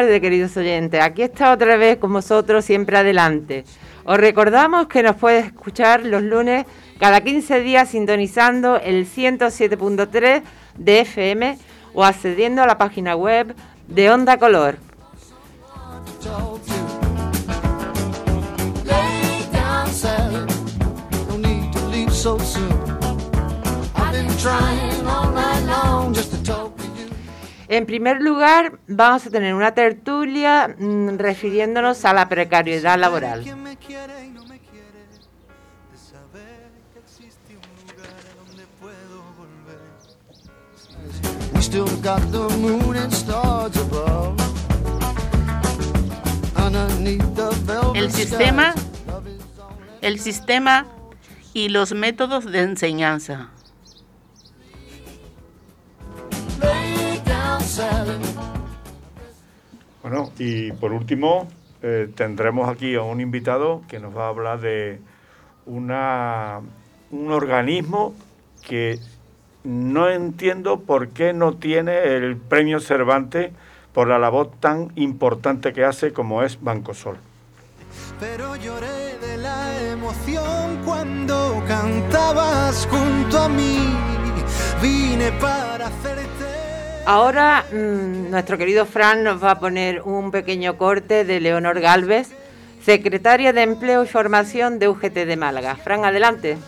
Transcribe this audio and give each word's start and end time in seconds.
tardes, 0.00 0.20
queridos 0.20 0.54
oyentes. 0.58 1.02
Aquí 1.02 1.22
está 1.22 1.52
otra 1.52 1.78
vez 1.78 1.96
con 1.96 2.12
vosotros, 2.12 2.66
siempre 2.66 2.98
adelante. 2.98 3.64
Os 4.04 4.18
recordamos 4.18 4.88
que 4.88 5.02
nos 5.02 5.16
puedes 5.16 5.46
escuchar 5.46 6.04
los 6.04 6.22
lunes 6.22 6.66
cada 7.00 7.22
15 7.22 7.60
días 7.62 7.88
sintonizando 7.88 8.76
el 8.76 9.06
107.3 9.06 10.42
de 10.76 11.00
FM 11.00 11.56
o 11.94 12.04
accediendo 12.04 12.62
a 12.62 12.66
la 12.66 12.76
página 12.76 13.16
web 13.16 13.54
de 13.88 14.10
Onda 14.10 14.36
Color. 14.36 14.76
En 27.68 27.84
primer 27.84 28.22
lugar, 28.22 28.78
vamos 28.86 29.26
a 29.26 29.30
tener 29.30 29.54
una 29.54 29.74
tertulia 29.74 30.74
mm, 30.78 31.16
refiriéndonos 31.18 32.04
a 32.04 32.12
la 32.12 32.28
precariedad 32.28 32.98
laboral. 32.98 33.44
El 47.94 48.12
sistema, 48.12 48.74
el 50.00 50.20
sistema 50.20 50.86
y 51.52 51.68
los 51.68 51.92
métodos 51.92 52.44
de 52.44 52.60
enseñanza. 52.60 53.50
Bueno, 60.02 60.30
y 60.38 60.72
por 60.72 60.92
último 60.92 61.48
eh, 61.82 62.08
tendremos 62.14 62.68
aquí 62.68 62.94
a 62.94 63.02
un 63.02 63.20
invitado 63.20 63.82
que 63.88 63.98
nos 63.98 64.16
va 64.16 64.26
a 64.26 64.28
hablar 64.28 64.60
de 64.60 65.00
una, 65.66 66.60
un 67.10 67.32
organismo 67.32 68.14
que 68.66 68.98
no 69.64 70.08
entiendo 70.08 70.80
por 70.80 71.08
qué 71.08 71.32
no 71.32 71.54
tiene 71.54 72.16
el 72.16 72.36
premio 72.36 72.80
Cervantes 72.80 73.52
por 73.92 74.08
la 74.08 74.18
labor 74.18 74.50
tan 74.60 74.92
importante 74.94 75.72
que 75.72 75.84
hace 75.84 76.12
como 76.12 76.42
es 76.42 76.62
Banco 76.62 76.94
Sol. 76.94 77.16
Pero 78.20 78.56
lloré 78.56 79.18
de 79.18 79.36
la 79.38 79.90
emoción 79.90 80.80
cuando 80.84 81.62
cantabas 81.66 82.86
junto 82.90 83.38
a 83.38 83.48
mí. 83.48 83.94
Vine 84.80 85.32
para 85.32 85.88
hacerte. 85.88 86.35
Ahora 87.06 87.64
mm, 87.72 88.30
nuestro 88.30 88.58
querido 88.58 88.84
Fran 88.84 89.22
nos 89.24 89.42
va 89.42 89.52
a 89.52 89.58
poner 89.60 90.02
un 90.02 90.30
pequeño 90.30 90.76
corte 90.76 91.24
de 91.24 91.40
Leonor 91.40 91.80
Galvez, 91.80 92.30
secretaria 92.84 93.52
de 93.52 93.62
Empleo 93.62 94.04
y 94.04 94.06
Formación 94.06 94.78
de 94.78 94.88
UGT 94.88 95.14
de 95.14 95.36
Málaga. 95.36 95.76
Fran, 95.76 96.04
adelante. 96.04 96.58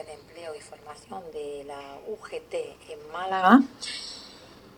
de 0.00 0.14
Empleo 0.14 0.54
y 0.56 0.60
Formación 0.60 1.20
de 1.32 1.64
la 1.64 1.98
UGT 2.08 2.54
en 2.54 3.12
Málaga. 3.12 3.60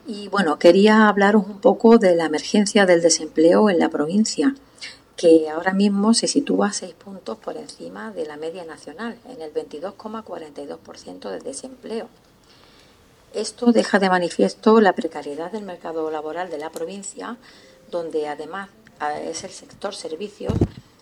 Y 0.07 0.29
bueno, 0.29 0.59
quería 0.59 1.09
hablaros 1.09 1.47
un 1.47 1.61
poco 1.61 1.99
de 1.99 2.17
la 2.17 2.25
emergencia 2.25 2.85
del 2.85 3.01
desempleo 3.01 3.71
en 3.71 3.79
la 3.79 3.91
provincia, 3.91 4.55
que 5.17 5.49
ahora 5.49 5.73
mismo 5.73 6.15
se 6.15 6.27
sitúa 6.27 6.73
seis 6.73 6.95
puntos 6.95 7.39
por 7.39 7.57
encima 7.57 8.11
de 8.11 8.27
la 8.27 8.37
media 8.37 8.65
nacional, 8.65 9.19
en 9.29 9.43
el 9.43 9.53
22,42% 9.53 11.31
de 11.31 11.41
desempleo. 11.41 12.09
Esto 13.33 13.73
deja 13.73 13.99
de 13.99 14.11
manifiesto 14.11 14.81
la 14.81 14.93
precariedad 14.93 15.51
del 15.51 15.65
mercado 15.65 16.11
laboral 16.11 16.51
de 16.51 16.59
la 16.59 16.71
provincia, 16.71 17.37
donde 17.91 18.29
además 18.29 18.71
es 19.25 19.45
el 19.45 19.51
sector 19.51 19.95
servicios 19.95 20.55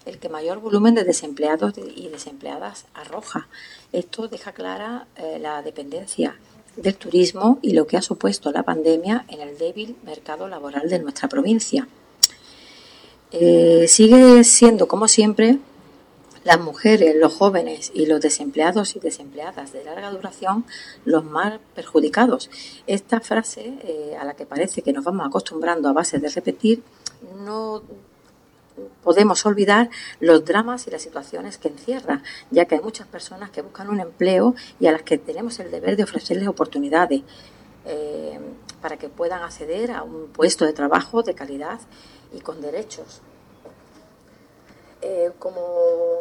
el 0.04 0.18
que 0.18 0.28
mayor 0.28 0.58
volumen 0.60 0.94
de 0.94 1.04
desempleados 1.04 1.74
y 1.78 2.08
desempleadas 2.08 2.86
arroja. 2.94 3.48
Esto 3.92 4.28
deja 4.28 4.52
clara 4.52 5.06
eh, 5.16 5.38
la 5.40 5.62
dependencia 5.62 6.36
del 6.76 6.96
turismo 6.96 7.58
y 7.62 7.74
lo 7.74 7.86
que 7.86 7.96
ha 7.96 8.02
supuesto 8.02 8.50
la 8.50 8.62
pandemia 8.62 9.24
en 9.28 9.40
el 9.40 9.58
débil 9.58 9.96
mercado 10.04 10.48
laboral 10.48 10.88
de 10.88 10.98
nuestra 10.98 11.28
provincia. 11.28 11.86
Eh, 13.32 13.86
sigue 13.88 14.44
siendo, 14.44 14.88
como 14.88 15.08
siempre, 15.08 15.58
las 16.44 16.60
mujeres, 16.60 17.14
los 17.16 17.32
jóvenes 17.32 17.90
y 17.94 18.06
los 18.06 18.20
desempleados 18.20 18.96
y 18.96 19.00
desempleadas 19.00 19.72
de 19.72 19.84
larga 19.84 20.10
duración 20.10 20.64
los 21.04 21.24
más 21.24 21.58
perjudicados. 21.74 22.50
Esta 22.86 23.20
frase, 23.20 23.74
eh, 23.84 24.16
a 24.20 24.24
la 24.24 24.34
que 24.34 24.44
parece 24.44 24.82
que 24.82 24.92
nos 24.92 25.04
vamos 25.04 25.26
acostumbrando 25.26 25.88
a 25.88 25.92
base 25.92 26.18
de 26.18 26.28
repetir, 26.28 26.82
no 27.44 27.82
podemos 29.02 29.44
olvidar 29.46 29.90
los 30.20 30.44
dramas 30.44 30.86
y 30.86 30.90
las 30.90 31.02
situaciones 31.02 31.58
que 31.58 31.68
encierra, 31.68 32.22
ya 32.50 32.64
que 32.64 32.76
hay 32.76 32.80
muchas 32.80 33.06
personas 33.06 33.50
que 33.50 33.62
buscan 33.62 33.88
un 33.88 34.00
empleo 34.00 34.54
y 34.80 34.86
a 34.86 34.92
las 34.92 35.02
que 35.02 35.18
tenemos 35.18 35.58
el 35.60 35.70
deber 35.70 35.96
de 35.96 36.04
ofrecerles 36.04 36.48
oportunidades 36.48 37.22
eh, 37.84 38.38
para 38.80 38.96
que 38.96 39.08
puedan 39.08 39.42
acceder 39.42 39.90
a 39.90 40.02
un 40.02 40.28
puesto 40.28 40.64
de 40.64 40.72
trabajo 40.72 41.22
de 41.22 41.34
calidad 41.34 41.80
y 42.32 42.40
con 42.40 42.60
derechos. 42.60 43.20
Eh, 45.00 45.32
como 45.38 46.20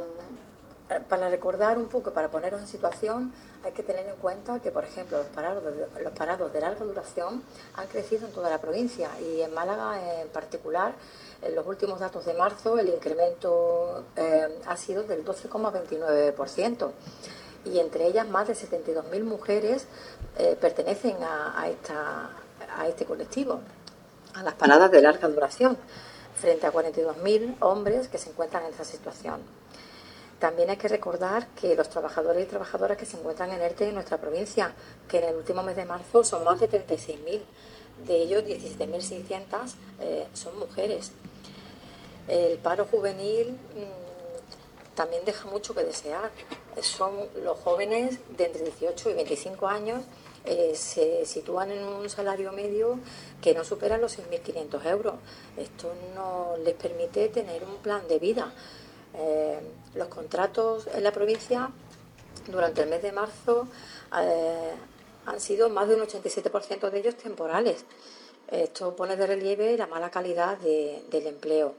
para 1.08 1.30
recordar 1.30 1.78
un 1.78 1.88
poco, 1.88 2.12
para 2.12 2.30
poneros 2.30 2.60
en 2.62 2.68
situación, 2.68 3.34
hay 3.64 3.72
que 3.72 3.84
tener 3.84 4.08
en 4.08 4.16
cuenta 4.16 4.60
que, 4.60 4.72
por 4.72 4.84
ejemplo, 4.84 5.20
los 5.20 5.28
parados, 5.28 5.64
de, 5.64 6.04
los 6.04 6.14
parados 6.14 6.52
de 6.52 6.60
larga 6.60 6.84
duración 6.84 7.44
han 7.76 7.88
crecido 7.88 8.28
en 8.28 8.34
toda 8.34 8.50
la 8.50 8.60
provincia 8.60 9.10
y 9.20 9.42
en 9.42 9.54
Málaga 9.54 10.22
en 10.22 10.28
particular 10.30 10.94
en 11.42 11.56
los 11.56 11.66
últimos 11.66 12.00
datos 12.00 12.26
de 12.26 12.34
marzo 12.34 12.78
el 12.78 12.90
incremento 12.90 14.04
eh, 14.16 14.60
ha 14.66 14.78
sido 14.78 15.04
del 15.04 15.24
12,29% 15.24 16.92
y 17.66 17.80
entre 17.80 18.08
ellas 18.08 18.28
más 18.28 18.48
de 18.48 18.56
72.000 18.56 19.24
mujeres 19.24 19.86
eh, 20.38 20.58
pertenecen 20.60 21.18
a, 21.24 21.68
esta, 21.70 22.32
a 22.76 22.88
este 22.88 23.06
colectivo, 23.06 23.62
a 24.34 24.44
las 24.44 24.53
paradas 24.53 24.92
de 24.92 25.02
larga 25.02 25.28
duración, 25.28 25.78
frente 26.36 26.66
a 26.66 26.74
42.000 26.74 27.58
hombres 27.59 28.08
que 28.08 28.18
se 28.18 28.30
encuentran 28.30 28.64
en 28.64 28.72
esta 28.72 28.84
situación. 28.84 29.42
También 30.40 30.72
hay 30.72 30.78
que 30.78 30.88
recordar 30.88 31.47
que 31.50 31.75
los 31.75 31.90
trabajadores 31.90 32.44
y 32.44 32.50
trabajadoras 32.50 32.97
que 32.97 33.06
se 33.06 33.18
encuentran 33.18 33.52
en 33.52 33.62
ERTE 33.62 33.90
en 33.90 33.94
nuestra 33.94 34.18
provincia, 34.18 34.74
que 35.08 35.20
en 35.20 35.25
el 35.25 35.36
último 35.36 35.62
mes 35.62 35.75
de 35.75 35.86
marzo 35.86 36.24
son 36.24 36.44
más 36.44 36.59
de 36.59 36.70
36.000, 36.70 37.41
de 38.08 38.16
ellos 38.16 38.44
17.600 38.44 39.75
eh, 40.00 40.28
son 40.34 40.58
mujeres. 40.58 41.12
El 42.28 42.58
paro 42.58 42.86
juvenil 42.86 43.52
mm, 43.52 44.96
también 44.96 45.24
deja 45.25 45.47
mucho 45.47 45.75
que 45.75 45.84
desear. 45.84 46.31
Son 46.81 47.12
los 47.44 47.59
jóvenes 47.59 48.18
de 48.36 48.46
entre 48.46 48.64
18 48.64 49.12
y 49.12 49.14
25 49.14 49.68
años 49.68 50.03
eh, 50.44 50.72
se 50.75 51.24
sitúan 51.28 51.70
en 51.70 51.84
un 51.84 52.09
salario 52.09 52.52
medio 52.52 52.97
que 53.41 53.53
no 53.53 53.64
supera 53.64 53.97
los 53.97 54.17
6.500 54.17 54.85
euros. 54.85 55.16
Esto 55.58 55.93
no 56.16 56.55
les 56.64 56.76
permite 56.76 57.29
tener 57.29 57.64
un 57.64 57.78
plan 57.78 58.08
de 58.08 58.20
vida. 58.20 58.53
Eh, 59.14 59.59
los 59.96 60.08
contratos 60.08 60.88
en 60.93 61.03
la 61.03 61.11
provincia 61.11 61.70
durante 62.47 62.84
el 62.84 62.90
mes 62.90 63.02
de 63.02 63.11
marzo 63.11 63.67
eh, 64.17 64.72
han 65.26 65.40
sido 65.40 65.70
más 65.70 65.88
de 65.88 65.96
un 65.96 66.02
87% 66.02 66.90
de 66.90 66.99
ellos 66.99 67.16
temporales. 67.16 67.85
Esto 68.47 68.96
pone 68.96 69.16
de 69.16 69.28
relieve 69.28 69.78
la 69.78 69.87
mala 69.87 70.11
calidad 70.11 70.58
del 70.58 71.28
empleo. 71.28 71.76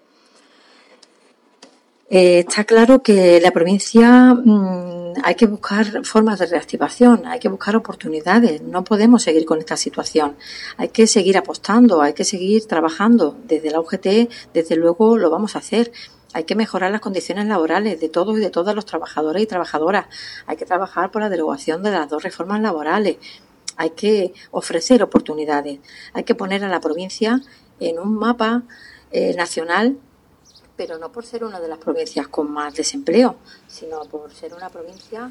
Eh, 2.10 2.40
está 2.40 2.64
claro 2.64 3.02
que 3.02 3.40
la 3.40 3.52
provincia 3.52 4.34
mm, 4.34 5.14
hay 5.24 5.34
que 5.34 5.46
buscar 5.46 6.04
formas 6.04 6.38
de 6.38 6.46
reactivación, 6.46 7.26
hay 7.26 7.38
que 7.40 7.48
buscar 7.48 7.76
oportunidades. 7.76 8.60
No 8.62 8.84
podemos 8.84 9.22
seguir 9.22 9.44
con 9.46 9.58
esta 9.58 9.76
situación. 9.76 10.36
Hay 10.76 10.88
que 10.88 11.06
seguir 11.06 11.38
apostando, 11.38 12.02
hay 12.02 12.12
que 12.12 12.24
seguir 12.24 12.66
trabajando. 12.66 13.36
Desde 13.44 13.70
la 13.70 13.80
UGT, 13.80 14.28
desde 14.52 14.76
luego, 14.76 15.16
lo 15.16 15.30
vamos 15.30 15.56
a 15.56 15.60
hacer. 15.60 15.92
Hay 16.34 16.44
que 16.44 16.54
mejorar 16.54 16.90
las 16.90 17.00
condiciones 17.00 17.46
laborales 17.46 18.00
de 18.00 18.08
todos 18.08 18.38
y 18.38 18.40
de 18.40 18.50
todas 18.50 18.74
los 18.74 18.86
trabajadores 18.86 19.42
y 19.42 19.46
trabajadoras. 19.46 20.06
Hay 20.46 20.56
que 20.56 20.64
trabajar 20.64 21.10
por 21.10 21.22
la 21.22 21.28
derogación 21.28 21.82
de 21.82 21.92
las 21.92 22.08
dos 22.08 22.22
reformas 22.22 22.60
laborales. 22.60 23.16
Hay 23.76 23.90
que 23.90 24.32
ofrecer 24.50 25.02
oportunidades. 25.02 25.80
Hay 26.14 26.24
que 26.24 26.34
poner 26.34 26.64
a 26.64 26.68
la 26.68 26.80
provincia 26.80 27.40
en 27.80 27.98
un 27.98 28.14
mapa 28.14 28.62
eh, 29.10 29.34
nacional 29.34 29.98
pero 30.84 30.98
no 30.98 31.12
por 31.12 31.24
ser 31.24 31.44
una 31.44 31.60
de 31.60 31.68
las 31.68 31.78
provincias 31.78 32.26
con 32.26 32.50
más 32.50 32.74
desempleo, 32.74 33.36
sino 33.68 34.00
por 34.06 34.34
ser 34.34 34.52
una 34.52 34.68
provincia 34.68 35.30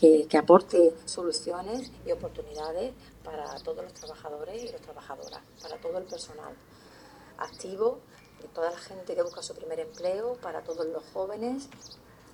que, 0.00 0.26
aporte 0.36 0.92
soluciones 1.04 1.92
y 2.04 2.10
oportunidades 2.10 2.92
para 3.22 3.54
todos 3.62 3.84
los 3.84 3.94
trabajadores 3.94 4.64
y 4.64 4.72
las 4.72 4.80
trabajadoras, 4.80 5.42
para 5.62 5.76
todo 5.76 5.96
el 5.98 6.04
personal 6.06 6.52
activo 7.38 8.00
toda 8.52 8.72
la 8.72 8.78
gente 8.78 9.14
que 9.14 9.22
busca 9.22 9.42
su 9.42 9.54
primer 9.54 9.78
empleo, 9.78 10.34
para 10.42 10.60
todos 10.62 10.86
los 10.86 11.02
jóvenes 11.12 11.68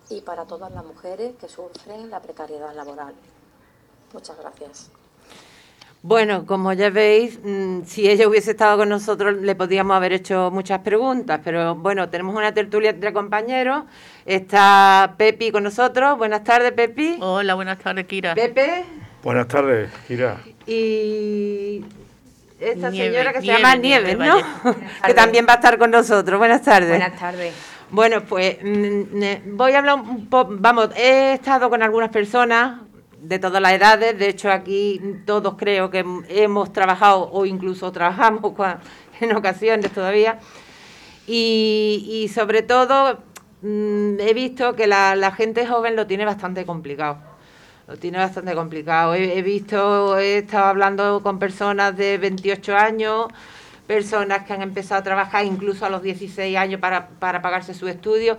y 0.08 0.22
para 0.22 0.46
todas 0.46 0.72
las 0.72 0.84
mujeres 0.84 1.36
que 1.36 1.48
sufren 1.48 2.10
la 2.10 2.20
precariedad 2.22 2.74
laboral. 2.74 3.14
Muchas 4.14 4.36
gracias. 4.38 4.90
Bueno, 6.02 6.46
como 6.46 6.72
ya 6.72 6.88
veis, 6.88 7.38
mm, 7.44 7.82
si 7.84 8.08
ella 8.08 8.26
hubiese 8.26 8.52
estado 8.52 8.78
con 8.78 8.88
nosotros 8.88 9.36
le 9.36 9.54
podíamos 9.54 9.94
haber 9.94 10.14
hecho 10.14 10.50
muchas 10.50 10.78
preguntas, 10.78 11.40
pero 11.44 11.74
bueno, 11.74 12.08
tenemos 12.08 12.34
una 12.34 12.54
tertulia 12.54 12.90
entre 12.90 13.12
compañeros. 13.12 13.84
Está 14.24 15.14
Pepi 15.18 15.50
con 15.50 15.62
nosotros. 15.62 16.16
Buenas 16.16 16.42
tardes, 16.42 16.72
Pepi. 16.72 17.18
Hola, 17.20 17.54
buenas 17.54 17.78
tardes, 17.78 18.06
Kira. 18.06 18.34
Pepe. 18.34 18.84
Buenas 19.22 19.46
tardes, 19.46 19.90
Kira. 20.08 20.38
Y 20.66 21.84
esta 22.58 22.90
señora 22.90 23.34
que 23.34 23.40
se 23.40 23.46
llama 23.46 23.76
Nieves, 23.76 24.16
¿no? 24.16 24.36
que 25.04 25.12
también 25.12 25.44
va 25.46 25.52
a 25.52 25.56
estar 25.56 25.76
con 25.76 25.90
nosotros. 25.90 26.38
Buenas 26.38 26.62
tardes. 26.62 26.88
Buenas 26.88 27.18
tardes. 27.18 27.52
Bueno, 27.90 28.22
pues 28.22 28.56
mm, 28.62 29.56
voy 29.56 29.72
a 29.72 29.78
hablar 29.78 29.96
un 29.96 30.30
poco, 30.30 30.54
vamos, 30.58 30.90
he 30.96 31.34
estado 31.34 31.68
con 31.68 31.82
algunas 31.82 32.08
personas 32.08 32.80
de 33.22 33.38
todas 33.38 33.60
las 33.60 33.72
edades. 33.72 34.18
De 34.18 34.28
hecho, 34.28 34.50
aquí 34.50 35.00
todos 35.26 35.54
creo 35.56 35.90
que 35.90 36.04
hemos 36.28 36.72
trabajado 36.72 37.30
o 37.32 37.46
incluso 37.46 37.92
trabajamos 37.92 38.54
en 39.20 39.36
ocasiones 39.36 39.92
todavía. 39.92 40.38
Y, 41.26 42.28
sobre 42.34 42.62
todo 42.62 43.20
mm, 43.62 44.18
he 44.18 44.34
visto 44.34 44.74
que 44.74 44.86
la, 44.86 45.32
gente 45.36 45.66
joven 45.66 45.96
lo 45.96 46.06
tiene 46.06 46.24
bastante 46.24 46.66
complicado. 46.66 47.18
Lo 47.86 47.96
tiene 47.96 48.18
bastante 48.18 48.54
complicado. 48.54 49.14
He, 49.14 49.42
visto, 49.42 50.18
he 50.18 50.38
estado 50.38 50.66
hablando 50.66 51.22
con 51.22 51.38
personas 51.38 51.96
de 51.96 52.18
28 52.18 52.76
años, 52.76 53.26
personas 53.86 54.44
que 54.44 54.52
han 54.52 54.62
empezado 54.62 55.00
a 55.00 55.04
trabajar 55.04 55.44
incluso 55.44 55.84
a 55.84 55.90
los 55.90 56.02
16 56.02 56.56
años 56.56 56.80
para, 56.80 57.08
para 57.08 57.42
pagarse 57.42 57.74
su 57.74 57.88
estudio, 57.88 58.38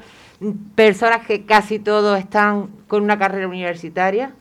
personas 0.76 1.26
que 1.26 1.46
casi 1.46 1.80
todos 1.80 2.18
están 2.18 2.68
con 2.88 3.04
una 3.04 3.20
carrera 3.20 3.48
universitaria 3.48 4.34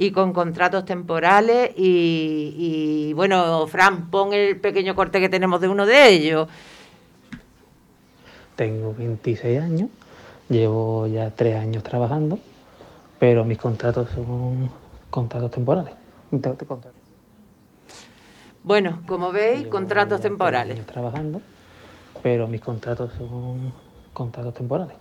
y 0.00 0.12
con 0.12 0.32
contratos 0.32 0.86
temporales. 0.86 1.72
Y, 1.76 3.12
bueno, 3.14 3.66
Fran, 3.66 4.08
pon 4.10 4.32
el 4.32 4.58
pequeño 4.58 4.94
corte 4.94 5.20
que 5.20 5.28
tenemos 5.28 5.60
de 5.60 5.68
uno 5.68 5.84
de 5.84 6.08
ellos. 6.08 6.48
Tengo 8.56 8.94
26 8.94 9.60
años, 9.60 9.90
llevo 10.48 11.06
ya 11.06 11.30
tres 11.30 11.56
años 11.56 11.82
trabajando, 11.82 12.38
pero 13.18 13.44
mis 13.44 13.58
contratos 13.58 14.08
son 14.14 14.70
contratos 15.10 15.50
temporales. 15.50 15.94
Bueno, 18.62 19.02
como 19.06 19.32
veis, 19.32 19.66
contratos 19.66 20.20
temporales. 20.20 20.76
Años 20.76 20.86
trabajando, 20.86 21.40
pero 22.22 22.46
mis 22.46 22.60
contratos 22.60 23.12
son 23.16 23.72
contratos 24.12 24.54
temporales, 24.54 24.96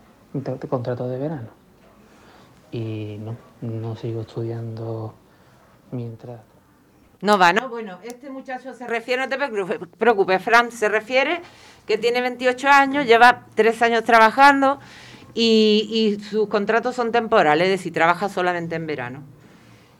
contratos 0.69 1.09
de 1.09 1.17
verano 1.17 1.66
y 2.71 3.17
no, 3.19 3.37
no 3.61 3.95
sigo 3.95 4.21
estudiando 4.21 5.13
mientras... 5.91 6.41
No 7.21 7.37
va, 7.37 7.51
¿no? 7.51 7.69
Bueno, 7.69 7.97
este 8.03 8.29
muchacho 8.29 8.73
se 8.73 8.85
refiere, 8.85 9.23
no 9.23 9.29
te 9.29 9.37
preocupes, 9.97 10.41
Fran, 10.41 10.71
se 10.71 10.87
refiere 10.87 11.41
que 11.87 11.97
tiene 11.97 12.21
28 12.21 12.67
años, 12.67 13.07
lleva 13.07 13.45
tres 13.55 13.81
años 13.81 14.03
trabajando 14.03 14.79
y, 15.33 16.17
sus 16.29 16.47
contratos 16.47 16.95
son 16.95 17.11
temporales, 17.11 17.65
es 17.67 17.79
decir, 17.79 17.93
trabaja 17.93 18.29
solamente 18.29 18.75
en 18.75 18.85
verano. 18.85 19.23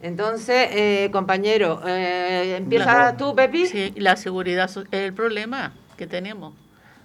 Entonces, 0.02 0.70
eh, 0.72 1.10
compañero, 1.12 1.82
eh, 1.88 2.58
empieza 2.58 3.18
tú, 3.18 3.34
Pepi. 3.36 3.66
Sí, 3.66 3.94
la 3.98 4.16
seguridad, 4.16 4.70
el 4.92 5.14
problema 5.14 5.74
que 5.98 6.06
tenemos, 6.06 6.54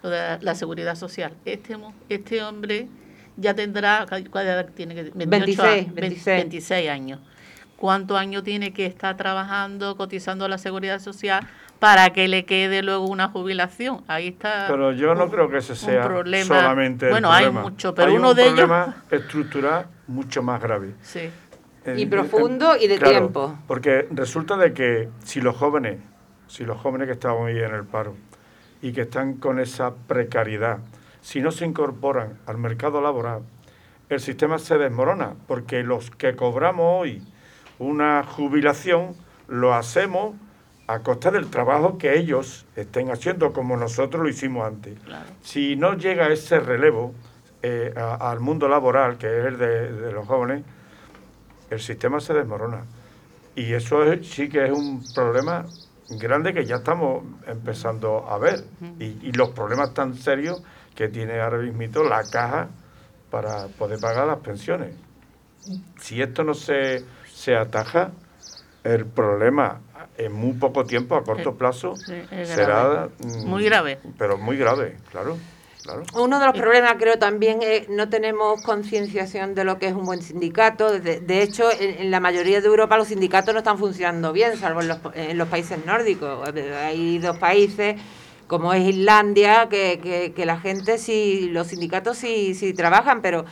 la 0.03 0.55
seguridad 0.55 0.95
social. 0.95 1.33
Este, 1.47 1.77
este 2.11 2.43
hombre 2.43 2.89
ya 3.37 3.55
tendrá, 3.55 4.07
¿cuál 4.31 4.47
edad 4.47 4.69
tiene? 4.75 5.11
26, 5.15 5.95
26. 5.95 6.91
años. 6.91 7.21
¿Cuántos 7.77 8.17
años 8.17 8.45
tiene 8.45 8.73
que 8.73 8.87
estar 8.87 9.17
trabajando, 9.17 9.97
cotizando 9.97 10.45
a 10.45 10.49
la 10.49 10.59
seguridad 10.59 11.01
social 11.01 11.49
para 11.81 12.11
que 12.11 12.29
le 12.29 12.45
quede 12.45 12.81
luego 12.83 13.07
una 13.07 13.29
jubilación? 13.29 14.05
Ahí 14.07 14.29
está. 14.29 14.67
Pero 14.69 14.93
yo 14.93 15.17
no 15.17 15.29
creo 15.29 15.51
que 15.51 15.59
ese 15.59 15.75
sea 15.75 16.05
problema. 16.05 16.61
solamente 16.61 17.11
bueno, 17.11 17.33
hay 17.33 17.51
mucho, 17.51 17.93
pero 17.93 18.15
uno 18.15 18.35
de 18.35 18.43
ellos. 18.43 18.53
un 18.53 18.67
problema 18.67 19.03
estructural 19.11 19.87
mucho 20.07 20.43
más 20.45 20.63
grave. 20.63 20.95
Sí. 21.03 21.29
y 21.97 22.07
profundo 22.07 22.77
y 22.77 22.87
de 22.87 23.01
tiempo. 23.01 23.59
Porque 23.67 24.07
resulta 24.13 24.57
de 24.57 24.73
que 24.73 25.09
si 25.25 25.41
los 25.41 25.57
jóvenes, 25.57 25.99
si 26.47 26.65
los 26.65 26.81
jóvenes 26.81 27.09
que 27.09 27.15
están 27.15 27.33
hoy 27.33 27.59
en 27.59 27.75
el 27.75 27.85
paro 27.85 28.15
y 28.81 28.93
que 28.93 29.01
están 29.01 29.35
con 29.35 29.59
esa 29.59 29.93
precariedad, 29.93 30.79
si 31.23 31.41
no 31.41 31.53
se 31.53 31.65
incorporan 31.65 32.39
al 32.47 32.59
mercado 32.59 33.01
laboral, 33.01 33.43
el 34.09 34.21
sistema 34.21 34.59
se 34.59 34.77
desmorona, 34.77 35.35
porque 35.47 35.83
los 35.83 36.11
que 36.11 36.37
cobramos 36.37 37.01
hoy 37.01 37.23
una 37.79 38.23
jubilación 38.25 39.15
lo 39.49 39.75
hacemos 39.75 40.35
a 40.87 40.99
costa 41.01 41.31
del 41.31 41.49
trabajo 41.49 41.97
que 41.97 42.19
ellos 42.19 42.67
estén 42.77 43.11
haciendo, 43.11 43.53
como 43.53 43.77
nosotros 43.77 44.23
lo 44.23 44.29
hicimos 44.29 44.67
antes. 44.67 44.99
Si 45.43 45.77
no 45.77 45.95
llega 45.95 46.29
ese 46.29 46.61
relevo 46.61 47.15
eh, 47.63 47.95
al 47.97 48.41
mundo 48.41 48.69
laboral, 48.69 49.17
que 49.17 49.27
es 49.27 49.47
el 49.47 49.59
de, 49.59 50.13
los 50.13 50.27
jóvenes, 50.27 50.65
el 51.71 51.81
sistema 51.81 52.21
se 52.21 52.35
desmorona. 52.35 52.85
Y 53.55 53.73
eso 53.73 54.03
sí 54.23 54.49
que 54.49 54.65
es 54.67 54.73
un 54.73 55.03
problema 55.15 55.65
grande 56.11 56.53
que 56.53 56.67
ya 56.67 56.77
estamos 56.77 57.25
empezando 57.47 58.29
a 58.29 58.37
ver. 58.39 58.65
y, 58.99 59.17
y 59.23 59.33
los 59.33 59.51
problemas 59.51 59.95
tan 59.95 60.15
serios 60.15 60.63
que 60.95 61.09
tiene 61.09 61.41
ahora 61.41 61.59
mismo 61.59 62.03
la 62.05 62.23
caja 62.31 62.69
para 63.31 63.69
poder 63.69 63.99
pagar 63.99 64.27
las 64.27 64.39
pensiones. 64.39 64.95
Si 66.01 66.21
esto 66.21 66.45
no 66.45 66.55
se, 66.55 67.05
se 67.33 67.57
ataja, 67.57 68.11
el 68.85 69.07
problema 69.07 69.81
en 70.19 70.33
muy 70.33 70.53
poco 70.53 70.85
tiempo, 70.85 71.17
a 71.17 71.25
corto 71.25 71.55
plazo, 71.55 71.95
será... 71.97 73.09
Mm, 73.19 73.47
muy 73.47 73.65
grave. 73.65 73.99
Pero 74.19 74.37
muy 74.39 74.57
grave, 74.57 74.97
claro. 75.11 75.39
Claro. 75.83 76.05
Uno 76.15 76.39
de 76.39 76.47
los 76.47 76.57
problemas 76.57 76.95
creo 76.97 77.19
también 77.19 77.59
es 77.61 77.89
no 77.89 78.09
tenemos 78.09 78.63
concienciación 78.63 79.57
de 79.57 79.65
lo 79.65 79.81
que 79.81 79.89
es 79.89 79.95
un 79.95 80.05
buen 80.05 80.23
sindicato. 80.23 81.01
De, 81.01 81.43
hecho, 81.43 81.69
en, 81.77 82.09
la 82.13 82.21
mayoría 82.21 82.61
de 82.61 82.69
Europa 82.69 82.97
los 82.97 83.09
sindicatos 83.09 83.53
no 83.53 83.59
están 83.59 83.79
funcionando 83.79 84.33
bien, 84.33 84.57
salvo 84.57 84.81
en 84.81 84.87
los, 84.87 84.99
en 85.15 85.37
los 85.37 85.49
países 85.49 85.85
nórdicos. 85.85 86.49
Hay 86.49 87.19
dos 87.19 87.37
países 87.39 88.01
como 88.53 88.75
es 88.75 88.87
Islandia, 88.87 89.71
que, 89.71 90.33
que, 90.37 90.45
la 90.45 90.61
gente 90.61 90.99
sí, 90.99 91.49
los 91.51 91.69
sindicatos 91.69 92.19
sí, 92.19 92.55
sí 92.55 92.75
trabajan, 92.75 93.23
pero 93.23 93.47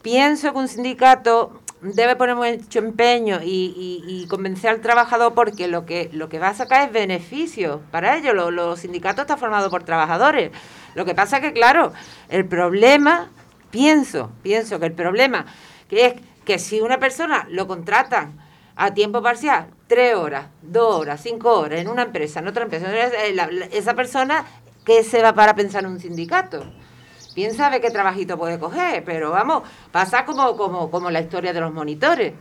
pienso 0.00 0.50
que 0.50 0.58
un 0.60 0.66
sindicato 0.66 1.60
debe 1.82 2.16
poner 2.16 2.34
mucho 2.34 2.78
empeño 2.78 3.40
y, 3.44 4.26
convencer 4.30 4.70
al 4.70 4.80
trabajador 4.80 5.34
porque 5.34 5.68
lo 5.68 5.84
que 5.84 6.08
lo 6.14 6.30
que 6.30 6.38
va 6.38 6.48
a 6.48 6.54
sacar 6.54 6.86
es 6.86 6.92
beneficio 6.94 7.82
para 7.90 8.16
ellos. 8.16 8.34
Los, 8.34 8.80
sindicatos 8.80 9.24
están 9.24 9.38
formados 9.38 9.68
por 9.68 9.82
trabajadores. 9.82 10.52
Lo 10.94 11.04
que 11.04 11.14
pasa 11.14 11.42
que, 11.42 11.52
claro, 11.52 11.92
el 12.30 12.46
problema, 12.46 13.28
pienso, 13.70 14.30
pienso 14.42 14.80
que 14.80 14.86
el 14.86 14.94
problema 14.94 15.44
que 15.90 16.06
es 16.06 16.14
que 16.46 16.58
si 16.58 16.80
una 16.80 16.98
persona 16.98 17.46
lo 17.50 17.66
contratan 17.66 18.40
a 18.74 18.94
tiempo 18.94 19.20
parcial, 19.20 19.66
tres 19.86 20.14
horas, 20.16 20.46
dos 20.62 21.00
horas, 21.00 21.20
cinco 21.22 21.58
horas 21.58 21.80
en 21.80 21.88
una 21.88 22.02
empresa, 22.02 22.40
en 22.40 22.48
otra 22.48 22.64
empresa, 22.64 22.86
esa 23.72 23.94
persona, 23.94 24.44
¿qué 24.84 25.02
se 25.02 25.22
va 25.22 25.34
para 25.34 25.54
pensar 25.54 25.84
en 25.84 25.90
un 25.90 26.00
sindicato? 26.00 26.64
Piensa 27.34 27.68
de 27.68 27.80
qué 27.80 27.90
trabajito 27.90 28.38
puede 28.38 28.58
coger, 28.58 29.04
pero 29.04 29.30
vamos, 29.30 29.64
pasa 29.90 30.24
como, 30.24 30.56
como, 30.56 30.90
como 30.90 31.10
la 31.10 31.20
historia 31.20 31.52
de 31.52 31.60
los 31.60 31.72
monitores. 31.72 32.32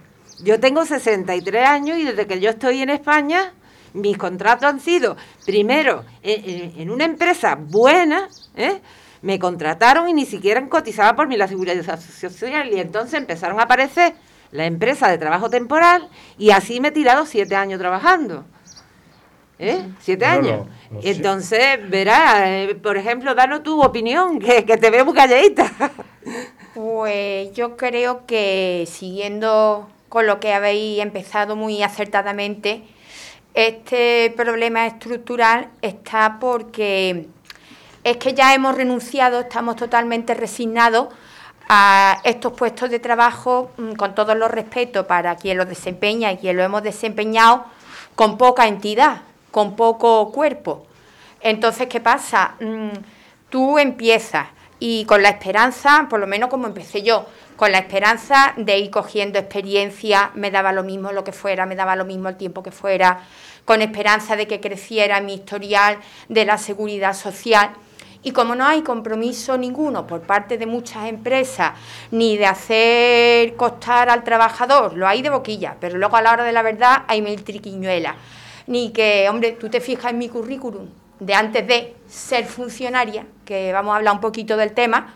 Yo 0.43 0.59
tengo 0.59 0.85
63 0.85 1.67
años 1.67 1.97
y 1.97 2.03
desde 2.03 2.27
que 2.27 2.39
yo 2.39 2.51
estoy 2.51 2.81
en 2.81 2.89
España, 2.89 3.53
mis 3.93 4.17
contratos 4.17 4.65
han 4.65 4.79
sido, 4.79 5.15
primero, 5.45 6.03
en, 6.21 6.89
una 6.89 7.05
empresa 7.05 7.55
buena, 7.55 8.27
¿eh? 8.55 8.81
me 9.21 9.39
contrataron 9.39 10.09
y 10.09 10.13
ni 10.13 10.25
siquiera 10.25 10.67
cotizaba 10.67 11.15
por 11.15 11.27
mi 11.27 11.37
la 11.37 11.47
seguridad 11.47 11.99
social 12.07 12.71
y 12.71 12.79
entonces 12.79 13.15
empezaron 13.15 13.59
a 13.59 13.63
aparecer 13.63 14.15
la 14.53 14.65
empresa 14.65 15.09
de 15.09 15.17
trabajo 15.17 15.49
temporal 15.49 16.07
y 16.37 16.51
así 16.51 16.79
me 16.79 16.89
he 16.89 16.91
tirado 16.91 17.25
siete 17.25 17.55
años 17.55 17.79
trabajando. 17.79 18.45
¿Eh? 19.59 19.87
Siete 19.99 20.25
años. 20.25 20.67
Entonces, 21.03 21.89
verá, 21.89 22.61
eh, 22.61 22.75
por 22.75 22.97
ejemplo, 22.97 23.33
danos 23.33 23.63
tu 23.63 23.81
opinión, 23.81 24.39
que, 24.45 24.63
que 24.63 24.77
te 24.77 24.89
veo 24.89 25.05
muy 25.05 25.13
calladita. 25.13 25.71
Pues 26.73 27.53
yo 27.53 27.77
creo 27.77 28.25
que 28.25 28.87
siguiendo 28.89 29.89
con 30.09 30.27
lo 30.27 30.39
que 30.39 30.53
habéis 30.53 31.01
empezado 31.01 31.55
muy 31.55 31.81
acertadamente, 31.81 32.83
este 33.53 34.33
problema 34.35 34.85
estructural 34.85 35.69
está 35.81 36.37
porque 36.39 37.27
es 38.03 38.17
que 38.17 38.33
ya 38.33 38.53
hemos 38.53 38.75
renunciado, 38.75 39.41
estamos 39.41 39.75
totalmente 39.75 40.33
resignados 40.33 41.07
a 41.69 42.19
estos 42.23 42.53
puestos 42.53 42.89
de 42.89 42.99
trabajo, 42.99 43.71
mm, 43.77 43.93
con 43.93 44.15
todos 44.15 44.35
los 44.37 44.51
respetos 44.51 45.05
para 45.05 45.35
quien 45.35 45.57
los 45.57 45.67
desempeña 45.67 46.31
y 46.31 46.37
quien 46.37 46.57
lo 46.57 46.63
hemos 46.63 46.83
desempeñado, 46.83 47.65
con 48.15 48.37
poca 48.37 48.67
entidad, 48.67 49.21
con 49.51 49.75
poco 49.75 50.31
cuerpo. 50.31 50.85
Entonces, 51.41 51.87
¿qué 51.87 51.99
pasa? 51.99 52.55
Mm, 52.59 52.89
tú 53.49 53.77
empiezas 53.77 54.47
y 54.79 55.05
con 55.05 55.21
la 55.21 55.29
esperanza, 55.29 56.07
por 56.09 56.19
lo 56.19 56.27
menos 56.27 56.49
como 56.49 56.67
empecé 56.67 57.03
yo, 57.03 57.25
con 57.55 57.71
la 57.71 57.77
esperanza 57.77 58.53
de 58.57 58.79
ir 58.79 58.91
cogiendo 58.91 59.39
experiencia, 59.39 60.31
me 60.33 60.51
daba 60.51 60.71
lo 60.71 60.83
mismo 60.83 61.11
lo 61.11 61.23
que 61.23 61.31
fuera, 61.31 61.65
me 61.65 61.75
daba 61.75 61.95
lo 61.95 62.03
mismo 62.03 62.29
el 62.29 62.35
tiempo 62.35 62.63
que 62.63 62.71
fuera, 62.71 63.21
con 63.65 63.81
esperanza 63.81 64.35
de 64.35 64.47
que 64.47 64.59
creciera 64.59 65.21
mi 65.21 65.35
historial 65.35 65.97
de 66.27 66.45
la 66.45 66.57
seguridad 66.57 67.13
social. 67.13 67.69
Y 68.23 68.31
como 68.31 68.55
no 68.55 68.65
hay 68.65 68.81
compromiso 68.81 69.57
ninguno 69.57 70.07
por 70.07 70.21
parte 70.21 70.57
de 70.57 70.65
muchas 70.65 71.07
empresas, 71.07 71.73
ni 72.11 72.37
de 72.37 72.45
hacer 72.45 73.55
costar 73.55 74.09
al 74.09 74.23
trabajador, 74.23 74.95
lo 74.95 75.07
hay 75.07 75.21
de 75.21 75.29
boquilla, 75.29 75.75
pero 75.79 75.97
luego 75.97 76.15
a 76.15 76.21
la 76.21 76.31
hora 76.31 76.43
de 76.45 76.53
la 76.53 76.61
verdad 76.61 77.03
hay 77.07 77.21
mil 77.21 77.43
triquiñuelas. 77.43 78.15
Ni 78.67 78.91
que, 78.91 79.27
hombre, 79.29 79.51
tú 79.51 79.69
te 79.69 79.81
fijas 79.81 80.11
en 80.11 80.17
mi 80.17 80.29
currículum 80.29 80.87
de 81.19 81.33
antes 81.33 81.67
de 81.67 81.95
ser 82.07 82.45
funcionaria, 82.45 83.25
que 83.45 83.73
vamos 83.73 83.93
a 83.93 83.97
hablar 83.97 84.13
un 84.13 84.21
poquito 84.21 84.55
del 84.55 84.73
tema, 84.73 85.13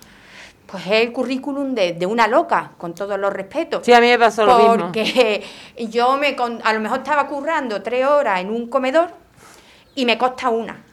pues 0.66 0.86
es 0.86 0.92
el 0.92 1.14
currículum 1.14 1.74
de, 1.74 2.06
una 2.06 2.28
loca, 2.28 2.72
con 2.78 2.94
todos 2.94 3.18
los 3.18 3.32
respetos. 3.32 3.86
Sí, 3.86 3.94
a 3.94 4.02
mí 4.02 4.08
me 4.08 4.20
pasó 4.20 4.46
lo 4.46 4.58
mismo. 4.58 4.78
Porque 4.86 5.44
yo 5.78 6.18
me, 6.18 6.36
a 6.64 6.74
lo 6.74 6.80
mejor 6.82 7.00
estaba 7.00 7.26
currando 7.28 7.82
tres 7.82 8.06
horas 8.06 8.42
en 8.42 8.50
un 8.50 8.68
comedor 8.68 9.12
y 9.96 10.06
me 10.06 10.18
costa 10.18 10.50
una. 10.50 10.84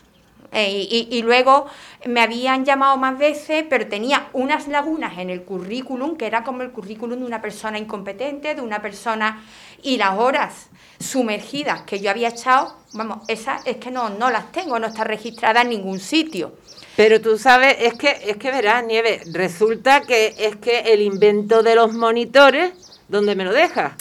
Eh, 0.55 1.07
y, 1.11 1.23
luego 1.23 1.67
me 2.07 2.21
habían 2.21 2.65
llamado 2.65 2.97
más 2.97 3.19
veces, 3.19 3.65
pero 3.69 3.89
tenía 3.89 4.29
unas 4.33 4.69
lagunas 4.69 5.19
en 5.19 5.31
el 5.31 5.43
currículum, 5.43 6.17
que 6.17 6.27
era 6.27 6.45
como 6.45 6.63
el 6.63 6.71
currículum 6.71 7.19
de 7.19 7.27
una 7.27 7.43
persona 7.43 7.79
incompetente, 7.79 8.55
de 8.55 8.61
una 8.61 8.81
persona... 8.81 9.45
Y 9.83 9.99
las 9.99 10.19
horas 10.19 10.71
sumergidas 10.99 11.83
que 11.83 12.01
yo 12.01 12.11
había 12.11 12.29
echado, 12.29 12.75
vamos, 12.95 13.19
esas 13.29 13.67
es 13.67 13.77
que 13.77 13.91
no, 13.91 14.09
no 14.09 14.31
las 14.31 14.51
tengo, 14.51 14.79
no 14.79 14.87
está 14.87 15.05
registrada 15.05 15.61
en 15.61 15.69
ningún 15.69 16.01
sitio. 16.01 16.55
Pero 16.97 17.21
tú 17.21 17.37
sabes, 17.39 17.77
es 17.81 17.95
que, 17.95 18.17
es 18.27 18.37
que 18.37 18.51
verás, 18.51 18.85
Nieve, 18.85 19.21
resulta 19.33 20.03
que 20.03 20.35
es 20.39 20.57
que 20.57 20.79
el 20.93 21.03
invento 21.03 21.63
de 21.63 21.75
los 21.75 21.93
monitores, 21.93 22.73
¿dónde 23.09 23.35
me 23.35 23.45
lo 23.45 23.53
dejas? 23.53 23.93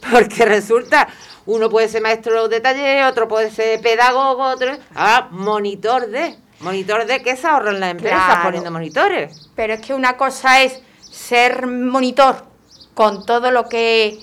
Porque 0.10 0.44
resulta, 0.44 1.08
uno 1.48 1.70
puede 1.70 1.88
ser 1.88 2.02
maestro 2.02 2.46
de 2.48 2.60
taller, 2.60 3.04
otro 3.04 3.26
puede 3.26 3.50
ser 3.50 3.80
pedagogo, 3.80 4.42
otro, 4.42 4.72
ah, 4.94 5.28
monitor 5.30 6.06
de, 6.06 6.36
monitor 6.60 7.06
de 7.06 7.22
qué 7.22 7.36
se 7.36 7.46
ahorran 7.46 7.80
las 7.80 7.92
empresas 7.92 8.44
poniendo 8.44 8.70
monitores. 8.70 9.48
Pero 9.56 9.72
es 9.72 9.80
que 9.80 9.94
una 9.94 10.18
cosa 10.18 10.62
es 10.62 10.82
ser 11.00 11.66
monitor 11.66 12.44
con 12.92 13.24
todo 13.24 13.50
lo 13.50 13.66
que 13.66 14.18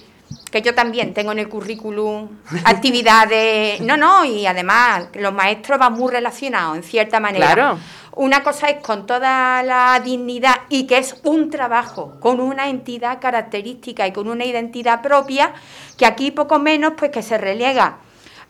que 0.51 0.61
yo 0.61 0.73
también 0.73 1.13
tengo 1.13 1.31
en 1.31 1.39
el 1.39 1.49
currículum 1.49 2.29
actividades, 2.63 3.81
no, 3.81 3.97
no, 3.97 4.23
y 4.23 4.45
además 4.45 5.07
los 5.15 5.33
maestros 5.33 5.77
van 5.77 5.93
muy 5.93 6.11
relacionados 6.11 6.77
en 6.77 6.83
cierta 6.83 7.19
manera. 7.19 7.53
Claro. 7.53 7.79
Una 8.15 8.43
cosa 8.43 8.69
es 8.69 8.81
con 8.81 9.05
toda 9.05 9.61
la 9.63 9.99
dignidad 10.03 10.55
y 10.69 10.87
que 10.87 10.97
es 10.97 11.17
un 11.23 11.49
trabajo 11.49 12.13
con 12.21 12.39
una 12.39 12.69
entidad 12.69 13.19
característica 13.19 14.07
y 14.07 14.13
con 14.13 14.29
una 14.29 14.45
identidad 14.45 15.01
propia, 15.01 15.53
que 15.97 16.05
aquí 16.05 16.31
poco 16.31 16.57
menos 16.57 16.93
pues 16.97 17.11
que 17.11 17.21
se 17.21 17.37
relega 17.37 17.97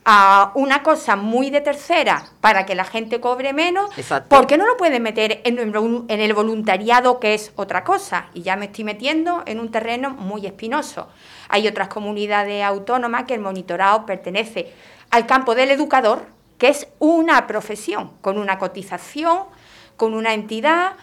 a 0.05 0.51
una 0.53 0.83
cosa 0.83 1.15
muy 1.15 1.49
de 1.49 1.61
tercera 1.61 2.27
para 2.39 2.67
que 2.67 2.75
la 2.75 2.83
gente 2.83 3.19
cobre 3.19 3.53
menos, 3.53 3.89
¿por 4.29 4.45
qué 4.45 4.55
no 4.55 4.67
lo 4.67 4.77
pueden 4.77 5.01
meter 5.01 5.41
en, 5.45 5.57
en, 5.57 6.21
el 6.21 6.33
voluntariado, 6.35 7.19
que 7.19 7.33
es 7.33 7.51
otra 7.55 7.83
cosa? 7.83 8.27
Y 8.35 8.43
ya 8.43 8.55
me 8.55 8.65
estoy 8.65 8.83
metiendo 8.83 9.41
en 9.47 9.59
un 9.59 9.71
terreno 9.71 10.11
muy 10.11 10.45
espinoso. 10.45 11.07
Hay 11.49 11.67
otras 11.67 11.87
comunidades 11.87 12.63
autónomas 12.63 13.23
que 13.23 13.33
el 13.33 13.39
monitorado 13.39 14.05
pertenece 14.05 14.71
al 15.09 15.25
campo 15.25 15.55
del 15.55 15.71
educador, 15.71 16.27
que 16.59 16.67
es 16.67 16.87
una 16.99 17.47
profesión, 17.47 18.11
con 18.21 18.37
una 18.37 18.59
cotización, 18.59 19.54
con 19.97 20.13
una 20.13 20.33
entidad, 20.33 20.93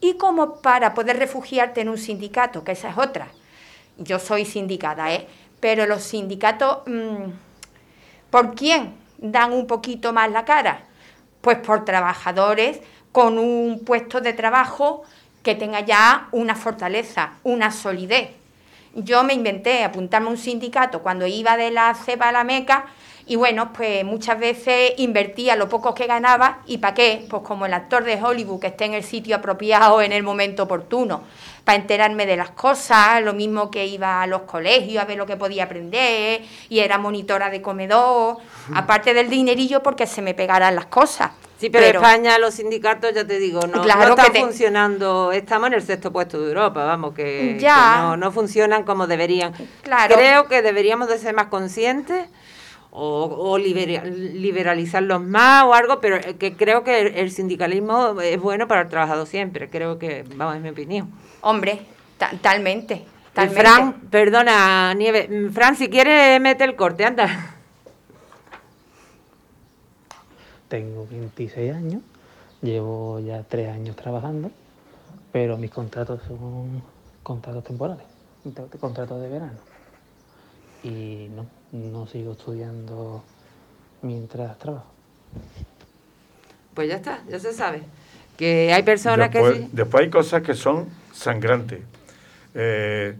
y 0.00 0.14
como 0.14 0.60
para 0.60 0.94
poder 0.94 1.18
refugiarte 1.18 1.80
en 1.80 1.88
un 1.88 1.98
sindicato, 1.98 2.64
que 2.64 2.72
esa 2.72 2.90
es 2.90 2.98
otra. 2.98 3.28
Yo 3.98 4.18
soy 4.18 4.44
sindicada, 4.44 5.12
¿eh? 5.12 5.26
pero 5.60 5.86
los 5.86 6.02
sindicatos... 6.02 6.78
Mm, 6.86 7.30
¿Por 8.30 8.54
quién 8.54 8.94
dan 9.16 9.52
un 9.54 9.66
poquito 9.66 10.12
más 10.12 10.30
la 10.30 10.44
cara? 10.44 10.82
Pues 11.40 11.56
por 11.58 11.86
trabajadores 11.86 12.80
con 13.10 13.38
un 13.38 13.80
puesto 13.84 14.20
de 14.20 14.34
trabajo 14.34 15.02
que 15.42 15.54
tenga 15.54 15.80
ya 15.80 16.28
una 16.32 16.54
fortaleza, 16.54 17.34
una 17.42 17.70
solidez. 17.70 18.30
Yo 18.94 19.24
me 19.24 19.32
inventé 19.32 19.82
apuntarme 19.82 20.28
a 20.28 20.30
un 20.30 20.36
sindicato 20.36 21.02
cuando 21.02 21.26
iba 21.26 21.56
de 21.56 21.70
la 21.70 21.94
cepa 21.94 22.28
a 22.28 22.32
la 22.32 22.44
meca 22.44 22.86
y 23.28 23.36
bueno, 23.36 23.72
pues 23.74 24.04
muchas 24.04 24.40
veces 24.40 24.92
invertía 24.96 25.54
lo 25.54 25.68
poco 25.68 25.94
que 25.94 26.06
ganaba 26.06 26.60
y 26.66 26.78
¿para 26.78 26.94
qué? 26.94 27.26
Pues 27.28 27.42
como 27.42 27.66
el 27.66 27.74
actor 27.74 28.02
de 28.02 28.20
Hollywood 28.20 28.58
que 28.58 28.68
esté 28.68 28.86
en 28.86 28.94
el 28.94 29.04
sitio 29.04 29.36
apropiado 29.36 30.00
en 30.00 30.12
el 30.12 30.22
momento 30.22 30.62
oportuno, 30.62 31.22
para 31.62 31.76
enterarme 31.76 32.24
de 32.24 32.36
las 32.38 32.50
cosas, 32.50 33.22
lo 33.22 33.34
mismo 33.34 33.70
que 33.70 33.86
iba 33.86 34.22
a 34.22 34.26
los 34.26 34.42
colegios 34.42 35.02
a 35.02 35.06
ver 35.06 35.18
lo 35.18 35.26
que 35.26 35.36
podía 35.36 35.64
aprender 35.64 36.40
y 36.70 36.78
era 36.78 36.96
monitora 36.96 37.50
de 37.50 37.60
comedor, 37.60 38.38
aparte 38.74 39.12
del 39.12 39.28
dinerillo 39.28 39.82
porque 39.82 40.06
se 40.06 40.22
me 40.22 40.32
pegaran 40.32 40.74
las 40.74 40.86
cosas. 40.86 41.30
Sí, 41.58 41.68
pero, 41.68 41.86
en 41.86 41.96
España 41.96 42.38
los 42.38 42.54
sindicatos, 42.54 43.12
ya 43.12 43.26
te 43.26 43.38
digo, 43.38 43.60
no, 43.66 43.84
están 43.84 44.32
funcionando. 44.32 45.32
Estamos 45.32 45.66
en 45.66 45.74
el 45.74 45.82
sexto 45.82 46.12
puesto 46.12 46.40
de 46.40 46.48
Europa, 46.48 46.84
vamos, 46.84 47.12
que, 47.14 47.58
no, 47.60 48.16
no, 48.16 48.32
funcionan 48.32 48.84
como 48.84 49.06
deberían. 49.06 49.52
Claro. 49.82 50.14
Creo 50.14 50.46
que 50.46 50.62
deberíamos 50.62 51.08
de 51.08 51.18
ser 51.18 51.34
más 51.34 51.48
conscientes 51.48 52.28
o, 53.00 53.58
liberalizarlos 53.58 55.22
más 55.22 55.64
o 55.64 55.74
algo, 55.74 56.00
pero 56.00 56.18
que 56.38 56.56
creo 56.56 56.82
que 56.82 57.20
el, 57.20 57.30
sindicalismo 57.30 58.20
es 58.20 58.40
bueno 58.40 58.66
para 58.66 58.82
el 58.82 58.88
trabajador 58.88 59.26
siempre, 59.26 59.70
creo 59.70 59.98
que, 59.98 60.24
vamos, 60.34 60.56
es 60.56 60.62
mi 60.62 60.70
opinión. 60.70 61.10
Hombre, 61.40 61.80
talmente. 62.42 63.04
Fran, 63.32 64.00
perdona, 64.10 64.92
Nieve, 64.94 65.28
mm, 65.28 65.52
Fran, 65.52 65.76
si 65.76 65.88
quieres 65.88 66.40
mete 66.40 66.64
el 66.64 66.74
corte, 66.74 67.04
anda. 67.04 67.54
Tengo 70.66 71.06
26 71.08 71.72
años, 71.72 72.02
llevo 72.60 73.20
ya 73.20 73.44
tres 73.44 73.68
años 73.68 73.94
trabajando, 73.94 74.50
pero 75.30 75.56
mis 75.56 75.70
contratos 75.70 76.20
son 76.26 76.82
contratos 77.22 77.62
temporales, 77.62 78.04
contratos 78.80 79.20
de 79.22 79.28
verano. 79.28 79.67
Y 80.82 81.28
no, 81.34 81.46
no 81.72 82.06
sigo 82.06 82.32
estudiando 82.32 83.22
mientras 84.02 84.58
trabajo. 84.58 84.92
Pues 86.74 86.88
ya 86.88 86.96
está, 86.96 87.22
ya 87.28 87.38
se 87.38 87.52
sabe. 87.52 87.82
Que 88.36 88.72
hay 88.72 88.82
personas 88.82 89.30
que 89.30 89.52
sí. 89.52 89.68
Después 89.72 90.04
hay 90.04 90.10
cosas 90.10 90.42
que 90.42 90.54
son 90.54 90.88
sangrantes. 91.12 91.80
Eh, 92.54 93.16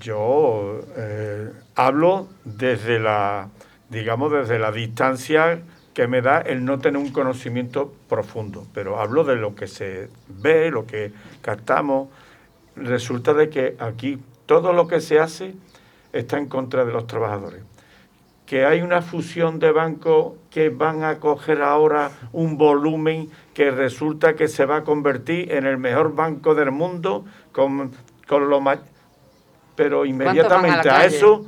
yo 0.00 0.80
eh, 0.96 1.50
hablo 1.74 2.28
desde 2.44 2.98
la, 2.98 3.48
digamos, 3.90 4.32
desde 4.32 4.58
la 4.58 4.72
distancia 4.72 5.62
que 5.94 6.06
me 6.08 6.22
da 6.22 6.40
el 6.40 6.64
no 6.64 6.78
tener 6.78 7.00
un 7.00 7.12
conocimiento 7.12 7.92
profundo, 8.08 8.66
pero 8.72 8.98
hablo 8.98 9.24
de 9.24 9.36
lo 9.36 9.54
que 9.54 9.66
se 9.66 10.08
ve, 10.28 10.70
lo 10.70 10.86
que 10.86 11.12
captamos. 11.42 12.08
Resulta 12.74 13.34
de 13.34 13.50
que 13.50 13.76
aquí 13.78 14.18
todo 14.46 14.72
lo 14.72 14.88
que 14.88 15.00
se 15.00 15.20
hace 15.20 15.54
está 16.12 16.38
en 16.38 16.46
contra 16.46 16.84
de 16.84 16.92
los 16.92 17.06
trabajadores. 17.06 17.62
Que 18.46 18.66
hay 18.66 18.82
una 18.82 19.00
fusión 19.00 19.58
de 19.58 19.72
bancos 19.72 20.34
que 20.50 20.68
van 20.68 21.04
a 21.04 21.18
coger 21.20 21.62
ahora 21.62 22.10
un 22.32 22.58
volumen 22.58 23.30
que 23.54 23.70
resulta 23.70 24.34
que 24.34 24.48
se 24.48 24.66
va 24.66 24.78
a 24.78 24.84
convertir 24.84 25.52
en 25.52 25.64
el 25.64 25.78
mejor 25.78 26.14
banco 26.14 26.54
del 26.54 26.70
mundo 26.70 27.24
con, 27.52 27.92
con 28.28 28.50
lo 28.50 28.60
más... 28.60 28.80
Pero 29.74 30.04
inmediatamente 30.04 30.90
a, 30.90 31.06
eso 31.06 31.46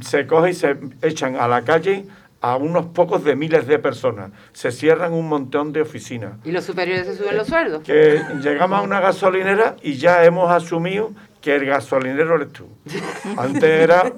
se 0.00 0.26
coge 0.26 0.50
y 0.50 0.54
se 0.54 0.78
echan 1.02 1.36
a 1.36 1.46
la 1.46 1.62
calle 1.62 2.06
a 2.40 2.56
unos 2.56 2.86
pocos 2.86 3.22
de 3.22 3.36
miles 3.36 3.66
de 3.66 3.78
personas. 3.78 4.30
Se 4.52 4.72
cierran 4.72 5.12
un 5.12 5.28
montón 5.28 5.72
de 5.72 5.82
oficinas. 5.82 6.32
¿Y 6.44 6.52
los 6.52 6.64
superiores 6.64 7.06
se 7.06 7.16
suben 7.16 7.36
los 7.36 7.48
sueldos? 7.48 7.82
Que 7.82 8.22
llegamos 8.42 8.78
a 8.78 8.82
una 8.82 9.00
gasolinera 9.00 9.76
y 9.82 9.94
ya 9.94 10.24
hemos 10.24 10.50
asumido 10.50 11.12
que 11.40 11.56
el 11.56 11.64
gasolinero 11.64 12.36
eres 12.36 12.52
tú. 12.52 12.66
Antes 13.36 13.64
era 13.64 14.12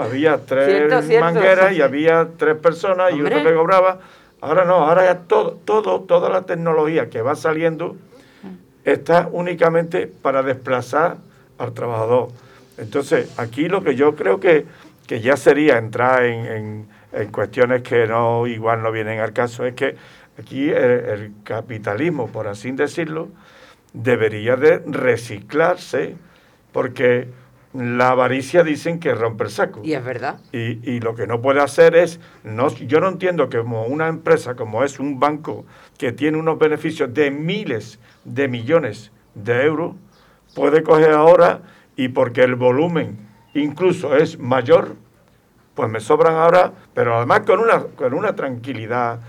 había 0.00 0.38
tres 0.38 0.92
mangueras 1.20 1.72
y 1.72 1.82
había 1.82 2.28
tres 2.36 2.56
personas 2.56 3.12
y 3.12 3.20
uno 3.20 3.42
que 3.42 3.54
cobraba. 3.54 4.00
Ahora 4.40 4.64
no, 4.64 4.74
ahora 4.74 5.04
ya 5.04 5.18
todo, 5.20 5.58
todo, 5.64 6.02
toda 6.02 6.28
la 6.28 6.42
tecnología 6.42 7.08
que 7.08 7.22
va 7.22 7.34
saliendo 7.34 7.96
está 8.84 9.28
únicamente 9.32 10.06
para 10.06 10.42
desplazar 10.42 11.16
al 11.58 11.72
trabajador. 11.72 12.28
Entonces, 12.76 13.32
aquí 13.38 13.68
lo 13.68 13.82
que 13.82 13.96
yo 13.96 14.14
creo 14.14 14.38
que, 14.38 14.66
que 15.06 15.20
ya 15.20 15.36
sería 15.36 15.78
entrar 15.78 16.24
en, 16.24 16.86
en, 17.12 17.28
cuestiones 17.32 17.82
que 17.82 18.06
no 18.06 18.46
igual 18.46 18.82
no 18.82 18.92
vienen 18.92 19.20
al 19.20 19.32
caso, 19.32 19.64
es 19.64 19.74
que 19.74 19.96
aquí 20.38 20.68
el 20.68 21.32
capitalismo, 21.42 22.28
por 22.28 22.46
así 22.46 22.70
decirlo, 22.72 23.28
debería 23.94 24.56
de 24.56 24.82
reciclarse 24.86 26.14
porque 26.76 27.28
la 27.72 28.10
avaricia 28.10 28.62
dicen 28.62 29.00
que 29.00 29.14
rompe 29.14 29.44
el 29.44 29.50
saco. 29.50 29.80
Y 29.82 29.94
es 29.94 30.04
verdad. 30.04 30.40
Y, 30.52 30.78
y, 30.86 31.00
lo 31.00 31.14
que 31.14 31.26
no 31.26 31.40
puede 31.40 31.62
hacer 31.62 31.96
es, 31.96 32.20
no, 32.44 32.68
yo 32.68 33.00
no 33.00 33.08
entiendo 33.08 33.48
que 33.48 33.56
como 33.56 33.86
una 33.86 34.08
empresa, 34.08 34.56
como 34.56 34.84
es 34.84 35.00
un 35.00 35.18
banco 35.18 35.64
que 35.96 36.12
tiene 36.12 36.36
unos 36.36 36.58
beneficios 36.58 37.14
de 37.14 37.30
miles 37.30 37.98
de 38.26 38.48
millones 38.48 39.10
de 39.34 39.64
euros, 39.64 39.94
puede 40.54 40.82
coger 40.82 41.12
ahora 41.12 41.62
y 41.96 42.08
porque 42.08 42.42
el 42.42 42.56
volumen 42.56 43.26
incluso 43.54 44.14
es 44.14 44.38
mayor, 44.38 44.96
pues 45.74 45.88
me 45.88 46.00
sobran 46.00 46.34
ahora, 46.34 46.72
pero 46.92 47.16
además 47.16 47.40
con 47.46 47.60
una, 47.60 47.84
con 47.84 48.12
una 48.12 48.36
tranquilidad, 48.36 49.20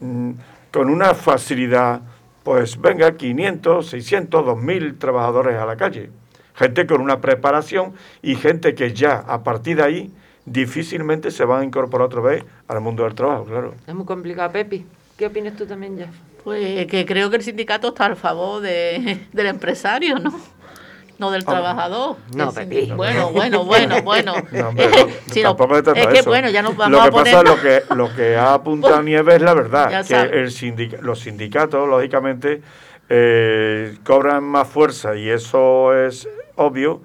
mm, 0.00 0.30
con 0.72 0.88
una 0.88 1.12
facilidad, 1.12 2.00
pues 2.44 2.80
venga 2.80 3.14
500, 3.14 3.86
600, 3.90 4.46
2000 4.46 4.98
trabajadores 4.98 5.58
a 5.58 5.66
la 5.66 5.76
calle. 5.76 6.08
Gente 6.58 6.86
con 6.86 7.00
una 7.00 7.20
preparación 7.20 7.94
y 8.20 8.34
gente 8.34 8.74
que 8.74 8.92
ya 8.92 9.18
a 9.26 9.44
partir 9.44 9.76
de 9.76 9.84
ahí 9.84 10.12
difícilmente 10.44 11.30
se 11.30 11.44
van 11.44 11.62
a 11.62 11.64
incorporar 11.64 12.06
otra 12.06 12.20
vez 12.20 12.44
al 12.66 12.80
mundo 12.80 13.04
del 13.04 13.14
trabajo, 13.14 13.44
claro. 13.44 13.74
Es 13.86 13.94
muy 13.94 14.04
complicado, 14.04 14.50
Pepi. 14.50 14.84
¿Qué 15.16 15.26
opinas 15.26 15.56
tú 15.56 15.66
también, 15.66 15.98
Jeff? 15.98 16.08
Pues 16.42 16.86
que 16.86 17.04
creo 17.06 17.30
que 17.30 17.36
el 17.36 17.42
sindicato 17.42 17.88
está 17.88 18.06
a 18.06 18.16
favor 18.16 18.60
de, 18.60 19.26
del 19.32 19.46
empresario, 19.46 20.18
¿no? 20.18 20.32
no 21.18 21.30
del 21.30 21.44
trabajador. 21.44 22.16
No, 22.34 22.52
Pepi. 22.52 22.92
Bueno, 22.92 23.30
bueno, 23.30 23.64
bueno, 23.64 24.02
bueno. 24.02 24.34
No, 24.52 25.54
es 25.94 26.06
que, 26.06 26.22
bueno, 26.22 26.48
ya 26.48 26.62
nos 26.62 26.76
vamos 26.76 26.98
lo 26.98 27.04
que 27.04 27.10
pasa, 27.10 27.42
lo 27.42 27.60
que, 27.60 27.82
lo 27.94 28.14
que 28.14 28.36
ha 28.36 28.54
apuntado 28.54 29.02
Nieves 29.02 29.36
es 29.36 29.42
la 29.42 29.54
verdad, 29.54 30.06
que 30.06 30.14
el 30.14 30.98
los 31.02 31.20
sindicatos, 31.20 31.88
lógicamente, 31.88 32.62
eh, 33.08 33.96
cobran 34.04 34.44
más 34.44 34.68
fuerza 34.68 35.16
y 35.16 35.28
eso 35.28 35.94
es 35.94 36.28
obvio, 36.58 37.00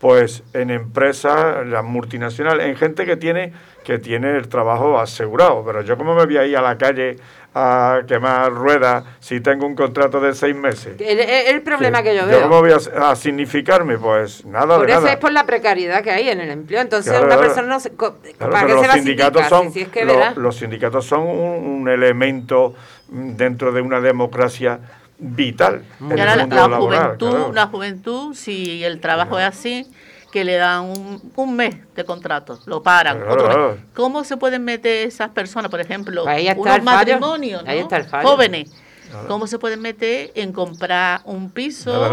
pues 0.00 0.44
en 0.52 0.70
empresas, 0.70 1.66
las 1.66 1.84
multinacionales, 1.84 2.66
en 2.66 2.76
gente 2.76 3.04
que 3.04 3.16
tiene 3.16 3.52
que 3.88 3.98
tiene 3.98 4.36
el 4.36 4.48
trabajo 4.48 5.00
asegurado. 5.00 5.64
Pero 5.64 5.80
yo 5.80 5.96
como 5.96 6.14
me 6.14 6.26
voy 6.26 6.36
ahí 6.36 6.54
a 6.54 6.60
la 6.60 6.76
calle 6.76 7.16
a 7.54 8.00
quemar 8.06 8.52
ruedas 8.52 9.02
si 9.18 9.40
tengo 9.40 9.64
un 9.64 9.74
contrato 9.74 10.20
de 10.20 10.34
seis 10.34 10.54
meses. 10.54 11.00
El, 11.00 11.18
el 11.20 11.62
problema 11.62 12.02
que 12.02 12.14
yo 12.14 12.26
veo. 12.26 12.42
¿Cómo 12.42 12.60
voy 12.60 12.72
a, 12.72 13.16
significarme? 13.16 13.96
Pues 13.96 14.44
nada 14.44 14.76
por 14.76 14.90
eso 14.90 15.06
es 15.06 15.16
por 15.16 15.32
la 15.32 15.46
precariedad 15.46 16.02
que 16.02 16.10
hay 16.10 16.28
en 16.28 16.38
el 16.40 16.50
empleo. 16.50 16.82
Entonces 16.82 17.18
una 17.18 17.38
persona 17.38 17.66
no 17.66 17.80
se, 17.80 17.88
¿para 17.88 18.66
qué 18.66 18.74
los 18.74 18.86
sindicatos 18.88 19.46
son 19.46 19.72
los 20.36 20.56
sindicatos 20.56 21.06
son 21.06 21.22
un, 21.22 21.88
elemento 21.88 22.74
dentro 23.08 23.72
de 23.72 23.80
una 23.80 24.02
democracia 24.02 24.80
vital. 25.18 25.82
la, 26.00 26.78
juventud, 26.78 27.54
la 27.54 27.66
juventud, 27.66 28.34
si 28.34 28.84
el 28.84 29.00
trabajo 29.00 29.38
es 29.38 29.46
así 29.46 29.86
que 30.32 30.44
le 30.44 30.56
dan 30.56 30.84
un, 30.84 31.32
un 31.36 31.56
mes 31.56 31.76
de 31.94 32.04
contrato, 32.04 32.58
lo 32.66 32.82
paran. 32.82 33.22
¿Cómo 33.94 34.24
se 34.24 34.36
pueden 34.36 34.64
meter 34.64 35.06
esas 35.06 35.30
personas, 35.30 35.70
por 35.70 35.80
ejemplo, 35.80 36.24
unos 36.24 36.82
matrimonios 36.82 37.62
jóvenes? 38.22 38.70
¿Cómo 39.26 39.46
se 39.46 39.58
pueden 39.58 39.80
meter 39.80 40.32
en 40.34 40.52
comprar 40.52 41.22
un 41.24 41.50
piso? 41.50 42.06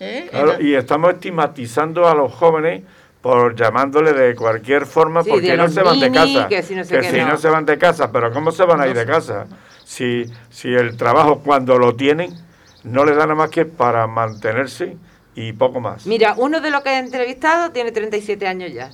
¿eh? 0.00 0.58
y 0.60 0.74
estamos 0.74 1.14
estigmatizando 1.14 2.08
a 2.08 2.14
los 2.14 2.32
jóvenes 2.32 2.82
por 3.20 3.54
llamándole 3.54 4.12
de 4.12 4.34
cualquier 4.34 4.84
forma 4.84 5.22
porque 5.22 5.56
no 5.56 5.68
se 5.68 5.82
van 5.82 6.00
de 6.00 6.10
casa. 6.10 6.48
Que 6.48 6.62
si, 6.62 6.74
no, 6.74 6.82
no, 7.28 7.38
se 7.38 7.48
van 7.48 7.64
de 7.64 7.78
casa, 7.78 8.10
pero 8.10 8.32
¿cómo 8.32 8.50
se 8.50 8.64
van 8.64 8.80
a 8.80 8.88
ir 8.88 8.96
de 8.96 9.06
casa? 9.06 9.46
Si, 9.92 10.24
si 10.48 10.72
el 10.72 10.96
trabajo 10.96 11.40
cuando 11.40 11.76
lo 11.76 11.96
tienen 11.96 12.34
no 12.82 13.04
les 13.04 13.14
da 13.14 13.24
nada 13.24 13.34
más 13.34 13.50
que 13.50 13.66
para 13.66 14.06
mantenerse 14.06 14.96
y 15.34 15.52
poco 15.52 15.80
más. 15.80 16.06
Mira, 16.06 16.34
uno 16.38 16.62
de 16.62 16.70
los 16.70 16.80
que 16.80 16.92
he 16.92 16.98
entrevistado 16.98 17.72
tiene 17.72 17.92
37 17.92 18.46
años 18.46 18.72
ya. 18.72 18.90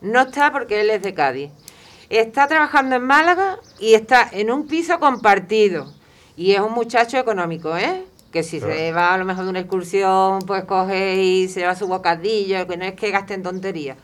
No 0.00 0.20
está 0.20 0.52
porque 0.52 0.80
él 0.82 0.90
es 0.90 1.02
de 1.02 1.12
Cádiz. 1.12 1.50
Está 2.08 2.46
trabajando 2.46 2.94
en 2.94 3.02
Málaga 3.02 3.58
y 3.80 3.94
está 3.94 4.28
en 4.30 4.52
un 4.52 4.68
piso 4.68 5.00
compartido. 5.00 5.92
Y 6.36 6.52
es 6.52 6.60
un 6.60 6.72
muchacho 6.72 7.18
económico, 7.18 7.76
¿eh? 7.76 8.04
Que 8.30 8.44
si 8.44 8.60
se 8.60 8.92
va 8.92 9.14
a 9.14 9.18
lo 9.18 9.24
mejor 9.24 9.42
de 9.42 9.50
una 9.50 9.60
excursión, 9.60 10.38
pues 10.46 10.62
coge 10.66 11.16
y 11.20 11.48
se 11.48 11.60
lleva 11.60 11.74
su 11.74 11.88
bocadillo, 11.88 12.64
que 12.68 12.76
no 12.76 12.84
es 12.84 12.94
que 12.94 13.10
gaste 13.10 13.34
en 13.34 13.42
tonterías. 13.42 13.96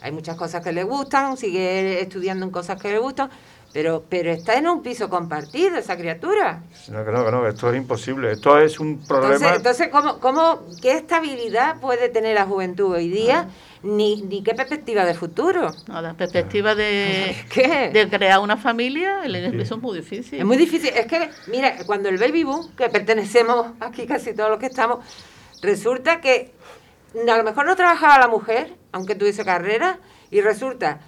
Hay 0.00 0.10
muchas 0.10 0.36
cosas 0.36 0.64
que 0.64 0.72
le 0.72 0.84
gustan, 0.84 1.36
sigue 1.36 2.00
estudiando 2.00 2.46
en 2.46 2.50
cosas 2.50 2.80
que 2.80 2.88
le 2.88 2.98
gustan, 2.98 3.30
pero, 3.72 4.04
pero 4.08 4.30
está 4.30 4.58
en 4.58 4.68
un 4.68 4.82
piso 4.82 5.08
compartido 5.08 5.78
esa 5.78 5.96
criatura. 5.96 6.62
No, 6.88 7.02
no, 7.04 7.30
no, 7.30 7.48
esto 7.48 7.70
es 7.70 7.76
imposible. 7.76 8.32
Esto 8.32 8.58
es 8.58 8.78
un 8.78 8.98
problema. 8.98 9.54
Entonces, 9.54 9.88
¿cómo, 9.88 10.20
cómo, 10.20 10.60
¿qué 10.82 10.92
estabilidad 10.92 11.80
puede 11.80 12.10
tener 12.10 12.34
la 12.34 12.44
juventud 12.44 12.94
hoy 12.94 13.08
día? 13.08 13.48
Ni, 13.82 14.22
ni 14.22 14.42
qué 14.42 14.54
perspectiva 14.54 15.04
de 15.04 15.14
futuro. 15.14 15.72
No, 15.88 16.02
la 16.02 16.14
perspectiva 16.14 16.74
de, 16.74 17.34
de 17.92 18.08
crear 18.10 18.40
una 18.40 18.56
familia, 18.56 19.24
eso 19.24 19.74
es 19.74 19.82
muy 19.82 19.98
difícil. 19.98 20.38
Es 20.38 20.44
muy 20.44 20.56
difícil. 20.56 20.90
Es 20.94 21.06
que, 21.06 21.30
mira, 21.46 21.78
cuando 21.86 22.10
el 22.10 22.18
baby 22.18 22.44
boom, 22.44 22.76
que 22.76 22.90
pertenecemos 22.90 23.68
aquí 23.80 24.06
casi 24.06 24.34
todos 24.34 24.50
los 24.50 24.58
que 24.58 24.66
estamos, 24.66 24.98
resulta 25.62 26.20
que 26.20 26.52
a 27.14 27.36
lo 27.38 27.42
mejor 27.42 27.64
no 27.64 27.74
trabajaba 27.74 28.18
la 28.18 28.28
mujer, 28.28 28.74
aunque 28.92 29.14
tuviese 29.14 29.44
carrera, 29.44 29.98
y 30.30 30.42
resulta 30.42 31.00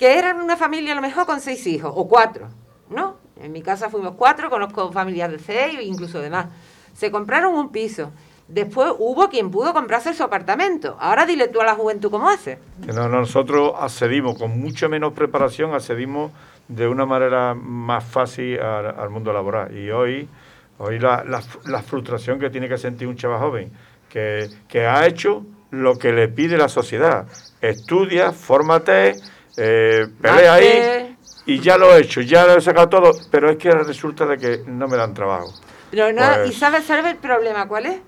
que 0.00 0.18
eran 0.18 0.40
una 0.40 0.56
familia 0.56 0.92
a 0.92 0.94
lo 0.94 1.02
mejor 1.02 1.26
con 1.26 1.42
seis 1.42 1.66
hijos, 1.66 1.92
o 1.94 2.08
cuatro, 2.08 2.48
¿no? 2.88 3.16
En 3.38 3.52
mi 3.52 3.60
casa 3.60 3.90
fuimos 3.90 4.14
cuatro, 4.16 4.48
conozco 4.48 4.90
familias 4.90 5.30
de 5.30 5.38
seis, 5.38 5.78
incluso 5.82 6.20
de 6.20 6.30
más. 6.30 6.46
Se 6.94 7.10
compraron 7.10 7.52
un 7.52 7.70
piso. 7.70 8.10
Después 8.48 8.94
hubo 8.98 9.28
quien 9.28 9.50
pudo 9.50 9.74
comprarse 9.74 10.14
su 10.14 10.22
apartamento. 10.22 10.96
Ahora 10.98 11.26
dile 11.26 11.48
tú 11.48 11.60
a 11.60 11.66
la 11.66 11.74
juventud 11.74 12.10
cómo 12.10 12.30
hace. 12.30 12.58
No, 12.86 13.10
nosotros 13.10 13.74
accedimos 13.78 14.38
con 14.38 14.58
mucho 14.58 14.88
menos 14.88 15.12
preparación, 15.12 15.74
accedimos 15.74 16.32
de 16.66 16.88
una 16.88 17.04
manera 17.04 17.52
más 17.54 18.02
fácil 18.02 18.58
al, 18.58 19.10
mundo 19.10 19.34
laboral. 19.34 19.76
Y 19.76 19.90
hoy, 19.90 20.26
hoy 20.78 20.98
la, 20.98 21.24
la, 21.66 21.82
frustración 21.82 22.38
que 22.38 22.48
tiene 22.48 22.70
que 22.70 22.78
sentir 22.78 23.06
un 23.06 23.16
chaval 23.16 23.40
joven, 23.40 23.70
que, 24.08 24.48
que 24.66 24.86
ha 24.86 25.06
hecho 25.06 25.44
lo 25.70 25.98
que 25.98 26.10
le 26.10 26.28
pide 26.28 26.56
la 26.56 26.70
sociedad. 26.70 27.26
Estudia, 27.60 28.32
fórmate, 28.32 29.16
eh, 29.56 30.06
pelea 30.20 30.54
ahí 30.54 31.16
y 31.46 31.60
ya 31.60 31.76
lo 31.76 31.96
he 31.96 32.00
hecho, 32.00 32.20
ya 32.20 32.46
lo 32.46 32.56
he 32.56 32.60
sacado 32.60 32.88
todo, 32.88 33.12
pero 33.30 33.50
es 33.50 33.56
que 33.56 33.70
resulta 33.70 34.26
de 34.26 34.38
que 34.38 34.62
no 34.66 34.86
me 34.88 34.96
dan 34.96 35.14
trabajo. 35.14 35.52
Pero 35.90 36.12
no, 36.12 36.22
¿Y 36.22 36.48
pues 36.48 36.58
sabes, 36.58 36.84
sabe 36.84 37.10
el 37.10 37.16
problema 37.16 37.66
cuál 37.66 37.86
es? 37.86 38.00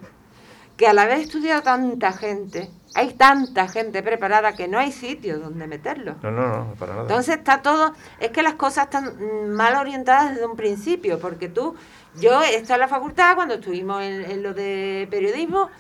Que 0.77 0.87
al 0.87 0.99
haber 0.99 1.19
estudiado 1.19 1.63
tanta 1.63 2.13
gente, 2.13 2.71
hay 2.95 3.15
tanta 3.15 3.69
gente 3.69 4.03
preparada 4.03 4.53
que 4.53 4.69
no 4.69 4.79
hay 4.79 4.93
sitio 4.93 5.41
donde 5.41 5.67
meterlo. 5.67 6.17
No, 6.23 6.31
no, 6.31 6.49
no, 6.49 6.75
para 6.79 6.93
nada. 6.93 7.03
Entonces 7.03 7.39
está 7.39 7.63
todo, 7.63 7.95
es 8.21 8.31
que 8.31 8.43
las 8.43 8.55
cosas 8.55 8.85
están 8.85 9.51
mal 9.51 9.75
orientadas 9.77 10.31
desde 10.31 10.47
un 10.47 10.57
principio, 10.57 11.19
porque 11.19 11.49
tú, 11.49 11.75
yo 12.21 12.43
he 12.43 12.55
estado 12.55 12.75
en 12.75 12.81
la 12.81 12.89
facultad 12.89 13.35
cuando 13.35 13.55
estuvimos 13.55 14.03
en, 14.03 14.31
en 14.31 14.43
lo 14.43 14.55
de 14.55 15.09
periodismo, 15.11 15.71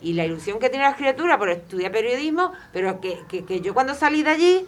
y 0.00 0.12
la 0.12 0.24
ilusión 0.24 0.58
que 0.58 0.68
tiene 0.68 0.84
la 0.84 0.94
criatura 0.94 1.38
por 1.38 1.50
estudiar 1.50 1.90
periodismo, 1.90 2.52
pero 2.72 3.00
que, 3.00 3.20
que, 3.28 3.44
que 3.44 3.60
yo 3.60 3.74
cuando 3.74 3.94
salí 3.94 4.22
de 4.22 4.30
allí 4.30 4.66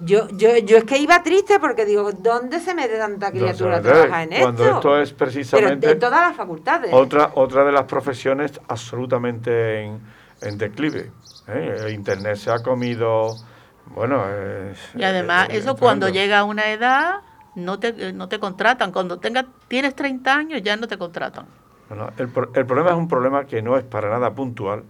yo, 0.00 0.28
yo, 0.30 0.56
yo 0.58 0.78
es 0.78 0.84
que 0.84 0.98
iba 0.98 1.22
triste 1.22 1.60
porque 1.60 1.84
digo, 1.84 2.12
¿dónde 2.12 2.60
se 2.60 2.74
mete 2.74 2.96
tanta 2.96 3.30
criatura 3.30 3.76
a 3.76 3.82
trabajar 3.82 4.32
en 4.32 4.40
cuando 4.40 4.64
esto? 4.64 4.76
esto 4.76 4.98
es 5.00 5.12
precisamente... 5.12 5.86
de 5.88 5.94
todas 5.96 6.20
las 6.20 6.36
facultades. 6.36 6.90
Otra, 6.92 7.32
otra 7.34 7.64
de 7.64 7.72
las 7.72 7.84
profesiones 7.84 8.60
absolutamente 8.68 9.82
en, 9.82 10.00
en 10.40 10.58
declive. 10.58 11.10
¿eh? 11.48 11.90
Internet 11.92 12.36
se 12.36 12.50
ha 12.50 12.62
comido... 12.62 13.36
Bueno, 13.94 14.24
y 14.96 15.04
además, 15.04 15.48
eso 15.50 15.76
cuando 15.76 16.08
llega 16.08 16.40
a 16.40 16.44
una 16.44 16.70
edad 16.72 17.20
no 17.54 17.78
te, 17.78 18.12
no 18.12 18.28
te 18.28 18.40
contratan. 18.40 18.90
Cuando 18.90 19.20
tengas, 19.20 19.46
tienes 19.68 19.94
30 19.94 20.34
años 20.34 20.62
ya 20.62 20.76
no 20.76 20.88
te 20.88 20.98
contratan. 20.98 21.46
Bueno, 21.88 22.10
el, 22.18 22.28
el 22.54 22.66
problema 22.66 22.90
es 22.90 22.96
un 22.96 23.06
problema 23.06 23.44
que 23.44 23.62
no 23.62 23.76
es 23.76 23.84
para 23.84 24.10
nada 24.10 24.34
puntual 24.34 24.82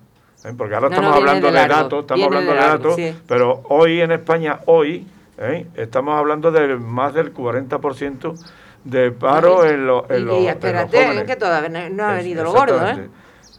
¿eh? 0.45 0.53
porque 0.57 0.75
ahora 0.75 0.89
estamos 0.89 1.17
hablando 1.17 1.47
de, 1.51 1.69
datos, 1.69 2.01
estamos 2.01 2.27
hablando 2.27 2.53
de, 2.53 2.59
datos, 2.59 2.97
pero 3.27 3.63
hoy 3.69 4.01
en 4.01 4.13
España, 4.13 4.61
hoy, 4.67 5.07
¿eh? 5.39 5.67
estamos 5.75 6.19
hablando 6.19 6.51
de 6.51 6.77
más 6.77 7.15
del 7.15 7.35
40% 7.35 8.35
de 8.85 9.11
paro 9.11 9.65
en, 9.65 9.87
los 9.87 10.09
en 10.11 10.31
y, 10.31 10.49
espérate, 10.49 11.25
que 11.27 11.37
todavía 11.37 11.89
no 11.91 12.05
ha 12.05 12.15
venido 12.15 12.45
lo 12.45 12.53
gordo, 12.53 12.87
¿eh? 12.87 13.09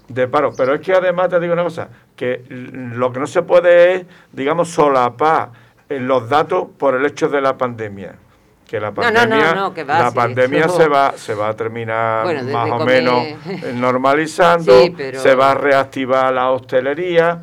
De 0.07 0.27
paro, 0.27 0.53
pero 0.55 0.73
es 0.73 0.81
que 0.81 0.93
además 0.93 1.27
te 1.29 1.39
digo 1.39 1.51
una 1.51 1.63
cosa, 1.63 1.89
que 2.15 2.43
lo 2.49 3.11
que 3.11 3.19
no 3.19 3.27
se 3.27 3.41
puede 3.41 3.93
es, 3.93 4.05
digamos, 4.31 4.69
solapar 4.69 5.49
los 5.89 6.29
datos 6.29 6.67
por 6.77 6.95
el 6.95 7.05
hecho 7.05 7.27
de 7.27 7.41
la 7.41 7.57
pandemia 7.57 8.15
que 8.67 8.79
la 8.79 8.91
pandemia, 8.91 9.71
la 9.85 10.11
pandemia 10.11 10.67
se 10.67 10.87
va 10.87 11.13
se 11.15 11.33
va 11.33 11.49
a 11.49 11.55
terminar 11.55 12.43
más 12.43 12.69
o 12.69 12.85
menos 12.85 13.23
normalizando, 13.73 14.73
se 15.13 15.35
va 15.35 15.51
a 15.51 15.55
reactivar 15.55 16.33
la 16.33 16.51
hostelería 16.51 17.41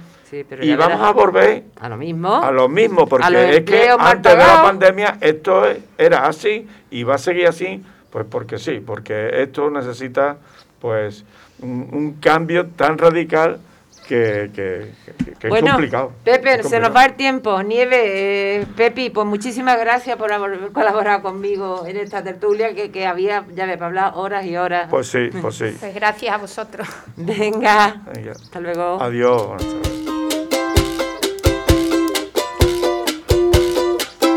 y 0.60 0.74
vamos 0.74 1.00
a 1.00 1.12
volver 1.12 1.64
a 1.80 1.88
lo 1.88 1.96
mismo, 1.96 2.42
a 2.42 2.50
lo 2.50 2.68
mismo 2.68 3.06
porque 3.06 3.56
es 3.56 3.64
que 3.64 3.88
antes 3.88 4.32
de 4.32 4.38
la 4.38 4.62
pandemia 4.62 5.18
esto 5.20 5.64
era 5.96 6.26
así 6.26 6.68
y 6.90 7.04
va 7.04 7.14
a 7.14 7.18
seguir 7.18 7.46
así, 7.46 7.82
pues 8.10 8.26
porque 8.28 8.58
sí, 8.58 8.82
porque 8.84 9.42
esto 9.42 9.70
necesita 9.70 10.36
pues 10.80 11.24
un, 11.60 12.18
cambio 12.20 12.66
tan 12.66 12.98
radical 12.98 13.60
que, 14.06 14.50
que, 14.54 14.92
que, 15.38 15.48
es 15.48 15.62
complicado. 15.62 16.12
Pepe, 16.24 16.62
se 16.62 16.78
nos 16.80 16.94
va 16.94 17.06
el 17.06 17.14
tiempo. 17.14 17.62
Nieve, 17.62 18.60
eh, 18.60 18.66
Pepi, 18.76 19.10
pues 19.10 19.26
muchísimas 19.26 19.78
gracias 19.78 20.16
por 20.16 20.32
haber 20.32 20.72
colaborado 20.72 21.22
conmigo 21.22 21.84
en 21.86 21.96
esta 21.96 22.22
tertulia 22.22 22.74
que, 22.74 22.90
que 22.90 23.06
había, 23.06 23.44
ya 23.54 23.66
me 23.66 23.74
hablar 23.74 24.12
horas 24.14 24.44
y 24.44 24.56
horas. 24.56 24.88
Pues 24.90 25.08
sí, 25.08 25.30
pues 25.40 25.56
sí. 25.56 25.76
Pues 25.78 25.94
gracias 25.94 26.34
a 26.34 26.38
vosotros. 26.38 26.88
Venga, 27.16 28.02
hasta 28.30 28.60
luego. 28.60 29.02
Adiós. 29.02 29.62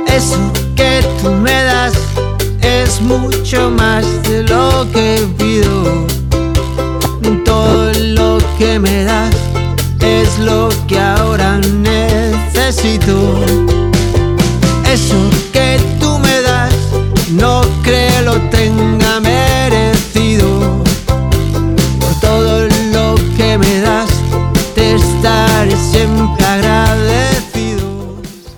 Eso 0.08 0.53
que 0.75 1.01
tú 1.21 1.30
me 1.30 1.63
das 1.63 1.93
es 2.62 3.01
mucho 3.01 3.69
más 3.71 4.23
de 4.23 4.43
lo 4.43 4.88
que 4.91 5.27
pido. 5.38 5.47
Eso 14.86 15.30
que 15.54 15.80
tú 16.00 16.18
me 16.20 16.42
das, 16.42 16.74
no 17.32 17.62
creo 17.84 18.22
lo 18.24 18.42
tenga 18.50 19.20
merecido. 19.20 20.84
Por 22.00 22.20
todo 22.20 22.68
lo 22.94 23.16
que 23.38 23.58
me 23.58 23.80
das, 23.82 24.10
te 24.76 24.96
estaré 24.96 25.76
siempre 25.76 26.46
agradecido. 26.46 28.18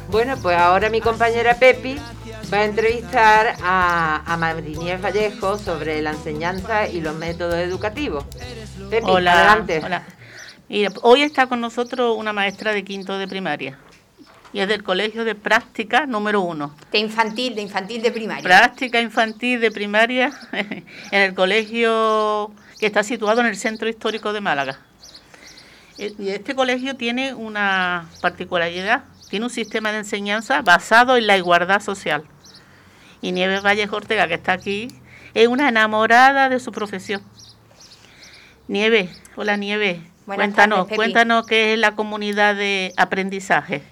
Bueno, 0.09 0.35
pues 0.41 0.57
ahora 0.57 0.89
mi 0.89 1.01
compañera 1.01 1.59
Pepi 1.59 1.97
va 2.51 2.57
a 2.59 2.65
entrevistar 2.65 3.55
a, 3.61 4.23
a 4.25 4.97
Vallejo 4.97 5.57
sobre 5.57 6.01
la 6.01 6.11
enseñanza 6.11 6.87
y 6.87 7.01
los 7.01 7.15
métodos 7.15 7.55
educativos. 7.55 8.23
Pepi, 8.89 9.05
hola, 9.07 9.33
adelante. 9.33 9.81
Hola. 9.83 10.03
Y 10.69 10.85
hoy 11.01 11.23
está 11.23 11.47
con 11.47 11.61
nosotros 11.61 12.15
una 12.17 12.31
maestra 12.31 12.71
de 12.73 12.83
quinto 12.83 13.17
de 13.17 13.27
primaria. 13.27 13.77
Y 14.51 14.61
es 14.61 14.67
del 14.67 14.83
colegio 14.83 15.25
de 15.25 15.35
práctica 15.35 16.05
número 16.05 16.41
uno. 16.41 16.75
De 16.91 16.97
infantil, 16.97 17.55
de 17.55 17.61
infantil 17.61 18.01
de 18.01 18.11
primaria. 18.11 18.43
Práctica 18.43 18.99
infantil 18.99 19.61
de 19.61 19.71
primaria 19.71 20.31
en 20.51 21.21
el 21.21 21.35
colegio 21.35 22.51
que 22.79 22.87
está 22.87 23.03
situado 23.03 23.41
en 23.41 23.47
el 23.47 23.57
centro 23.57 23.87
histórico 23.87 24.33
de 24.33 24.41
Málaga. 24.41 24.79
E, 25.99 26.13
y 26.17 26.29
este 26.29 26.55
colegio 26.55 26.95
tiene 26.95 27.33
una 27.33 28.09
particularidad, 28.21 29.03
tiene 29.29 29.45
un 29.45 29.51
sistema 29.51 29.91
de 29.91 29.99
enseñanza 29.99 30.61
basado 30.61 31.17
en 31.17 31.27
la 31.27 31.37
igualdad 31.37 31.81
social. 31.81 32.23
Y 33.21 33.33
Nieves 33.33 33.61
Valles 33.61 33.91
Ortega, 33.91 34.27
que 34.27 34.35
está 34.35 34.53
aquí, 34.53 34.87
es 35.33 35.47
una 35.47 35.69
enamorada 35.69 36.49
de 36.49 36.59
su 36.59 36.71
profesión. 36.71 37.21
Nieves, 38.67 39.09
hola 39.35 39.57
Nieves, 39.57 39.99
cuéntanos, 40.25 40.87
cuéntanos 40.87 41.45
qué 41.45 41.73
es 41.73 41.79
la 41.79 41.95
comunidad 41.95 42.55
de 42.55 42.93
aprendizaje. 42.97 43.83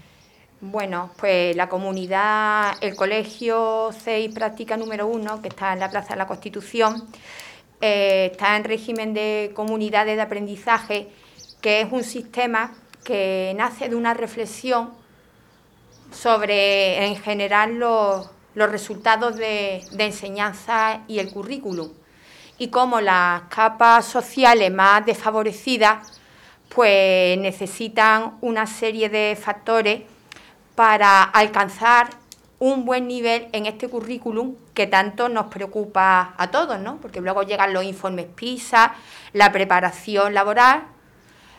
Bueno, 0.60 1.12
pues 1.17 1.56
la 1.56 1.70
comunidad, 1.70 2.78
el 2.82 2.96
colegio 2.96 3.91
6 4.04 4.34
práctica 4.34 4.76
número 4.76 5.06
1, 5.06 5.39
que 5.43 5.50
está 5.50 5.74
en 5.74 5.80
la 5.80 5.91
Plaza 5.91 6.13
de 6.13 6.15
la 6.15 6.26
Constitución, 6.26 7.08
eh, 7.80 8.30
está 8.32 8.58
en 8.58 8.63
régimen 8.63 9.13
de 9.13 9.52
comunidades 9.54 10.15
de 10.15 10.22
aprendizaje, 10.24 11.10
que 11.62 11.82
es 11.82 11.91
un 11.91 12.04
sistema 12.04 12.74
que 13.04 13.54
nace 13.56 13.88
de 13.88 13.96
una 13.96 14.15
reflexión 14.15 14.93
sobre, 16.12 17.06
en 17.06 17.17
general, 17.17 17.76
los, 17.76 18.28
resultados 18.56 19.36
de, 19.36 19.84
de 19.91 20.06
enseñanza 20.06 21.04
y 21.08 21.20
el 21.20 21.32
currículum, 21.32 21.91
y 22.58 22.70
cómo 22.70 23.00
las 23.00 23.43
capas 23.43 24.06
sociales 24.06 24.74
más 24.74 25.06
desfavorecidas 25.06 26.00
pues 26.70 27.38
necesitan 27.38 28.39
una 28.41 28.65
serie 28.65 29.10
de 29.10 29.38
factores 29.39 30.02
para 30.78 31.24
alcanzar 31.24 32.12
un 32.60 32.86
buen 32.86 33.08
nivel 33.08 33.48
en 33.52 33.66
este 33.66 33.90
currículum 33.90 34.54
que 34.76 34.86
tanto 34.86 35.28
nos 35.28 35.48
preocupa 35.48 36.36
a 36.38 36.52
todos, 36.52 36.80
¿no? 36.80 36.98
Porque 36.98 37.20
luego 37.20 37.42
llegan 37.42 37.74
los 37.74 37.84
informes 37.84 38.28
PISA, 38.28 38.94
la 39.34 39.52
preparación 39.52 40.36
laboral, 40.36 40.84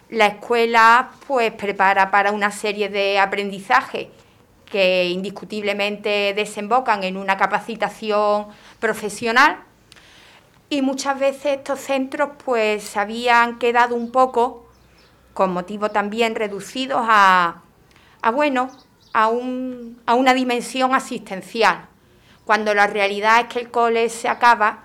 la 0.08 0.26
escuela 0.28 1.10
pues 1.26 1.52
prepara 1.52 2.12
para 2.12 2.30
una 2.30 2.52
serie 2.52 2.90
de 2.90 3.18
aprendizajes 3.18 4.06
que 4.66 5.06
indiscutiblemente 5.06 6.32
desembocan 6.34 7.02
en 7.02 7.16
una 7.16 7.36
capacitación 7.36 8.46
profesional 8.78 9.56
y 10.70 10.80
muchas 10.80 11.18
veces 11.18 11.58
estos 11.58 11.80
centros 11.80 12.30
pues 12.44 12.84
se 12.84 13.00
habían 13.00 13.58
quedado 13.58 13.96
un 13.96 14.12
poco 14.12 14.68
con 15.34 15.52
motivo 15.52 15.90
también 15.90 16.36
reducidos 16.36 17.00
a, 17.02 17.62
bueno, 18.32 18.70
a, 19.18 19.26
un, 19.26 20.00
a 20.06 20.14
una 20.14 20.32
dimensión 20.32 20.94
asistencial, 20.94 21.86
cuando 22.44 22.72
la 22.72 22.86
realidad 22.86 23.40
es 23.40 23.46
que 23.46 23.58
el 23.58 23.68
cole 23.68 24.08
se 24.10 24.28
acaba 24.28 24.84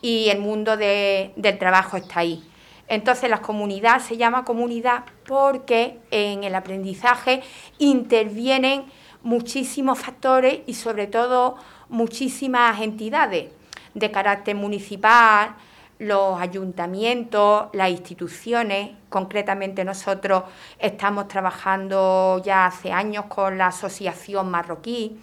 y 0.00 0.30
el 0.30 0.38
mundo 0.38 0.78
del 0.78 1.58
trabajo 1.58 1.98
está 1.98 2.20
ahí. 2.20 2.42
Entonces 2.88 3.28
la 3.28 3.42
comunidad 3.42 4.00
se 4.00 4.16
llama 4.16 4.46
comunidad 4.46 5.04
porque 5.26 5.98
en 6.10 6.44
el 6.44 6.54
aprendizaje 6.54 7.42
intervienen 7.76 8.84
muchísimos 9.22 9.98
factores 9.98 10.60
y 10.64 10.72
sobre 10.72 11.06
todo 11.06 11.56
muchísimas 11.90 12.80
entidades 12.80 13.50
de 13.92 14.10
carácter 14.10 14.56
municipal, 14.56 15.56
los 16.04 16.40
ayuntamientos, 16.40 17.68
las 17.72 17.90
instituciones, 17.90 18.90
concretamente 19.08 19.84
nosotros 19.84 20.44
estamos 20.78 21.28
trabajando 21.28 22.40
ya 22.44 22.66
hace 22.66 22.92
años 22.92 23.26
con 23.26 23.58
la 23.58 23.68
Asociación 23.68 24.50
Marroquí, 24.50 25.18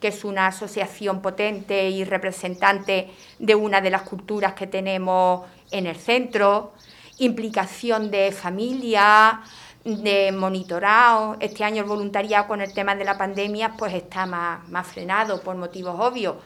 que 0.00 0.08
es 0.08 0.24
una 0.24 0.48
asociación 0.48 1.22
potente 1.22 1.88
y 1.88 2.04
representante 2.04 3.10
de 3.38 3.54
una 3.54 3.80
de 3.80 3.90
las 3.90 4.02
culturas 4.02 4.52
que 4.52 4.66
tenemos 4.66 5.46
en 5.70 5.86
el 5.86 5.96
centro, 5.96 6.72
implicación 7.18 8.10
de 8.10 8.30
familia, 8.30 9.40
de 9.84 10.32
monitorado. 10.32 11.36
Este 11.40 11.64
año 11.64 11.82
el 11.82 11.88
voluntariado 11.88 12.46
con 12.46 12.60
el 12.60 12.72
tema 12.74 12.94
de 12.94 13.04
la 13.04 13.16
pandemia 13.16 13.74
pues 13.78 13.94
está 13.94 14.26
más, 14.26 14.68
más 14.68 14.86
frenado 14.86 15.40
por 15.40 15.56
motivos 15.56 15.96
obvios, 15.98 16.36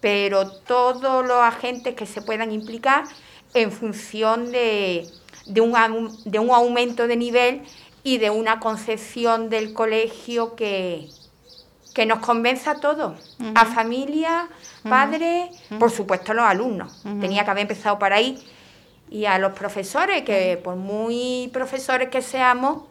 pero 0.00 0.50
todos 0.50 1.24
los 1.24 1.38
agentes 1.38 1.94
que 1.94 2.06
se 2.06 2.22
puedan 2.22 2.50
implicar 2.52 3.04
en 3.62 3.72
función 3.72 4.52
de, 4.52 5.08
de, 5.46 5.60
un, 5.60 5.74
de 6.24 6.38
un 6.38 6.50
aumento 6.50 7.06
de 7.06 7.16
nivel 7.16 7.62
y 8.02 8.18
de 8.18 8.30
una 8.30 8.60
concepción 8.60 9.48
del 9.48 9.72
colegio 9.72 10.54
que, 10.54 11.08
que 11.94 12.06
nos 12.06 12.18
convenza 12.18 12.72
a 12.72 12.80
todos, 12.80 13.36
a 13.54 13.64
familia, 13.64 14.48
padres, 14.88 15.50
por 15.78 15.90
supuesto 15.90 16.32
a 16.32 16.34
los 16.34 16.44
alumnos. 16.44 17.02
Tenía 17.20 17.44
que 17.44 17.50
haber 17.50 17.62
empezado 17.62 17.98
por 17.98 18.12
ahí. 18.12 18.38
Y 19.08 19.24
a 19.24 19.38
los 19.38 19.52
profesores, 19.52 20.22
que 20.22 20.60
por 20.62 20.76
muy 20.76 21.48
profesores 21.52 22.08
que 22.08 22.22
seamos, 22.22 22.82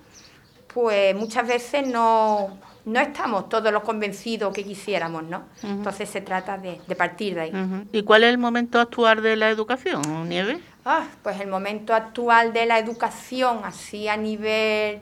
pues 0.74 1.16
muchas 1.16 1.48
veces 1.48 1.88
no, 1.88 2.58
no 2.86 3.00
estamos 3.00 3.50
todos 3.50 3.72
los 3.74 3.84
convencidos 3.84 4.54
que 4.54 4.64
quisiéramos, 4.64 5.24
¿no? 5.24 5.46
Entonces 5.64 6.08
se 6.08 6.22
trata 6.22 6.58
de, 6.58 6.80
partir 6.96 7.36
de 7.36 7.42
ahí. 7.42 7.52
¿Y 7.92 8.04
cuál 8.04 8.24
es 8.24 8.30
el 8.30 8.38
momento 8.38 8.80
actual 8.80 9.24
de 9.24 9.36
la 9.36 9.50
educación, 9.50 10.30
Nieve? 10.30 10.62
Ah, 10.86 11.06
pues 11.24 11.40
el 11.42 11.48
momento 11.48 11.96
actual 11.96 12.54
de 12.54 12.68
la 12.68 12.78
educación, 12.78 13.62
así 13.64 14.08
a 14.08 14.16
nivel 14.16 15.00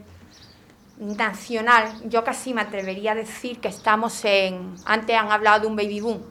nacional, 0.98 1.92
yo 2.06 2.24
casi 2.24 2.54
me 2.54 2.62
atrevería 2.62 3.12
a 3.12 3.16
decir 3.16 3.60
que 3.60 3.68
estamos 3.68 4.24
en, 4.24 4.76
antes 4.86 5.16
han 5.18 5.32
hablado 5.32 5.62
de 5.62 5.68
un 5.68 5.76
baby 5.76 6.00
boom, 6.00 6.22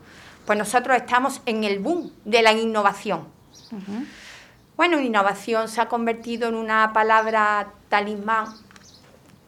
pues 0.47 0.59
nosotros 0.59 0.97
estamos 0.97 1.43
en 1.45 1.65
el 1.65 1.81
boom 1.81 2.11
de 2.25 2.43
la 2.43 2.53
innovación. 2.53 3.27
Bueno, 4.77 5.01
innovación 5.01 5.69
se 5.69 5.83
ha 5.83 5.89
convertido 5.89 6.49
en 6.49 6.55
una 6.55 6.93
palabra 6.95 7.73
talismán 7.91 8.47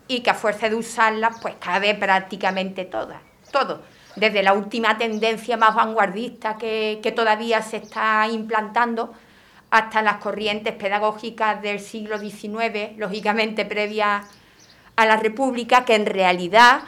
y 0.09 0.21
que 0.21 0.31
a 0.31 0.35
fuerza 0.35 0.69
de 0.69 0.77
usarlas, 0.77 1.37
pues 1.41 1.55
cabe 1.59 1.95
prácticamente 1.95 2.85
todas, 2.85 3.21
todo. 3.51 3.83
Desde 4.17 4.43
la 4.43 4.53
última 4.53 4.97
tendencia 4.97 5.57
más 5.57 5.75
vanguardista 5.75 6.57
que, 6.57 7.13
todavía 7.17 7.63
se 7.63 7.79
está 7.79 8.29
implantando 8.29 9.13
hasta 9.71 10.03
las 10.03 10.19
corrientes 10.19 10.75
pedagógicas 10.75 11.61
del 11.61 11.81
siglo 11.81 12.19
XIX, 12.19 12.97
lógicamente 12.97 13.65
previas 13.65 14.25
a 14.95 15.07
la 15.07 15.17
República, 15.17 15.85
que 15.85 15.97
en 15.97 16.07
realidad 16.07 16.83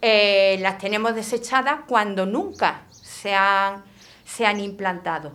eh, 0.00 0.58
las 0.60 0.78
tenemos 0.78 1.14
desechadas 1.14 1.80
cuando 1.86 2.26
nunca 2.26 2.82
se 2.90 3.32
han, 3.32 3.84
se 4.24 4.44
han 4.44 4.58
implantado. 4.58 5.32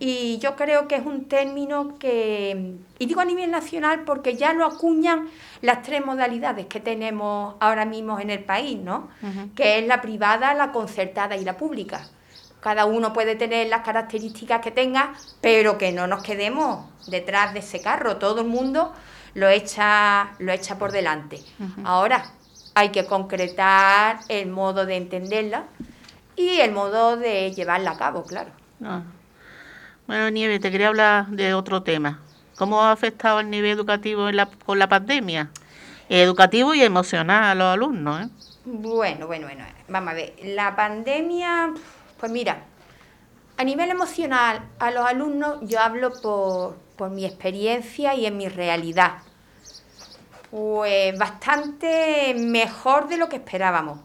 Y 0.00 0.38
yo 0.38 0.56
creo 0.56 0.88
que 0.88 0.96
es 0.96 1.06
un 1.06 1.26
término 1.26 1.96
que, 1.98 2.74
y 2.98 3.06
digo 3.06 3.20
a 3.20 3.24
nivel 3.24 3.52
nacional 3.52 4.02
porque 4.04 4.34
ya 4.34 4.52
lo 4.52 4.66
acuñan 4.66 5.28
las 5.62 5.82
tres 5.82 6.04
modalidades 6.04 6.66
que 6.66 6.80
tenemos 6.80 7.54
ahora 7.60 7.84
mismo 7.84 8.18
en 8.18 8.30
el 8.30 8.44
país, 8.44 8.78
¿no? 8.78 9.08
Que 9.54 9.78
es 9.78 9.86
la 9.86 10.00
privada, 10.00 10.54
la 10.54 10.72
concertada 10.72 11.36
y 11.36 11.44
la 11.44 11.56
pública. 11.56 12.00
Cada 12.60 12.84
uno 12.84 13.12
puede 13.12 13.36
tener 13.36 13.68
las 13.68 13.82
características 13.82 14.60
que 14.60 14.70
tenga, 14.70 15.14
pero 15.40 15.78
que 15.78 15.92
no 15.92 16.06
nos 16.06 16.22
quedemos 16.22 16.86
detrás 17.08 17.54
de 17.54 17.60
ese 17.60 17.80
carro. 17.80 18.18
Todo 18.18 18.42
el 18.42 18.46
mundo 18.46 18.92
lo 19.34 19.48
echa, 19.48 20.32
lo 20.38 20.52
echa 20.52 20.78
por 20.78 20.92
delante. 20.92 21.40
Ahora 21.84 22.24
hay 22.74 22.90
que 22.90 23.06
concretar 23.06 24.20
el 24.28 24.48
modo 24.48 24.86
de 24.86 24.96
entenderla 24.96 25.64
y 26.36 26.60
el 26.60 26.72
modo 26.72 27.16
de 27.16 27.52
llevarla 27.52 27.92
a 27.92 27.98
cabo, 27.98 28.24
claro. 28.24 28.50
Ah. 28.82 29.02
Bueno, 30.06 30.30
Nieve, 30.30 30.58
te 30.58 30.70
quería 30.70 30.88
hablar 30.88 31.28
de 31.28 31.54
otro 31.54 31.82
tema. 31.82 32.20
¿Cómo 32.60 32.82
ha 32.82 32.92
afectado 32.92 33.40
el 33.40 33.48
nivel 33.48 33.70
educativo 33.70 34.28
en 34.28 34.36
la, 34.36 34.44
con 34.44 34.78
la 34.78 34.86
pandemia? 34.86 35.48
Educativo 36.10 36.74
y 36.74 36.82
emocional 36.82 37.44
a 37.44 37.54
los 37.54 37.72
alumnos, 37.72 38.20
¿eh? 38.20 38.28
Bueno, 38.66 39.26
bueno, 39.26 39.46
bueno. 39.46 39.64
Vamos 39.88 40.10
a 40.10 40.12
ver. 40.12 40.34
La 40.44 40.76
pandemia, 40.76 41.72
pues 42.18 42.30
mira, 42.30 42.58
a 43.56 43.64
nivel 43.64 43.88
emocional, 43.88 44.60
a 44.78 44.90
los 44.90 45.06
alumnos 45.06 45.60
yo 45.62 45.80
hablo 45.80 46.12
por, 46.20 47.08
mi 47.08 47.24
experiencia 47.24 48.14
y 48.14 48.26
en 48.26 48.36
mi 48.36 48.46
realidad. 48.48 49.12
Pues 50.50 51.18
bastante 51.18 52.34
mejor 52.36 53.08
de 53.08 53.16
lo 53.16 53.30
que 53.30 53.36
esperábamos. 53.36 54.00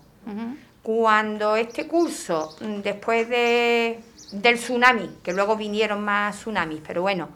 Cuando 0.82 1.58
este 1.58 1.88
curso, 1.88 2.56
después 2.62 3.28
de, 3.28 4.00
del 4.32 4.56
tsunami, 4.56 5.10
que 5.24 5.34
luego 5.34 5.58
vinieron 5.58 6.06
más 6.06 6.38
tsunamis, 6.38 6.80
pero 6.88 7.02
bueno, 7.02 7.28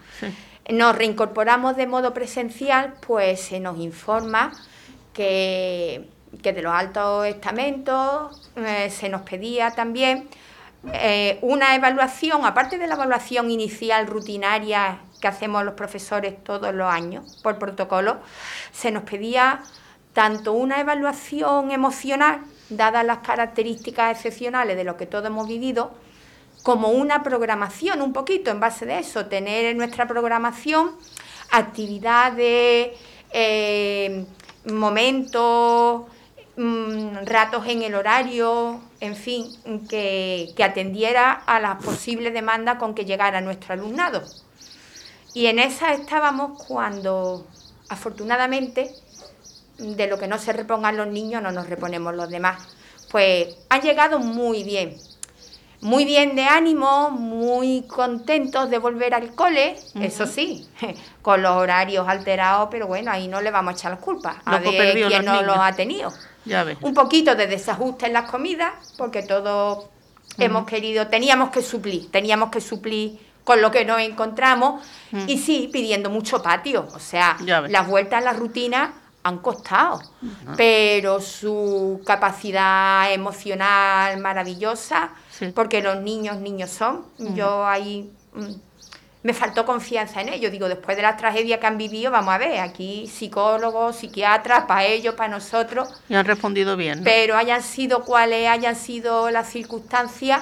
nos 0.72 0.96
reincorporamos 0.96 1.76
de 1.76 1.88
modo 1.88 2.14
presencial, 2.14 2.94
pues 3.06 3.42
se 3.42 3.60
nos 3.60 3.80
informa 3.80 4.52
que, 5.14 6.10
de 6.32 6.62
los 6.62 6.74
altos 6.74 7.26
estamentos 7.26 8.52
eh, 8.56 8.90
se 8.90 9.10
nos 9.10 9.22
pedía 9.22 9.72
también 9.72 10.30
eh, 10.94 11.40
una 11.42 11.76
evaluación, 11.76 12.46
aparte 12.46 12.78
de 12.78 12.88
la 12.88 12.96
evaluación 12.96 13.52
inicial 13.52 14.08
rutinaria 14.08 15.00
que 15.20 15.28
hacemos 15.28 15.66
los 15.66 15.74
profesores 15.74 16.42
todos 16.44 16.74
los 16.74 16.90
años 16.90 17.40
por 17.44 17.60
protocolo, 17.60 18.18
se 18.72 18.92
nos 18.92 19.04
pedía 19.04 19.62
tanto 20.14 20.54
una 20.54 20.80
evaluación 20.80 21.72
emocional, 21.72 22.42
dadas 22.70 23.06
las 23.06 23.20
características 23.20 24.16
excepcionales 24.16 24.78
de 24.78 24.84
lo 24.84 24.96
que 24.98 25.06
todos 25.06 25.26
hemos 25.26 25.48
vivido, 25.48 25.92
como 26.64 26.90
una 26.90 27.24
programación, 27.24 28.02
un 28.02 28.14
poquito 28.14 28.52
en 28.52 28.60
base 28.60 28.86
de 28.86 29.00
eso, 29.00 29.26
tener 29.28 29.66
en 29.66 29.78
nuestra 29.78 30.08
programación 30.08 30.92
actividades, 31.52 32.98
eh, 33.32 34.26
momentos, 34.72 36.04
Mm, 36.62 37.26
ratos 37.26 37.66
en 37.68 37.84
el 37.84 37.96
horario, 37.96 38.82
en 39.00 39.16
fin, 39.16 39.46
que, 39.88 40.54
atendiera 40.62 41.32
a 41.32 41.58
las 41.62 41.82
posibles 41.82 42.34
demandas 42.34 42.78
con 42.78 42.94
que 42.94 43.06
llegara 43.06 43.40
nuestro 43.40 43.76
alumnado. 43.76 44.22
Y 45.34 45.46
en 45.46 45.58
esa 45.60 45.94
estábamos 45.94 46.62
cuando, 46.68 47.48
afortunadamente, 47.88 48.92
de 49.78 50.08
lo 50.08 50.20
que 50.20 50.28
no 50.28 50.38
se 50.38 50.52
repongan 50.52 50.98
los 50.98 51.08
niños, 51.08 51.42
no 51.42 51.54
nos 51.54 51.70
reponemos 51.70 52.14
los 52.14 52.30
demás. 52.30 52.62
Pues 53.10 53.56
han 53.70 53.82
llegado 53.82 54.20
muy 54.20 54.64
bien, 54.64 54.98
muy 55.82 56.06
bien 56.06 56.36
de 56.36 56.44
ánimo, 56.44 57.10
muy 57.10 57.84
contentos 57.88 58.70
de 58.70 58.78
volver 58.78 59.14
al 59.14 59.34
cole, 59.34 59.78
eso 59.96 60.26
sí, 60.26 60.68
con 61.22 61.42
los 61.42 61.52
horarios 61.52 62.08
alterados, 62.08 62.68
pero 62.70 62.88
bueno, 62.88 63.12
ahí 63.12 63.28
no 63.28 63.42
le 63.42 63.52
vamos 63.52 63.74
a 63.74 63.78
echar 63.78 63.92
las 63.92 64.02
culpas 64.02 64.36
a 64.46 64.60
de 64.60 65.06
quien 65.08 65.26
no 65.26 65.42
los 65.42 65.58
ha 65.58 65.74
tenido. 65.74 66.12
Un 66.82 66.94
poquito 66.94 67.36
de 67.36 67.48
desajuste 67.48 68.08
en 68.08 68.14
las 68.14 68.30
comidas, 68.30 68.74
porque 68.98 69.24
todos 69.24 69.86
hemos 70.38 70.66
querido, 70.66 71.08
teníamos 71.08 71.50
que 71.50 71.62
suplir, 71.62 72.10
teníamos 72.12 72.50
que 72.50 72.62
suplir 72.62 73.20
con 73.44 73.62
lo 73.62 73.72
que 73.72 73.86
nos 73.86 74.00
encontramos 74.00 74.84
y 75.28 75.38
sí, 75.38 75.70
pidiendo 75.72 76.10
mucho 76.10 76.42
patio. 76.42 76.88
O 76.94 77.00
sea, 77.00 77.38
las 77.40 77.88
vueltas 77.88 78.22
a 78.22 78.26
la 78.26 78.34
rutina 78.34 78.94
han 79.24 79.40
costado, 79.40 80.02
pero 80.56 81.20
su 81.20 82.02
capacidad 82.06 83.12
emocional 83.12 84.18
maravillosa, 84.20 85.10
porque 85.54 85.82
los 85.82 86.02
niños 86.02 86.38
niños 86.38 86.70
son, 86.70 87.06
yo 87.36 87.66
ahí 87.66 88.12
mm, 88.34 88.54
me 89.24 89.34
faltó 89.34 89.66
confianza 89.66 90.22
en 90.22 90.30
ellos. 90.30 90.52
Digo, 90.52 90.68
después 90.68 90.96
de 90.96 91.04
la 91.04 91.18
tragedia 91.18 91.60
que 91.60 91.68
han 91.68 91.78
vivido, 91.78 92.12
vamos 92.12 92.34
a 92.34 92.38
ver, 92.38 92.60
aquí 92.60 93.08
psicólogos, 93.08 93.98
psiquiatras, 93.98 94.66
para 94.66 94.86
ellos, 94.86 95.16
para 95.16 95.30
nosotros. 95.30 95.90
Y 96.08 96.16
han 96.16 96.26
respondido 96.26 96.78
bien. 96.78 97.02
Pero 97.04 97.36
hayan 97.36 97.64
sido 97.64 98.06
cuáles 98.06 98.48
hayan 98.48 98.76
sido 98.76 99.30
las 99.30 99.50
circunstancias, 99.50 100.42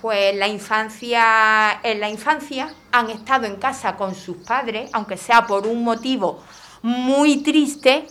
pues 0.00 0.34
la 0.36 0.48
infancia, 0.48 1.80
en 1.82 2.00
la 2.00 2.08
infancia 2.08 2.72
han 2.92 3.10
estado 3.10 3.46
en 3.46 3.56
casa 3.56 3.96
con 3.96 4.14
sus 4.14 4.38
padres, 4.38 4.88
aunque 4.92 5.16
sea 5.16 5.46
por 5.46 5.66
un 5.66 5.84
motivo 5.84 6.42
muy 6.82 7.42
triste, 7.42 8.06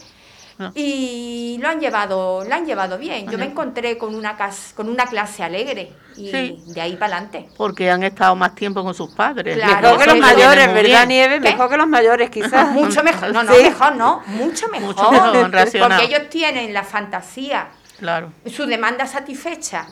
y 0.73 1.57
lo 1.61 1.69
han 1.69 1.79
llevado, 1.79 2.43
lo 2.43 2.53
han 2.53 2.65
llevado 2.65 2.97
bien. 2.97 3.29
Yo 3.29 3.37
me 3.37 3.45
encontré 3.45 3.97
con 3.97 4.15
una 4.15 4.37
con 4.75 4.89
una 4.89 5.05
clase 5.05 5.43
alegre 5.43 5.93
y 6.15 6.31
de 6.31 6.81
ahí 6.81 6.95
para 6.95 7.17
adelante. 7.17 7.49
Porque 7.57 7.89
han 7.91 8.03
estado 8.03 8.35
más 8.35 8.55
tiempo 8.55 8.83
con 8.83 8.93
sus 8.93 9.11
padres. 9.11 9.57
mejor 9.57 9.99
que 9.99 10.05
los 10.05 10.17
mayores, 10.17 10.73
¿verdad, 10.73 11.07
Nieve? 11.07 11.39
Mejor 11.39 11.69
que 11.69 11.77
los 11.77 11.87
mayores, 11.97 12.29
quizás. 12.29 12.71
Mucho 12.71 13.03
mejor. 13.03 13.27
No, 13.37 13.43
no, 13.43 13.51
mejor 13.51 13.95
no. 13.95 14.21
Mucho 14.27 14.67
mejor. 14.69 14.95
porque 14.95 16.05
ellos 16.05 16.29
tienen 16.29 16.73
la 16.73 16.83
fantasía. 16.83 17.67
Claro. 17.99 18.31
Su 18.45 18.65
demanda 18.65 19.05
satisfecha. 19.05 19.87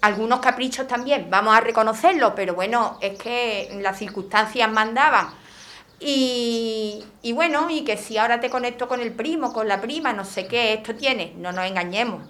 Algunos 0.00 0.40
caprichos 0.40 0.86
también, 0.86 1.28
vamos 1.30 1.56
a 1.56 1.60
reconocerlo, 1.60 2.34
pero 2.34 2.54
bueno, 2.54 2.98
es 3.00 3.18
que 3.18 3.78
las 3.82 3.98
circunstancias 3.98 4.70
mandaban 4.70 5.28
y, 6.00 7.32
bueno, 7.32 7.68
y 7.70 7.82
que 7.82 7.96
si 7.96 8.18
ahora 8.18 8.40
te 8.40 8.50
conecto 8.50 8.86
con 8.86 9.00
el 9.00 9.12
primo, 9.12 9.52
con 9.52 9.66
la 9.66 9.80
prima, 9.80 10.12
no 10.12 10.24
sé 10.24 10.46
qué, 10.46 10.74
esto 10.74 10.94
tiene, 10.94 11.32
no 11.36 11.52
nos 11.52 11.66
engañemos, 11.66 12.22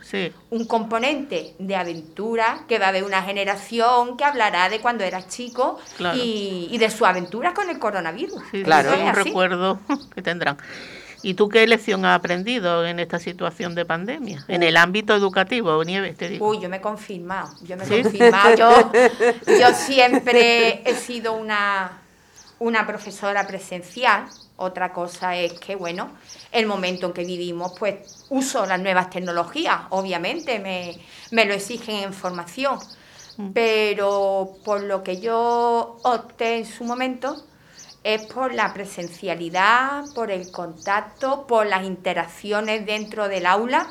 un 0.50 0.66
componente 0.66 1.54
de 1.58 1.76
aventura 1.76 2.64
que 2.66 2.78
va 2.78 2.86
a 2.86 2.88
haber 2.88 3.04
una 3.04 3.22
generación 3.22 4.16
que 4.16 4.24
hablará 4.24 4.68
de 4.68 4.80
cuando 4.80 5.04
eras 5.04 5.28
chico 5.28 5.78
y, 6.14 6.76
de 6.78 6.90
su 6.90 7.04
aventura 7.04 7.52
con 7.52 7.68
el 7.68 7.78
coronavirus. 7.78 8.42
claro, 8.64 8.92
es 8.92 9.00
un 9.00 9.14
recuerdo 9.14 9.80
que 10.14 10.22
tendrán. 10.22 10.56
¿Y 11.20 11.34
tú 11.34 11.48
qué 11.48 11.66
lección 11.66 12.04
has 12.04 12.16
aprendido 12.16 12.86
en 12.86 13.00
esta 13.00 13.18
situación 13.18 13.74
de 13.74 13.84
pandemia? 13.84 14.44
En 14.46 14.62
el 14.62 14.76
ámbito 14.76 15.16
educativo, 15.16 15.82
Nieves, 15.82 16.16
te 16.16 16.28
digo. 16.28 16.48
Uy, 16.48 16.60
yo 16.60 16.68
me 16.68 16.76
he 16.76 16.80
confirmado, 16.80 17.52
yo 17.62 17.76
me 17.76 17.84
he 17.84 18.02
confirmado. 18.02 18.54
Yo, 18.56 18.92
yo 19.60 19.74
siempre 19.74 20.88
he 20.88 20.94
sido 20.94 21.32
una 21.32 22.02
una 22.58 22.86
profesora 22.86 23.46
presencial. 23.46 24.26
Otra 24.56 24.92
cosa 24.92 25.36
es 25.36 25.52
que, 25.54 25.76
bueno, 25.76 26.10
el 26.50 26.66
momento 26.66 27.06
en 27.06 27.12
que 27.12 27.24
vivimos, 27.24 27.72
pues 27.78 28.26
uso 28.30 28.66
las 28.66 28.80
nuevas 28.80 29.10
tecnologías, 29.10 29.82
obviamente, 29.90 30.58
me, 30.58 30.98
me 31.30 31.44
lo 31.44 31.54
exigen 31.54 31.96
en 31.96 32.12
formación. 32.12 32.78
Mm. 33.36 33.50
Pero 33.52 34.56
por 34.64 34.82
lo 34.82 35.02
que 35.02 35.20
yo 35.20 35.98
opté 36.02 36.58
en 36.58 36.66
su 36.66 36.84
momento 36.84 37.44
es 38.02 38.22
por 38.26 38.54
la 38.54 38.72
presencialidad, 38.72 40.04
por 40.14 40.30
el 40.30 40.50
contacto, 40.50 41.46
por 41.46 41.66
las 41.66 41.84
interacciones 41.84 42.86
dentro 42.86 43.28
del 43.28 43.46
aula 43.46 43.88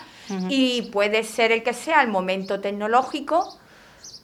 y 0.49 0.84
puede 0.91 1.23
ser 1.23 1.53
el 1.53 1.63
que 1.63 1.73
sea 1.73 2.01
el 2.01 2.10
momento 2.10 2.60
tecnológico 2.60 3.57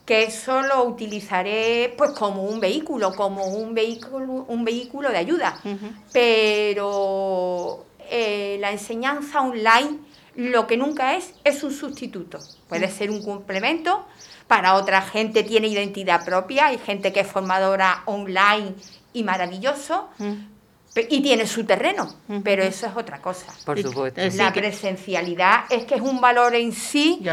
que 0.05 0.23
eso 0.23 0.61
lo 0.61 0.83
utilizaré 0.83 1.93
pues 1.97 2.11
como 2.11 2.43
un 2.43 2.59
vehículo, 2.59 3.13
como 3.15 3.45
un 3.45 3.73
vehículo, 3.73 4.45
un 4.47 4.65
vehículo 4.65 5.09
de 5.09 5.17
ayuda. 5.17 5.61
Pero 6.11 7.85
eh, 8.09 8.57
la 8.59 8.71
enseñanza 8.71 9.41
online 9.41 9.99
lo 10.35 10.67
que 10.67 10.77
nunca 10.77 11.15
es 11.15 11.33
es 11.43 11.63
un 11.63 11.71
sustituto. 11.71 12.39
Puede 12.67 12.89
ser 12.89 13.11
un 13.11 13.23
complemento. 13.23 14.05
Para 14.47 14.75
otra 14.75 15.01
gente 15.01 15.43
tiene 15.43 15.67
identidad 15.67 16.25
propia. 16.25 16.67
Hay 16.67 16.77
gente 16.77 17.13
que 17.13 17.21
es 17.21 17.27
formadora 17.27 18.03
online 18.05 18.75
y 19.13 19.23
maravilloso 19.23 20.09
y 20.95 21.21
tiene 21.21 21.47
su 21.47 21.65
terreno, 21.65 22.07
pero 22.43 22.63
eso 22.63 22.85
es 22.85 22.95
otra 22.95 23.19
cosa. 23.19 23.47
Por 23.65 23.81
supuesto. 23.81 24.21
La 24.35 24.53
presencialidad 24.53 25.65
es 25.69 25.85
que 25.85 25.95
es 25.95 26.01
un 26.01 26.21
valor 26.21 26.53
en 26.53 26.71
sí, 26.71 27.23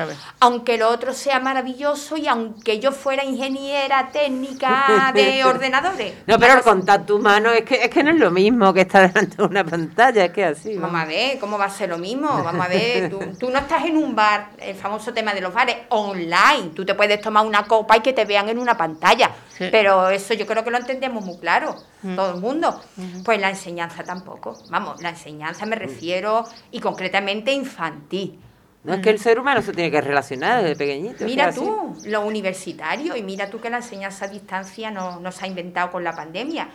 aunque 0.41 0.79
lo 0.79 0.89
otro 0.89 1.13
sea 1.13 1.41
maravilloso 1.41 2.17
y 2.17 2.27
aunque 2.27 2.81
yo 2.81 2.93
fuera 2.93 3.25
ingeniera 3.25 4.11
técnica 4.13 5.13
de 5.15 5.45
ordenadores. 5.45 6.15
No, 6.27 6.39
pero 6.39 6.55
el 6.55 6.63
contacto 6.63 7.17
humano 7.17 7.51
es 7.51 7.65
que, 7.65 7.75
es 7.85 7.91
que 7.91 8.03
no 8.03 8.11
es 8.11 8.17
lo 8.17 8.31
mismo 8.31 8.73
que 8.73 8.83
estar 8.83 9.13
delante 9.13 9.37
de 9.37 9.43
una 9.43 9.65
pantalla, 9.65 10.25
es 10.25 10.33
que 10.33 10.45
así. 10.45 10.77
Vamos 10.77 11.01
a 11.01 11.05
ver, 11.05 11.39
¿cómo 11.39 11.59
va 11.59 11.67
a 11.67 11.71
ser 11.71 11.91
lo 11.91 11.99
mismo? 11.99 12.29
Vamos 12.45 12.65
a 12.65 12.69
ver, 12.69 13.11
tú, 13.39 13.51
no 13.51 13.59
estás 13.59 13.85
en 13.85 13.97
un 13.97 14.15
bar, 14.15 14.51
el 14.59 14.75
famoso 14.75 15.13
tema 15.13 15.35
de 15.35 15.41
los 15.43 15.53
bares, 15.53 15.77
online. 15.91 16.71
Tú 16.75 16.87
te 16.87 16.95
puedes 16.95 17.21
tomar 17.21 17.47
una 17.47 17.65
copa 17.65 17.99
y 17.99 18.01
que 18.01 18.13
te 18.13 18.25
vean 18.25 18.49
en 18.49 18.59
una 18.59 18.77
pantalla. 18.77 19.31
Pero 19.71 20.09
eso 20.09 20.33
yo 20.35 20.47
creo 20.47 20.65
que 20.65 20.71
lo 20.71 20.79
entendemos 20.79 21.25
muy 21.25 21.37
claro, 21.39 21.77
mm. 22.03 22.17
todo 22.17 22.35
el 22.35 22.41
mundo. 22.41 22.81
Pues 23.25 23.41
la 23.41 23.51
enseñanza 23.51 24.03
tampoco. 24.03 24.57
Vamos, 24.71 25.03
la 25.03 25.11
enseñanza 25.11 25.67
me 25.67 25.77
refiero 25.77 26.45
y 26.71 26.81
concretamente 26.81 27.53
infantil. 27.53 28.39
No 28.83 28.95
es 28.95 29.01
que 29.01 29.11
el 29.11 29.19
ser 29.19 29.39
humano 29.39 29.61
se 29.61 29.75
tiene 29.75 29.91
que 29.91 30.01
relacionar 30.01 30.63
desde 30.63 30.77
pequeñito. 30.77 31.25
Mira 31.27 31.53
tú, 31.53 31.95
lo 32.07 32.23
universitario, 32.23 33.15
y 33.15 33.23
mira 33.23 33.51
tú 33.51 33.61
que 33.61 33.69
la 33.69 33.79
enseñanza 33.79 34.25
a 34.25 34.29
distancia 34.29 34.91
no, 34.91 35.31
se 35.31 35.45
ha 35.45 35.49
inventado 35.49 35.91
con 35.91 36.03
la 36.03 36.17
pandemia. 36.17 36.69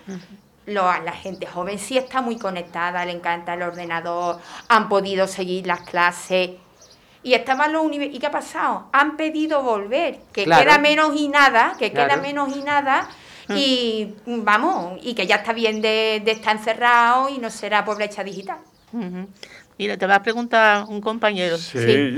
la 0.67 1.12
gente 1.13 1.48
joven 1.48 1.80
sí 1.80 1.98
está 1.98 2.21
muy 2.21 2.38
conectada, 2.38 3.04
le 3.06 3.12
encanta 3.12 3.56
el 3.56 3.63
ordenador, 3.63 4.39
han 4.69 4.88
podido 4.88 5.28
seguir 5.28 5.65
las 5.65 5.82
clases. 5.82 6.52
Y 7.26 7.34
estaban 7.34 7.74
los 7.74 7.92
¿Y 7.92 8.20
qué 8.20 8.28
ha 8.28 8.32
pasado? 8.32 8.88
Han 8.94 9.18
pedido 9.18 9.64
volver, 9.64 10.20
que 10.32 10.46
queda 10.46 10.78
menos 10.78 11.20
y 11.20 11.28
nada, 11.28 11.74
que 11.80 11.92
queda 11.92 12.18
menos 12.18 12.56
y 12.56 12.62
nada. 12.62 13.10
Mm. 13.48 13.54
Y 13.58 14.14
vamos, 14.28 15.00
y 15.02 15.16
que 15.16 15.26
ya 15.26 15.38
está 15.38 15.52
bien 15.52 15.82
de, 15.82 16.18
estar 16.18 16.56
encerrado 16.56 17.30
y 17.30 17.40
no 17.40 17.50
será 17.50 17.84
por 17.84 17.96
brecha 17.96 18.24
digital. 18.24 18.60
Mira, 19.80 19.98
te 19.98 20.06
va 20.06 20.18
a 20.18 20.22
preguntar 20.22 20.86
un 20.88 21.02
compañero. 21.02 21.58
Sí, 21.58 21.80
sí. 21.80 22.18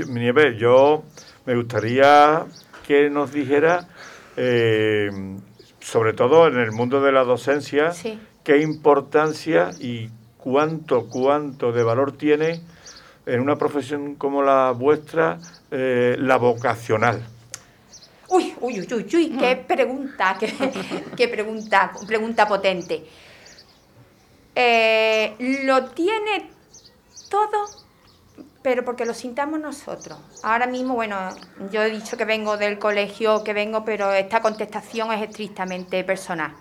yo 0.58 1.04
me 1.46 1.56
gustaría 1.56 2.44
que 2.86 3.08
nos 3.08 3.32
dijera, 3.32 3.88
eh, 4.36 5.08
sobre 5.80 6.12
todo 6.12 6.48
en 6.48 6.58
el 6.58 6.72
mundo 6.72 7.00
de 7.00 7.12
la 7.12 7.24
docencia, 7.24 7.94
qué 8.44 8.58
importancia 8.58 9.70
y 9.80 10.10
cuánto, 10.36 11.08
cuánto 11.08 11.72
de 11.72 11.82
valor 11.82 12.12
tiene 12.12 12.60
en 13.28 13.40
una 13.40 13.56
profesión 13.56 14.14
como 14.14 14.42
la 14.42 14.72
vuestra 14.72 15.38
eh, 15.70 16.16
la 16.18 16.36
vocacional. 16.36 17.22
Uy, 18.28 18.54
uy, 18.60 18.80
uy, 18.80 18.94
uy, 18.94 19.16
uy, 19.16 19.36
qué 19.38 19.56
mm. 19.56 19.66
pregunta, 19.66 20.36
qué, 20.38 20.52
qué 21.16 21.28
pregunta, 21.28 21.92
pregunta 22.06 22.48
potente. 22.48 23.06
Eh, 24.54 25.36
lo 25.64 25.84
tiene 25.90 26.50
todo, 27.30 27.66
pero 28.62 28.84
porque 28.84 29.04
lo 29.04 29.14
sintamos 29.14 29.60
nosotros. 29.60 30.18
Ahora 30.42 30.66
mismo, 30.66 30.94
bueno, 30.94 31.16
yo 31.70 31.82
he 31.82 31.90
dicho 31.90 32.16
que 32.16 32.24
vengo 32.24 32.56
del 32.56 32.78
colegio, 32.78 33.44
que 33.44 33.52
vengo, 33.52 33.84
pero 33.84 34.12
esta 34.12 34.42
contestación 34.42 35.12
es 35.12 35.22
estrictamente 35.22 36.02
personal. 36.02 36.54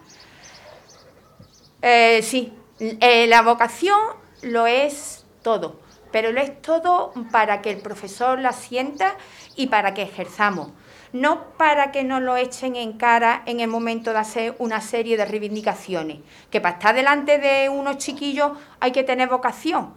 Eh, 1.82 2.22
sí, 2.22 2.54
eh, 2.80 3.28
la 3.28 3.42
vocación 3.42 4.00
lo 4.44 4.68
es 4.68 5.26
todo, 5.42 5.80
pero 6.12 6.32
lo 6.32 6.42
es 6.42 6.62
todo 6.62 7.14
para 7.32 7.62
que 7.62 7.72
el 7.72 7.78
profesor 7.78 8.40
la 8.40 8.54
sienta 8.54 9.16
y 9.56 9.68
para 9.68 9.94
que 9.94 10.04
ejerzamos 10.04 10.70
no 11.14 11.46
para 11.58 11.92
que 11.92 12.04
nos 12.04 12.22
lo 12.22 12.36
echen 12.36 12.76
en 12.76 12.94
cara 12.94 13.44
en 13.46 13.60
el 13.60 13.68
momento 13.68 14.12
de 14.12 14.20
hacer 14.20 14.56
una 14.60 14.82
serie 14.82 15.18
de 15.18 15.26
reivindicaciones, 15.26 16.20
que 16.50 16.62
para 16.62 16.76
estar 16.76 16.96
delante 16.96 17.38
de 17.38 17.70
unos 17.70 17.98
chiquillos 17.98 18.52
hay 18.80 18.92
que 18.92 19.04
tener 19.04 19.30
vocación. 19.30 19.94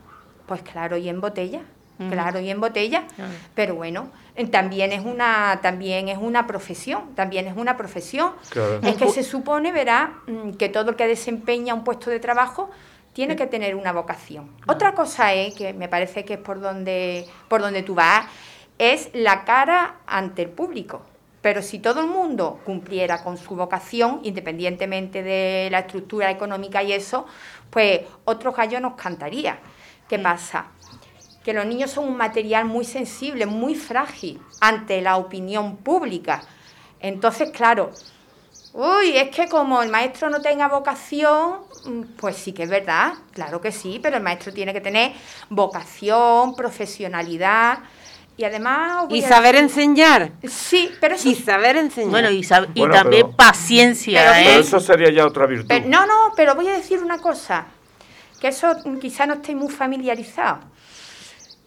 Pues 0.47 0.63
claro, 0.63 0.97
y 0.97 1.09
en 1.09 1.21
botella, 1.21 1.61
claro, 2.11 2.41
y 2.41 2.51
en 2.51 2.61
botella. 2.61 3.05
Pero 3.55 3.77
bueno, 3.77 4.11
eh, 4.35 4.47
también 4.47 4.93
es 4.93 5.05
una, 5.05 5.61
también 5.63 6.09
es 6.09 6.19
una 6.19 6.47
profesión, 6.47 7.15
también 7.15 7.47
es 7.47 7.57
una 7.57 7.77
profesión. 7.77 8.33
Es 8.83 8.97
que 8.97 9.09
se 9.11 9.23
supone, 9.23 9.71
verá, 9.71 10.15
mm, 10.27 10.53
que 10.53 10.69
todo 10.69 10.91
el 10.91 10.97
que 10.97 11.07
desempeña 11.07 11.75
un 11.75 11.85
puesto 11.85 12.11
de 12.11 12.19
trabajo 12.19 12.71
tiene 13.21 13.37
que 13.37 13.47
tener 13.47 13.75
una 13.75 13.93
vocación. 13.93 14.51
Otra 14.67 14.95
cosa 14.95 15.35
es, 15.35 15.53
que 15.53 15.75
me 15.75 15.89
parece 15.91 16.25
que 16.25 16.35
es 16.35 16.41
por 16.41 16.59
donde, 16.59 17.27
por 17.49 17.61
donde 17.61 17.83
tú 17.83 17.95
vas, 17.95 18.25
es 18.79 19.11
la 19.13 19.45
cara 19.45 19.97
ante 20.07 20.41
el 20.41 20.49
público. 20.49 21.03
Pero 21.43 21.61
si 21.61 21.81
todo 21.81 22.01
el 22.01 22.07
mundo 22.07 22.61
cumpliera 22.65 23.23
con 23.23 23.37
su 23.37 23.55
vocación, 23.57 24.21
independientemente 24.23 25.23
de 25.23 25.69
la 25.71 25.81
estructura 25.81 26.31
económica 26.31 26.83
y 26.83 26.95
eso, 26.95 27.27
pues 27.69 28.01
otro 28.25 28.53
gallo 28.53 28.81
nos 28.81 28.95
cantaría. 28.95 29.59
¿Qué 30.09 30.19
pasa? 30.19 30.69
Que 31.45 31.53
los 31.53 31.67
niños 31.67 31.91
son 31.91 32.09
un 32.09 32.17
material 32.17 32.65
muy 32.65 32.87
sensible, 32.87 33.45
muy 33.45 33.75
frágil 33.75 34.41
ante 34.63 35.03
la 35.03 35.19
opinión 35.19 35.77
pública. 35.77 36.41
Entonces, 37.01 37.51
claro, 37.51 37.91
uy, 38.73 39.17
es 39.17 39.31
que 39.31 39.49
como 39.49 39.83
el 39.83 39.91
maestro 39.91 40.31
no 40.31 40.41
tenga 40.41 40.69
vocación, 40.69 41.59
mm, 41.85 42.03
pues 42.17 42.37
sí 42.37 42.53
que 42.53 42.65
es 42.65 42.71
verdad, 42.71 43.15
claro 43.33 43.61
que 43.61 43.73
sí, 43.73 43.99
pero 44.03 44.17
el 44.17 44.23
maestro 44.23 44.53
tiene 44.53 44.73
que 44.73 44.81
tener 44.81 45.13
vocación, 45.49 46.55
profesionalidad. 46.55 47.81
Y 48.37 48.45
además... 48.45 49.05
Y 49.11 49.21
saber 49.21 49.57
enseñar. 49.57 50.33
Sí, 50.49 50.91
pero 50.99 51.19
sí. 51.19 51.33
Y 51.33 51.35
saber 51.35 51.77
enseñar. 51.77 52.11
Bueno, 52.11 52.31
y, 52.31 52.43
también 52.91 53.33
paciencia. 53.37 54.41
¿eh? 54.41 54.61
eso 54.61 54.81
sería 54.81 55.11
ya 55.11 55.27
otra 55.27 55.45
virtud. 55.45 55.75
no, 55.87 56.07
no, 56.07 56.33
pero 56.37 56.55
voy 56.55 56.69
a 56.69 56.73
decir 56.73 57.03
una 57.03 57.19
cosa 57.19 57.67
que 58.41 58.49
eso 58.49 58.75
quizá 59.01 59.27
no 59.27 59.35
estéis 59.35 59.59
muy 59.59 59.71
familiarizados. 59.71 60.65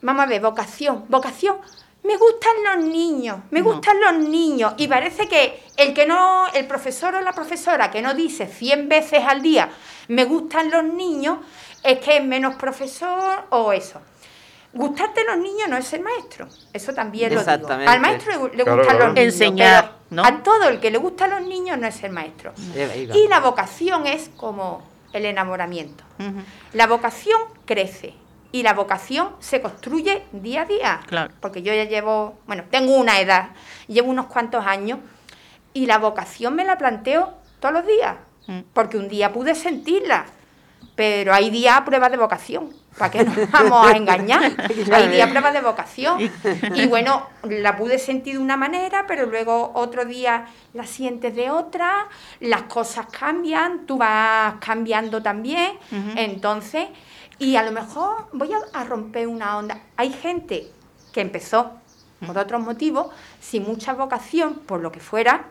Vamos 0.01 0.23
a 0.23 0.25
ver, 0.25 0.41
vocación, 0.41 1.05
vocación. 1.07 1.57
Me 2.03 2.17
gustan 2.17 2.51
los 2.65 2.85
niños, 2.85 3.39
me 3.51 3.61
gustan 3.61 3.99
los 4.01 4.13
niños. 4.27 4.73
Y 4.77 4.87
parece 4.87 5.27
que 5.27 5.63
el 5.77 5.93
que 5.93 6.05
no, 6.05 6.47
el 6.53 6.67
profesor 6.67 7.15
o 7.15 7.21
la 7.21 7.31
profesora 7.31 7.89
que 7.89 8.01
no 8.01 8.13
dice 8.13 8.45
100 8.47 8.89
veces 8.89 9.23
al 9.25 9.41
día, 9.41 9.69
me 10.09 10.25
gustan 10.25 10.69
los 10.69 10.83
niños, 10.83 11.39
es 11.81 11.99
que 11.99 12.17
es 12.17 12.23
menos 12.23 12.55
profesor 12.55 13.45
o 13.49 13.71
eso. 13.71 14.01
Gustarte 14.73 15.23
los 15.23 15.37
niños 15.37 15.69
no 15.69 15.77
es 15.77 15.85
ser 15.85 16.01
maestro, 16.01 16.47
eso 16.73 16.93
también 16.93 17.33
lo 17.33 17.43
digo. 17.43 17.69
Al 17.69 18.01
maestro 18.01 18.49
le, 18.53 18.63
gustan 18.63 18.99
los 18.99 19.13
niños. 19.13 19.33
Enseñar, 19.33 19.91
A 20.17 20.43
todo 20.43 20.67
el 20.67 20.79
que 20.79 20.89
le 20.89 20.97
gustan 20.97 21.29
los 21.29 21.41
niños 21.43 21.77
no 21.77 21.87
es 21.87 21.95
ser 21.95 22.11
maestro. 22.11 22.53
Y 23.13 23.27
la 23.27 23.39
vocación 23.39 24.07
es 24.07 24.29
como 24.35 24.81
el 25.13 25.25
enamoramiento. 25.25 26.03
La 26.73 26.87
vocación 26.87 27.39
crece 27.65 28.15
y 28.53 28.61
la 28.61 28.73
vocación 28.73 29.31
se 29.39 29.61
construye 29.61 30.23
día 30.31 30.61
a 30.61 30.65
día. 30.65 30.99
Claro. 31.07 31.33
Porque 31.41 31.63
yo 31.63 31.73
ya 31.73 31.85
llevo, 31.85 32.37
bueno, 32.45 32.63
tengo 32.69 32.95
una 32.95 33.19
edad, 33.19 33.49
llevo 33.87 34.11
unos 34.11 34.27
cuantos 34.27 34.65
años 34.65 34.99
y 35.73 35.87
la 35.87 35.97
vocación 35.97 36.55
me 36.55 36.63
la 36.63 36.77
planteo 36.77 37.33
todos 37.59 37.73
los 37.73 37.87
días. 37.87 38.15
Mm. 38.45 38.59
Porque 38.71 38.97
un 38.97 39.09
día 39.09 39.33
pude 39.33 39.55
sentirla, 39.55 40.27
pero 40.95 41.33
hay 41.33 41.49
días 41.49 41.77
a 41.77 41.83
prueba 41.83 42.09
de 42.09 42.17
vocación. 42.17 42.71
¿Para 42.95 43.09
qué 43.09 43.23
nos 43.23 43.51
vamos 43.51 43.87
a 43.87 43.97
engañar? 43.97 44.51
Hay 44.91 45.07
días 45.07 45.27
prueba 45.31 45.51
de 45.51 45.61
vocación. 45.61 46.31
Y 46.75 46.85
bueno, 46.85 47.27
la 47.41 47.75
pude 47.75 47.97
sentir 47.97 48.33
de 48.35 48.39
una 48.39 48.55
manera, 48.55 49.05
pero 49.07 49.25
luego 49.25 49.71
otro 49.73 50.05
día 50.05 50.45
la 50.73 50.85
sientes 50.85 51.35
de 51.35 51.49
otra, 51.49 52.07
las 52.39 52.63
cosas 52.63 53.07
cambian, 53.07 53.87
tú 53.87 53.97
vas 53.97 54.55
cambiando 54.59 55.23
también. 55.23 55.71
Entonces, 56.15 56.87
y 57.39 57.55
a 57.55 57.63
lo 57.63 57.71
mejor 57.71 58.27
voy 58.33 58.51
a, 58.73 58.83
romper 58.83 59.27
una 59.27 59.57
onda. 59.57 59.79
Hay 59.97 60.11
gente 60.11 60.67
que 61.11 61.21
empezó 61.21 61.71
por 62.25 62.37
otros 62.37 62.61
motivos, 62.61 63.07
sin 63.39 63.63
mucha 63.63 63.93
vocación, 63.93 64.55
por 64.65 64.81
lo 64.81 64.91
que 64.91 64.99
fuera, 64.99 65.45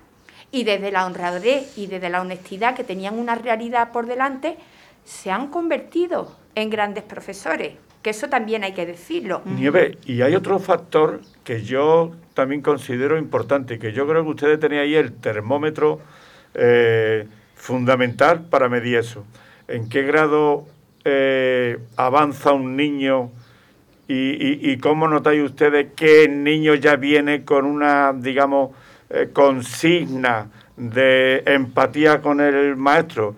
y 0.50 0.64
desde 0.64 0.90
la 0.90 1.06
honradez 1.06 1.76
y 1.76 1.86
desde 1.86 2.08
la 2.08 2.20
honestidad 2.20 2.74
que 2.74 2.84
tenían 2.84 3.18
una 3.18 3.34
realidad 3.34 3.92
por 3.92 4.06
delante, 4.06 4.56
se 5.04 5.30
han 5.30 5.48
convertido 5.48 6.34
en 6.54 6.70
grandes 6.70 7.04
profesores, 7.04 7.74
que 8.02 8.10
eso 8.10 8.28
también 8.28 8.64
hay 8.64 8.72
que 8.72 8.86
decirlo. 8.86 9.42
Nieve, 9.44 9.98
y 10.06 10.22
hay 10.22 10.34
otro 10.34 10.58
factor 10.58 11.20
que 11.44 11.62
yo 11.62 12.12
también 12.34 12.62
considero 12.62 13.18
importante, 13.18 13.78
que 13.78 13.92
yo 13.92 14.06
creo 14.06 14.22
que 14.24 14.30
ustedes 14.30 14.60
tenían 14.60 14.82
ahí 14.82 14.94
el 14.94 15.12
termómetro 15.12 16.00
eh, 16.54 17.26
fundamental 17.54 18.42
para 18.42 18.68
medir 18.68 18.98
eso. 18.98 19.24
¿En 19.68 19.88
qué 19.88 20.02
grado 20.02 20.66
eh, 21.04 21.78
avanza 21.96 22.52
un 22.52 22.76
niño 22.76 23.30
y, 24.08 24.76
cómo 24.78 25.08
notáis 25.08 25.42
ustedes 25.42 25.94
que 25.96 26.24
el 26.24 26.44
niño 26.44 26.74
ya 26.74 26.96
viene 26.96 27.44
con 27.44 27.64
una, 27.64 28.12
digamos, 28.12 28.70
eh, 29.08 29.30
consigna 29.32 30.48
de 30.76 31.42
empatía 31.46 32.20
con 32.20 32.40
el 32.40 32.76
maestro? 32.76 33.34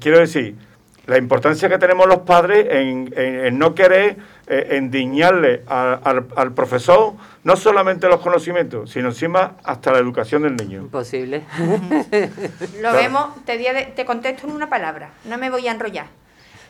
quiero 0.00 0.20
decir, 0.20 0.54
la 1.06 1.18
importancia 1.18 1.68
que 1.68 1.78
tenemos 1.78 2.06
los 2.06 2.20
padres 2.20 2.66
en, 2.70 3.58
no 3.58 3.74
querer 3.74 4.16
eh, 4.46 4.68
endiñarle 4.70 5.62
al, 5.66 6.52
profesor 6.54 7.14
no 7.42 7.56
solamente 7.56 8.08
los 8.08 8.20
conocimientos, 8.20 8.90
sino 8.90 9.08
encima 9.08 9.56
hasta 9.64 9.92
la 9.92 9.98
educación 9.98 10.42
del 10.42 10.56
niño. 10.56 10.80
Imposible. 10.80 11.42
Lo 12.80 12.92
vemos, 12.94 13.44
te, 13.44 13.92
te 13.94 14.04
contesto 14.04 14.46
en 14.46 14.54
una 14.54 14.70
palabra, 14.70 15.10
no 15.26 15.36
me 15.36 15.50
voy 15.50 15.68
a 15.68 15.72
enrollar. 15.72 16.06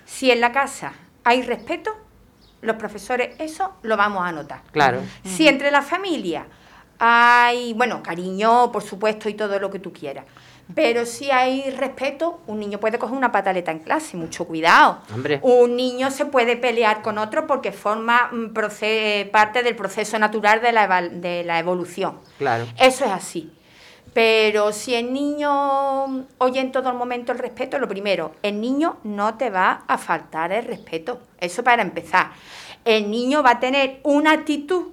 Si 0.04 0.30
en 0.30 0.40
la 0.40 0.52
casa 0.52 0.92
hay 1.24 1.42
respeto, 1.42 1.96
los 2.60 2.76
profesores 2.76 3.36
eso 3.38 3.74
lo 3.82 3.96
vamos 3.96 4.24
a 4.26 4.32
notar. 4.32 4.62
Claro. 4.72 5.00
Si 5.24 5.48
entre 5.48 5.70
la 5.70 5.82
familia 5.82 6.46
hay, 6.98 7.74
bueno, 7.74 8.02
cariño, 8.02 8.70
por 8.72 8.82
supuesto, 8.82 9.28
y 9.28 9.34
todo 9.34 9.58
lo 9.58 9.70
que 9.70 9.78
tú 9.78 9.92
quieras 9.92 10.24
pero 10.74 11.04
si 11.04 11.30
hay 11.30 11.70
respeto, 11.70 12.40
un 12.46 12.58
niño 12.58 12.80
puede 12.80 12.98
coger 12.98 13.16
una 13.16 13.30
pataleta 13.30 13.70
en 13.70 13.80
clase, 13.80 14.16
mucho 14.16 14.46
cuidado. 14.46 15.00
Un 15.42 15.76
niño 15.76 16.10
se 16.10 16.24
puede 16.24 16.56
pelear 16.56 17.02
con 17.02 17.18
otro 17.18 17.46
porque 17.46 17.70
forma 17.72 18.30
mm, 18.32 18.54
parte 19.30 19.62
del 19.62 19.76
proceso 19.76 20.18
natural 20.18 20.62
de 20.62 20.72
la, 20.72 21.02
de 21.02 21.44
la 21.44 21.58
evolución. 21.58 22.18
Claro. 22.38 22.66
Eso 22.78 23.04
es 23.04 23.10
así. 23.10 23.52
Pero 24.14 24.72
si 24.72 24.94
el 24.94 25.12
niño 25.12 26.26
oye 26.38 26.60
en 26.60 26.72
todo 26.72 26.88
el 26.88 26.96
momento 26.96 27.32
el 27.32 27.38
respeto, 27.38 27.78
lo 27.78 27.88
primero, 27.88 28.32
el 28.42 28.60
niño 28.60 28.98
no 29.02 29.34
te 29.34 29.50
va 29.50 29.82
a 29.88 29.98
faltar 29.98 30.52
el 30.52 30.64
respeto. 30.64 31.20
Eso 31.38 31.64
para 31.64 31.82
empezar. 31.82 32.30
El 32.84 33.10
niño 33.10 33.42
va 33.42 33.50
a 33.52 33.60
tener 33.60 34.00
una 34.04 34.30
actitud 34.32 34.92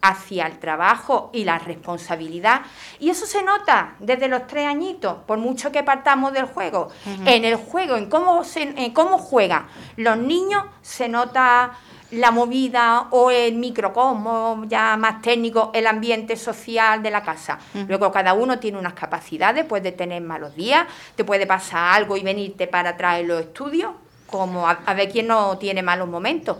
hacia 0.00 0.46
el 0.46 0.58
trabajo 0.58 1.30
y 1.32 1.44
la 1.44 1.58
responsabilidad. 1.58 2.62
Y 2.98 3.10
eso 3.10 3.26
se 3.26 3.42
nota 3.42 3.94
desde 4.00 4.28
los 4.28 4.46
tres 4.46 4.66
añitos, 4.66 5.18
por 5.26 5.38
mucho 5.38 5.70
que 5.70 5.82
partamos 5.82 6.32
del 6.32 6.46
juego. 6.46 6.88
En 7.24 7.44
el 7.44 7.56
juego, 7.56 7.96
en 7.96 8.08
cómo, 8.08 8.42
en 8.56 8.92
cómo 8.92 9.18
juegan 9.18 9.66
los 9.96 10.16
niños, 10.16 10.64
se 10.80 11.08
nota 11.08 11.72
la 12.12 12.30
movida 12.30 13.08
o 13.10 13.30
el 13.30 13.54
microcosmo 13.54 14.64
ya 14.68 14.96
más 14.96 15.22
técnico, 15.22 15.70
el 15.74 15.86
ambiente 15.86 16.36
social 16.36 17.02
de 17.02 17.10
la 17.10 17.22
casa. 17.22 17.58
Luego 17.88 18.12
cada 18.12 18.34
uno 18.34 18.58
tiene 18.58 18.78
unas 18.78 18.92
capacidades, 18.92 19.64
puede 19.64 19.92
tener 19.92 20.20
malos 20.22 20.54
días, 20.54 20.86
te 21.16 21.24
puede 21.24 21.46
pasar 21.46 21.94
algo 21.94 22.16
y 22.16 22.22
venirte 22.22 22.66
para 22.66 22.90
atrás 22.90 23.20
en 23.20 23.28
los 23.28 23.40
estudios, 23.40 23.92
como 24.26 24.68
a, 24.68 24.94
ver 24.94 25.10
quién 25.10 25.26
no 25.26 25.56
tiene 25.56 25.82
malos 25.82 26.08
momentos. 26.08 26.58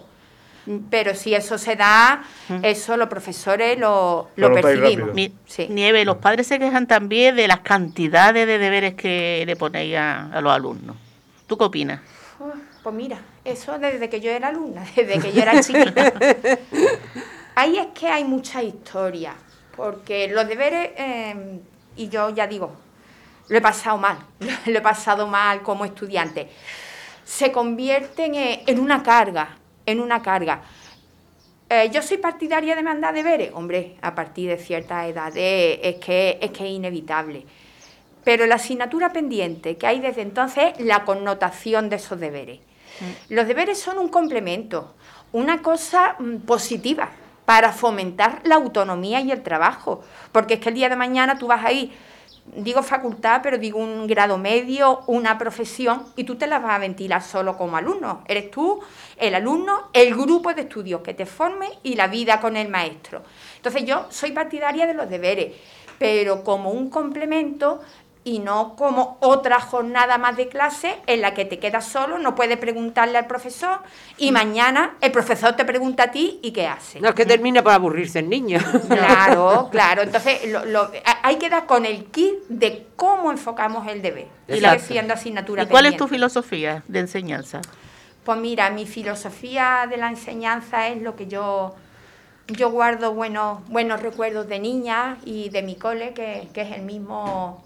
Pero 0.89 1.15
si 1.15 1.35
eso 1.35 1.59
se 1.59 1.77
da, 1.77 2.23
eso 2.63 2.97
los 2.97 3.09
profesores 3.09 3.79
lo, 3.79 4.31
lo 4.37 4.55
percibimos. 4.55 5.11
Nieve, 5.69 6.05
los 6.05 6.17
padres 6.17 6.47
se 6.47 6.59
quejan 6.59 6.87
también 6.87 7.37
de 7.37 7.47
las 7.47 7.61
cantidades 7.61 8.47
de 8.47 8.59
deberes 8.59 8.95
que 8.95 9.43
le 9.45 9.57
ponéis 9.57 9.97
a, 9.99 10.41
los 10.41 10.53
alumnos. 10.53 10.97
¿Tú 11.47 11.59
qué 11.59 11.65
opinas? 11.65 12.01
Pues 12.83 12.95
mira, 12.95 13.19
eso 13.45 13.79
desde 13.79 14.09
que 14.09 14.21
yo 14.21 14.31
era 14.31 14.49
alumna, 14.49 14.85
desde 14.97 15.19
que 15.19 15.33
yo 15.33 15.43
era 15.43 15.61
chiquita. 15.61 16.13
Ahí 17.55 17.79
es 17.79 17.87
que 17.89 18.09
hay 18.09 18.25
mucha 18.25 18.63
historia, 18.63 19.35
porque 19.77 20.29
los 20.29 20.47
deberes, 20.49 20.93
em, 20.97 21.61
y 21.97 22.09
yo 22.09 22.31
ya 22.31 22.47
digo, 22.47 22.73
lo 23.49 23.59
he 23.59 23.61
pasado 23.61 23.99
mal, 23.99 24.19
lo 24.67 24.79
he 24.79 24.83
pasado 24.83 25.27
mal 25.27 25.63
como 25.63 25.85
estudiante, 25.85 26.49
se 27.25 27.53
convierten 27.53 28.33
en 28.35 28.81
una 28.81 29.03
carga, 29.03 29.57
en 29.87 30.01
una 30.01 30.23
carga. 30.23 30.63
Eh, 31.69 31.91
yo 31.91 32.03
soy 32.03 32.19
partidaria 32.19 32.77
de 32.77 32.83
mandar 32.83 33.15
deberes, 33.15 33.51
hombre, 33.55 33.97
a 34.03 34.15
partir 34.15 34.51
de 34.51 34.59
cierta 34.59 35.07
edad 35.07 35.33
es, 35.35 35.97
que, 35.97 36.39
es 36.41 36.51
que 36.51 36.65
es 36.65 36.71
inevitable. 36.71 37.47
Pero 38.25 38.47
la 38.47 38.57
asignatura 38.57 39.13
pendiente 39.13 39.77
que 39.77 39.87
hay 39.87 40.01
desde 40.01 40.23
entonces 40.23 40.75
es 40.79 40.85
la 40.85 41.05
connotación 41.05 41.89
de 41.89 41.97
esos 41.97 42.21
deberes. 42.21 42.61
Mm. 43.01 43.35
Los 43.35 43.47
deberes 43.47 43.79
son 43.79 43.99
un 43.99 44.09
complemento, 44.09 44.95
una 45.33 45.63
cosa 45.63 46.17
mm, 46.19 46.39
positiva 46.39 47.11
para 47.45 47.73
fomentar 47.73 48.41
la 48.45 48.57
autonomía 48.57 49.21
y 49.21 49.33
el 49.33 49.43
trabajo, 49.43 50.03
porque 50.31 50.55
es 50.55 50.61
que 50.61 50.69
el 50.69 50.75
día 50.77 50.89
de 50.89 50.97
mañana 50.97 51.39
tú 51.39 51.49
vas 51.49 51.65
ahí, 51.65 51.93
digo 52.57 52.83
facultad, 52.83 53.41
pero 53.43 53.59
digo 53.59 53.79
un 53.79 54.07
grado 54.07 54.39
medio, 54.39 55.01
una 55.07 55.39
profesión, 55.39 56.05
y 56.17 56.25
tú 56.25 56.37
te 56.37 56.47
la 56.47 56.59
vas 56.59 56.73
a 56.73 56.79
ventilar 56.79 57.23
solo 57.23 57.57
como 57.57 57.77
alumno. 57.77 58.23
Eres 58.27 58.51
tú, 58.51 58.81
el 59.17 59.35
alumno, 59.35 59.89
el 59.93 60.15
grupo 60.15 60.53
de 60.55 60.63
estudios 60.63 61.03
que 61.03 61.15
te 61.15 61.27
forme 61.27 61.69
y 61.83 61.95
la 61.95 62.07
vida 62.07 62.41
con 62.41 62.57
el 62.57 62.69
maestro. 62.69 63.23
Entonces 63.57 63.85
yo 63.85 64.07
soy 64.11 64.33
partidaria 64.33 64.87
de 64.87 64.95
los 64.95 65.09
deberes, 65.09 65.55
pero 65.99 66.43
como 66.43 66.71
un 66.71 66.91
complemento 66.91 67.81
y 68.25 68.39
no 68.39 68.77
como 68.77 69.17
otra 69.21 69.61
jornada 69.61 70.17
más 70.17 70.37
de 70.37 70.49
clase 70.49 70.97
en 71.07 71.21
la 71.21 71.35
que 71.35 71.45
te 71.45 71.59
quedas 71.59 71.87
solo, 71.87 72.19
no 72.19 72.35
puedes 72.35 72.57
preguntarle 72.57 73.19
al 73.19 73.27
profesor 73.27 73.81
y 74.17 74.31
mañana 74.31 74.95
el 75.01 75.11
profesor 75.11 75.57
te 75.57 75.65
pregunta 75.65 76.05
a 76.05 76.11
ti 76.13 76.39
y 76.43 76.53
qué 76.53 76.69
hace. 76.69 77.01
No, 77.01 77.09
es 77.09 77.15
que 77.15 77.27
termina 77.27 77.63
por 77.63 77.73
aburrirse 77.73 78.21
el 78.21 78.29
niño. 78.29 78.61
Claro, 78.89 79.69
claro. 79.73 80.03
Entonces 80.03 80.41
hay 81.23 81.37
que 81.37 81.49
dar 81.49 81.67
con 81.67 81.85
el 81.85 82.05
kit 82.07 82.35
de 82.49 82.87
cómo 82.95 83.33
enfocamos 83.33 83.89
el 83.89 84.03
deber. 84.03 84.29
Y 84.49 84.61
la 84.61 84.79
siendo 84.79 85.15
asignatura. 85.15 85.65
¿Y 85.65 85.67
cuál 85.67 85.87
es 85.87 85.97
tu 85.97 86.07
filosofía 86.07 86.85
de 86.87 87.01
enseñanza? 87.01 87.61
Pues 88.25 88.39
mira, 88.39 88.71
mi 88.71 88.87
filosofía 88.87 89.87
de 89.91 89.97
la 89.97 90.09
enseñanza 90.09 90.89
es 90.89 91.03
lo 91.03 91.17
que 91.17 91.27
yo 91.27 91.75
yo 92.49 92.71
guardo 92.71 93.15
buenos, 93.15 93.67
buenos 93.69 94.03
recuerdos 94.03 94.49
de 94.49 94.59
niña 94.59 95.17
y 95.25 95.49
de 95.49 95.63
mi 95.63 95.77
cole, 95.77 96.13
que, 96.13 96.49
que 96.53 96.63
es 96.63 96.73
el 96.73 96.83
mismo 96.83 97.63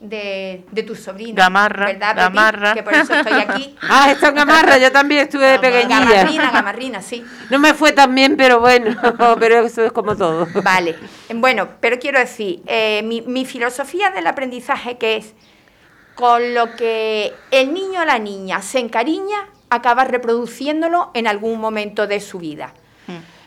de, 0.00 0.64
de 0.70 0.82
tu 0.82 0.94
sobrina. 0.94 1.44
Gamarra, 1.44 1.86
¿verdad, 1.86 2.16
Gamarra. 2.16 2.74
Que 2.74 2.82
por 2.82 2.94
eso 2.94 3.14
estoy 3.14 3.40
aquí. 3.40 3.76
ah, 3.82 4.10
esto 4.10 4.26
es 4.26 4.34
Gamarra, 4.34 4.78
yo 4.78 4.92
también 4.92 5.22
estuve 5.22 5.46
de 5.46 5.58
pequeñilla. 5.58 6.04
Gamarrina, 6.04 6.50
Gamarrina, 6.50 7.02
sí. 7.02 7.24
No 7.50 7.58
me 7.58 7.74
fue 7.74 7.92
tan 7.92 8.14
bien, 8.14 8.36
pero 8.36 8.60
bueno, 8.60 8.96
pero 9.38 9.66
eso 9.66 9.84
es 9.84 9.92
como 9.92 10.16
todo. 10.16 10.46
Vale, 10.62 10.96
bueno, 11.34 11.68
pero 11.80 11.98
quiero 11.98 12.18
decir, 12.18 12.62
eh, 12.66 13.02
mi, 13.04 13.22
mi 13.22 13.44
filosofía 13.44 14.10
del 14.10 14.26
aprendizaje 14.26 14.98
que 14.98 15.16
es 15.16 15.34
con 16.14 16.54
lo 16.54 16.76
que 16.76 17.32
el 17.50 17.74
niño 17.74 18.02
o 18.02 18.04
la 18.04 18.18
niña 18.18 18.62
se 18.62 18.78
encariña, 18.78 19.48
acaba 19.68 20.04
reproduciéndolo 20.04 21.10
en 21.14 21.26
algún 21.26 21.60
momento 21.60 22.06
de 22.06 22.20
su 22.20 22.38
vida. 22.38 22.72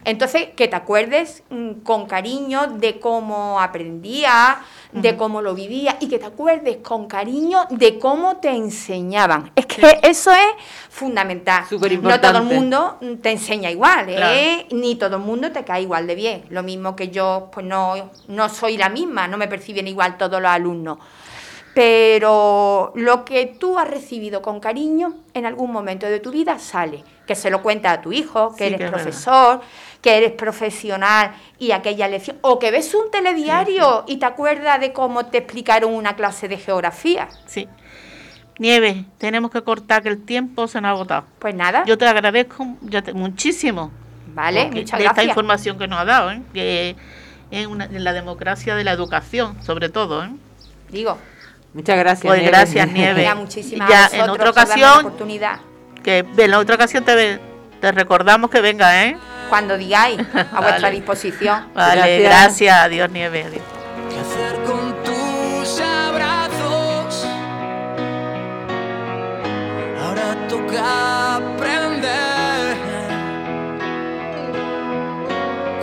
Entonces, 0.03 0.49
que 0.55 0.69
te 0.69 0.75
acuerdes 0.77 1.43
mm, 1.49 1.81
con 1.83 2.05
cariño 2.05 2.67
de 2.67 2.97
cómo 2.97 3.59
aprendía, 3.59 4.61
de 4.91 5.17
cómo 5.17 5.41
lo 5.41 5.53
vivía 5.53 5.97
y 5.99 6.07
que 6.07 6.19
te 6.19 6.25
acuerdes 6.25 6.77
con 6.77 7.07
cariño 7.07 7.65
de 7.69 7.99
cómo 7.99 8.37
te 8.37 8.49
enseñaban. 8.49 9.51
Es 9.55 9.65
que 9.65 9.99
eso 10.03 10.31
es 10.31 10.63
fundamental. 10.89 11.65
No 12.01 12.19
todo 12.21 12.37
el 12.39 12.43
mundo 12.43 12.97
te 13.21 13.31
enseña 13.31 13.69
igual, 13.69 14.05
¿eh? 14.09 14.65
ni 14.71 14.95
todo 14.95 15.17
el 15.17 15.21
mundo 15.23 15.51
te 15.51 15.63
cae 15.63 15.81
igual 15.81 16.07
de 16.07 16.15
bien. 16.15 16.43
Lo 16.49 16.63
mismo 16.63 16.95
que 16.95 17.09
yo, 17.09 17.49
pues 17.51 17.65
no, 17.65 18.11
no 18.27 18.49
soy 18.49 18.77
la 18.77 18.89
misma, 18.89 19.27
no 19.27 19.37
me 19.37 19.47
perciben 19.47 19.87
igual 19.87 20.17
todos 20.17 20.41
los 20.41 20.51
alumnos 20.51 20.97
pero 21.77 22.91
lo 22.95 23.23
que 23.23 23.45
tú 23.45 23.77
has 23.77 23.87
recibido 23.87 24.41
con 24.41 24.59
cariño 24.59 25.13
en 25.35 25.45
algún 25.45 25.71
momento 25.71 26.07
de 26.07 26.19
tu 26.19 26.31
vida 26.31 26.57
sale, 26.57 27.03
que 27.27 27.35
se 27.35 27.51
lo 27.51 27.61
cuenta 27.61 27.91
a 27.91 28.01
tu 28.01 28.11
hijo, 28.11 28.55
que 28.55 28.65
eres 28.65 28.89
profesor, 28.89 29.61
que 30.01 30.17
eres 30.17 30.31
profesional 30.31 31.35
y 31.59 31.73
aquella 31.73 32.07
lección, 32.07 32.39
o 32.41 32.57
que 32.57 32.71
ves 32.71 32.95
un 32.95 33.11
telediario 33.11 34.05
y 34.07 34.17
te 34.17 34.25
acuerdas 34.25 34.79
de 34.79 34.91
cómo 34.91 35.27
te 35.27 35.37
explicaron 35.37 35.93
una 35.93 36.15
clase 36.15 36.47
de 36.47 36.57
geografía. 36.57 37.27
Sí. 37.45 37.69
Nieve, 38.57 39.05
tenemos 39.19 39.51
que 39.51 39.61
cortar 39.61 40.01
que 40.01 40.09
el 40.09 40.25
tiempo 40.25 40.67
se 40.67 40.81
nos 40.81 40.89
ha 40.89 40.91
agotado. 40.93 41.25
Pues 41.37 41.53
nada. 41.53 41.83
Yo 41.85 41.95
te 41.95 42.07
agradezco 42.07 42.65
muchísimo. 43.13 43.91
Vale, 44.33 44.65
muchas 44.71 44.99
gracias. 44.99 45.11
Esta 45.11 45.23
información 45.25 45.77
que 45.77 45.87
nos 45.87 45.99
ha 45.99 46.05
dado, 46.05 46.31
¿eh? 46.31 46.41
que 46.55 46.95
en 47.51 48.03
la 48.03 48.13
democracia 48.13 48.75
de 48.75 48.83
la 48.83 48.93
educación, 48.93 49.61
sobre 49.61 49.89
todo. 49.89 50.23
¿eh? 50.23 50.31
Digo, 50.89 51.19
Muchas 51.73 51.97
gracias. 51.97 52.33
Pues 52.33 52.45
gracias, 52.45 52.87
Nieve. 52.91 53.33
muchísimas 53.35 53.89
ya 53.89 54.09
en 54.11 54.29
otra 54.29 54.49
ocasión, 54.49 55.13
que 56.03 56.25
en 56.37 56.51
la 56.51 56.59
otra 56.59 56.75
ocasión 56.75 57.03
te, 57.03 57.39
te 57.79 57.91
recordamos 57.91 58.49
que 58.49 58.61
venga, 58.61 59.03
¿eh? 59.05 59.17
Cuando 59.49 59.77
digáis, 59.77 60.19
a 60.53 60.61
vuestra 60.61 60.89
disposición. 60.89 61.67
Vale, 61.73 62.19
gracias. 62.19 62.75
Adiós, 62.77 63.09
Nieve. 63.11 63.43
Adiós. 63.43 63.63
¿Qué 64.09 64.19
hacer 64.19 64.63
con 64.63 65.03
tus 65.03 65.79
abrazos? 65.81 67.25
Ahora 70.03 70.47
toca 70.49 71.35
aprender 71.35 72.77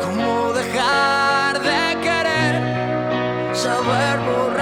cómo 0.02 0.52
dejar 0.52 1.60
de 1.60 2.00
querer, 2.02 3.54
saber 3.54 4.18
borrarlo 4.20 4.53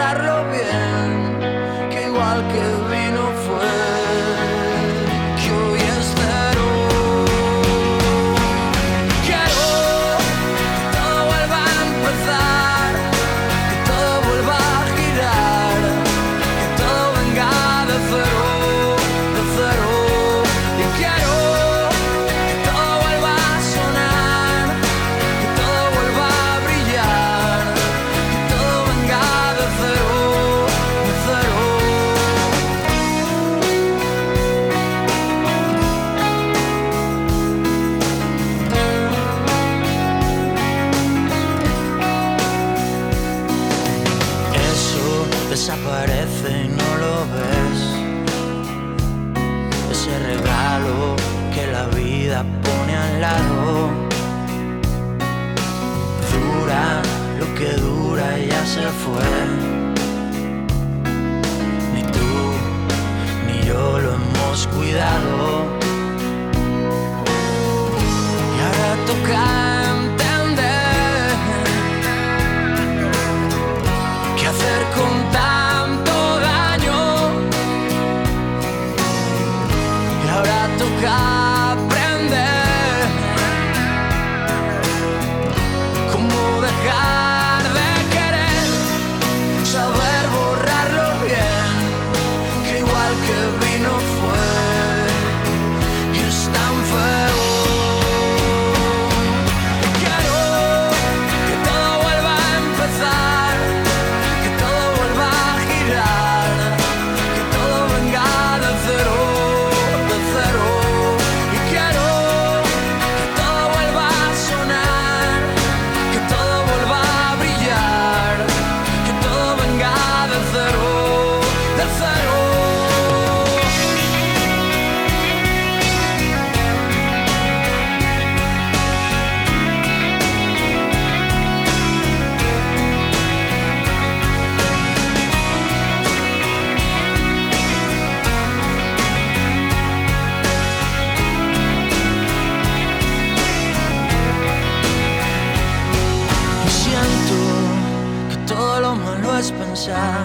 pensar 149.51 150.24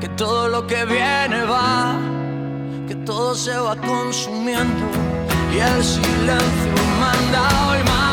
que 0.00 0.08
todo 0.08 0.48
lo 0.48 0.66
que 0.66 0.84
viene 0.84 1.44
va, 1.44 1.94
que 2.88 2.96
todo 2.96 3.34
se 3.34 3.56
va 3.56 3.76
consumiendo 3.76 4.84
y 5.54 5.58
el 5.58 5.84
silencio 5.84 6.72
manda 6.98 7.42
hoy 7.68 7.84
más. 7.84 8.07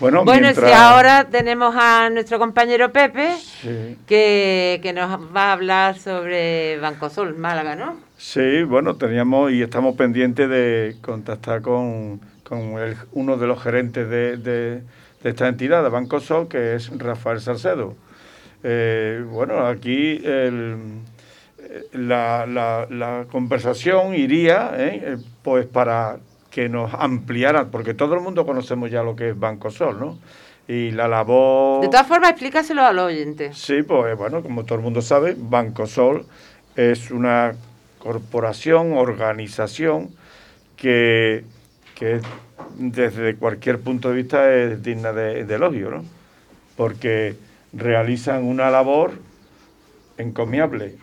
Bueno, 0.00 0.24
si 0.54 0.72
ahora 0.72 1.28
tenemos 1.28 1.74
a 1.76 2.08
nuestro 2.10 2.38
compañero 2.38 2.92
Pepe, 2.92 3.34
que, 4.06 4.92
nos 4.94 5.18
va 5.34 5.50
a 5.50 5.52
hablar 5.52 5.98
sobre 5.98 6.78
Banco 6.78 7.10
Sol, 7.10 7.36
Málaga, 7.36 7.74
¿no? 7.74 7.96
Sí, 8.16 8.62
bueno, 8.62 8.94
teníamos 8.94 9.50
y 9.50 9.62
estamos 9.62 9.96
pendientes 9.96 10.48
de 10.48 10.96
contactar 11.00 11.62
con, 11.62 12.20
uno 13.12 13.36
de 13.36 13.46
los 13.46 13.60
gerentes 13.60 14.08
de, 14.08 14.82
esta 15.24 15.48
entidad, 15.48 15.82
de 15.82 15.88
Banco 15.88 16.20
Sol, 16.20 16.46
que 16.46 16.76
es 16.76 16.96
Rafael 16.96 17.40
Salcedo. 17.40 17.96
Eh, 18.62 19.24
bueno, 19.28 19.66
aquí 19.66 20.22
la, 21.92 23.26
conversación 23.30 24.14
iría 24.14 24.70
eh, 24.76 25.16
pues 25.42 25.66
para 25.66 26.18
que 26.50 26.68
nos 26.68 26.92
ampliaran, 26.94 27.70
porque 27.70 27.94
todo 27.94 28.14
el 28.14 28.20
mundo 28.20 28.46
conocemos 28.46 28.90
ya 28.90 29.02
lo 29.02 29.14
que 29.14 29.30
es 29.30 29.38
Banco 29.38 29.70
Sol, 29.70 29.98
¿no? 29.98 30.18
Y 30.66 30.90
la 30.90 31.08
labor... 31.08 31.80
De 31.80 31.88
todas 31.88 32.06
formas, 32.06 32.30
explícaselo 32.30 32.82
al 32.82 32.98
oyente. 32.98 33.52
Sí, 33.54 33.82
pues 33.82 34.16
bueno, 34.16 34.42
como 34.42 34.64
todo 34.64 34.76
el 34.76 34.84
mundo 34.84 35.00
sabe, 35.02 35.34
Banco 35.36 35.86
Sol 35.86 36.26
es 36.76 37.10
una 37.10 37.54
corporación, 37.98 38.92
organización 38.92 40.10
que, 40.76 41.44
que 41.94 42.20
desde 42.76 43.34
cualquier 43.36 43.80
punto 43.80 44.10
de 44.10 44.16
vista 44.16 44.54
es 44.54 44.82
digna 44.82 45.12
de, 45.12 45.42
elogio, 45.42 45.90
¿no? 45.90 46.04
Porque 46.76 47.36
realizan 47.72 48.44
una 48.44 48.70
labor 48.70 49.12
encomiable 50.16 50.94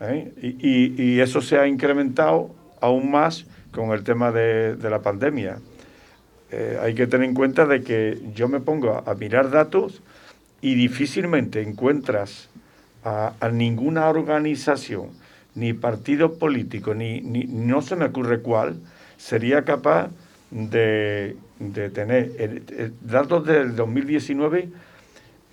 ¿eh? 0.00 0.32
y, 0.40 1.02
y 1.02 1.20
eso 1.20 1.40
se 1.40 1.58
ha 1.58 1.66
incrementado 1.66 2.54
aún 2.80 3.10
más 3.10 3.46
con 3.74 3.90
el 3.90 4.04
tema 4.04 4.30
de, 4.30 4.76
la 4.80 5.00
pandemia. 5.02 5.58
Eh, 6.50 6.78
hay 6.80 6.94
que 6.94 7.06
tener 7.06 7.28
en 7.28 7.34
cuenta 7.34 7.66
de 7.66 7.82
que 7.82 8.20
yo 8.34 8.48
me 8.48 8.60
pongo 8.60 9.02
a, 9.04 9.14
mirar 9.14 9.50
datos 9.50 10.02
y 10.60 10.74
difícilmente 10.74 11.60
encuentras 11.60 12.48
a, 13.04 13.34
ninguna 13.52 14.08
organización, 14.08 15.10
ni 15.54 15.72
partido 15.72 16.38
político, 16.38 16.94
ni, 16.94 17.20
no 17.20 17.82
se 17.82 17.96
me 17.96 18.06
ocurre 18.06 18.40
cuál, 18.40 18.76
sería 19.16 19.64
capaz 19.64 20.10
de, 20.50 21.36
tener 21.92 22.62
datos 23.02 23.46
del 23.46 23.74
2019 23.74 24.68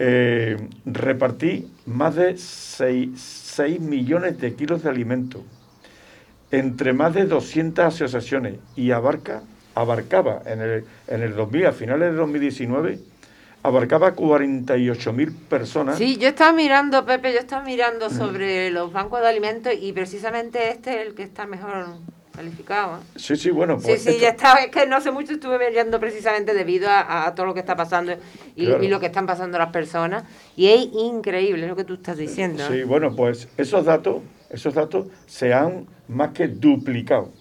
eh, 0.04 0.58
repartí 0.86 1.68
más 1.86 2.16
de 2.16 2.36
6 2.38 3.80
millones 3.80 4.40
de 4.40 4.56
kilos 4.56 4.84
de 4.84 4.90
alimentos 4.90 5.44
entre 6.52 6.94
más 6.94 7.14
de 7.14 7.26
200 7.26 7.86
asociaciones 7.86 8.56
y 8.76 8.92
abarca, 8.92 9.42
abarcaba 9.76 10.42
en 10.46 10.62
el, 10.62 10.86
en 11.08 11.22
el 11.22 11.36
2000, 11.36 11.66
a 11.66 11.72
finales 11.72 12.12
de 12.12 12.18
2019, 12.18 13.00
abarcaba 13.64 14.16
48.000 14.16 15.36
personas. 15.50 15.98
Sí, 15.98 16.18
yo 16.18 16.28
estaba 16.28 16.52
mirando, 16.52 17.06
Pepe, 17.06 17.34
yo 17.34 17.40
estaba 17.40 17.64
mirando 17.64 18.10
sobre 18.10 18.72
los 18.72 18.92
bancos 18.92 19.22
de 19.22 19.28
alimentos 19.28 19.74
y 19.80 19.94
precisamente 19.94 20.70
este 20.70 21.02
es 21.02 21.08
el 21.08 21.16
que 21.16 21.24
está 21.24 21.46
mejor 21.46 21.98
calificado. 22.36 22.98
¿eh? 22.98 23.04
Sí, 23.16 23.36
sí, 23.36 23.52
bueno. 23.52 23.78
Pues 23.78 24.02
sí, 24.02 24.14
sí, 24.14 24.20
ya 24.20 24.30
estaba, 24.30 24.62
es 24.62 24.72
que 24.72 24.86
no 24.88 25.00
sé 25.02 25.12
mucho 25.12 25.34
estuve 25.34 25.70
mirando 25.70 26.00
precisamente 26.00 26.54
debido 26.54 26.90
a, 26.90 27.34
todo 27.36 27.46
lo 27.46 27.54
que 27.54 27.60
está 27.60 27.76
pasando 27.76 28.14
y, 28.56 28.66
lo 28.66 29.00
que 29.00 29.08
están 29.08 29.26
pasando 29.26 29.58
las 29.58 29.72
personas. 29.72 30.24
Y 30.56 30.68
es 30.68 30.88
increíble 30.94 31.68
lo 31.68 31.76
que 31.76 31.84
tú 31.84 31.96
estás 31.96 32.18
diciendo. 32.18 32.68
Sí, 32.68 32.84
bueno, 32.84 33.16
pues 33.16 33.48
esos 33.58 33.86
datos, 33.86 34.22
esos 34.52 34.74
datos 34.74 35.08
se 35.26 35.54
han 35.54 35.88
más 36.08 36.32
que 36.32 36.48
duplicado. 36.48 37.32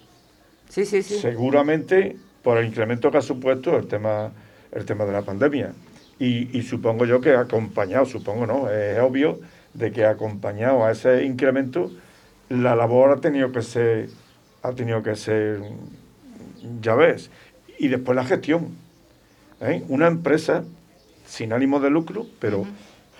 Sí, 0.69 0.85
sí, 0.85 1.03
sí. 1.03 1.19
Seguramente 1.19 2.17
por 2.41 2.57
el 2.57 2.67
incremento 2.67 3.11
que 3.11 3.17
ha 3.17 3.21
supuesto 3.21 3.77
el 3.77 3.87
tema, 3.87 4.31
el 4.71 4.85
tema 4.85 5.05
de 5.05 5.11
la 5.11 5.21
pandemia. 5.21 5.73
Y, 6.19 6.61
supongo 6.61 7.05
yo 7.05 7.19
que 7.19 7.31
ha 7.31 7.39
acompañado, 7.39 8.05
supongo 8.05 8.45
no, 8.45 8.69
es 8.69 8.99
obvio 8.99 9.39
de 9.73 9.91
que 9.91 10.05
ha 10.05 10.11
acompañado 10.11 10.85
a 10.85 10.91
ese 10.91 11.25
incremento, 11.25 11.91
la 12.47 12.75
labor 12.75 13.09
ha 13.09 13.21
tenido 13.21 13.51
que 13.51 13.63
ser, 13.63 14.09
ha 14.61 14.71
tenido 14.73 15.01
que 15.01 15.15
ser, 15.15 15.61
ya 16.79 16.93
ves, 16.93 17.31
y 17.79 17.87
después 17.87 18.15
la 18.15 18.23
gestión. 18.23 18.67
¿eh? 19.61 19.83
Una 19.87 20.05
empresa 20.05 20.63
sin 21.25 21.53
ánimo 21.53 21.79
de 21.79 21.89
lucro, 21.89 22.27
pero 22.39 22.67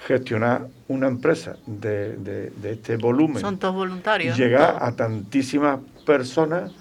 gestionar 0.08 0.68
una 0.88 1.08
empresa 1.08 1.58
de, 1.66 2.16
de, 2.18 2.72
este 2.72 2.97
volumen. 2.97 3.39
Son 3.39 3.58
todos 3.58 3.76
voluntarios. 3.76 4.38
Llegar 4.38 4.78
a 4.82 4.91
tantísimas 4.93 5.80
personas 6.06 6.72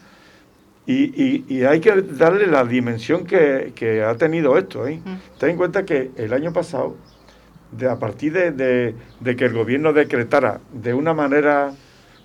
y, 0.87 1.45
y, 1.49 1.65
hay 1.65 1.81
que 1.81 2.03
darle 2.03 2.47
la 2.47 2.65
dimensión 2.65 3.25
que, 3.25 3.73
que 3.77 4.03
ha 4.03 4.17
tenido 4.17 4.59
esto. 4.59 4.89
¿eh? 4.89 5.01
Ten 5.39 5.51
en 5.51 5.57
cuenta 5.57 5.85
que 5.85 6.11
el 6.17 6.33
año 6.33 6.53
pasado, 6.53 6.97
de, 7.71 7.89
a 7.89 7.97
partir 7.97 8.33
de, 8.33 8.51
de, 9.21 9.37
que 9.37 9.45
el 9.45 9.53
gobierno 9.53 9.93
decretara 9.93 10.61
de 10.73 10.95
una 10.95 11.15
manera 11.15 11.73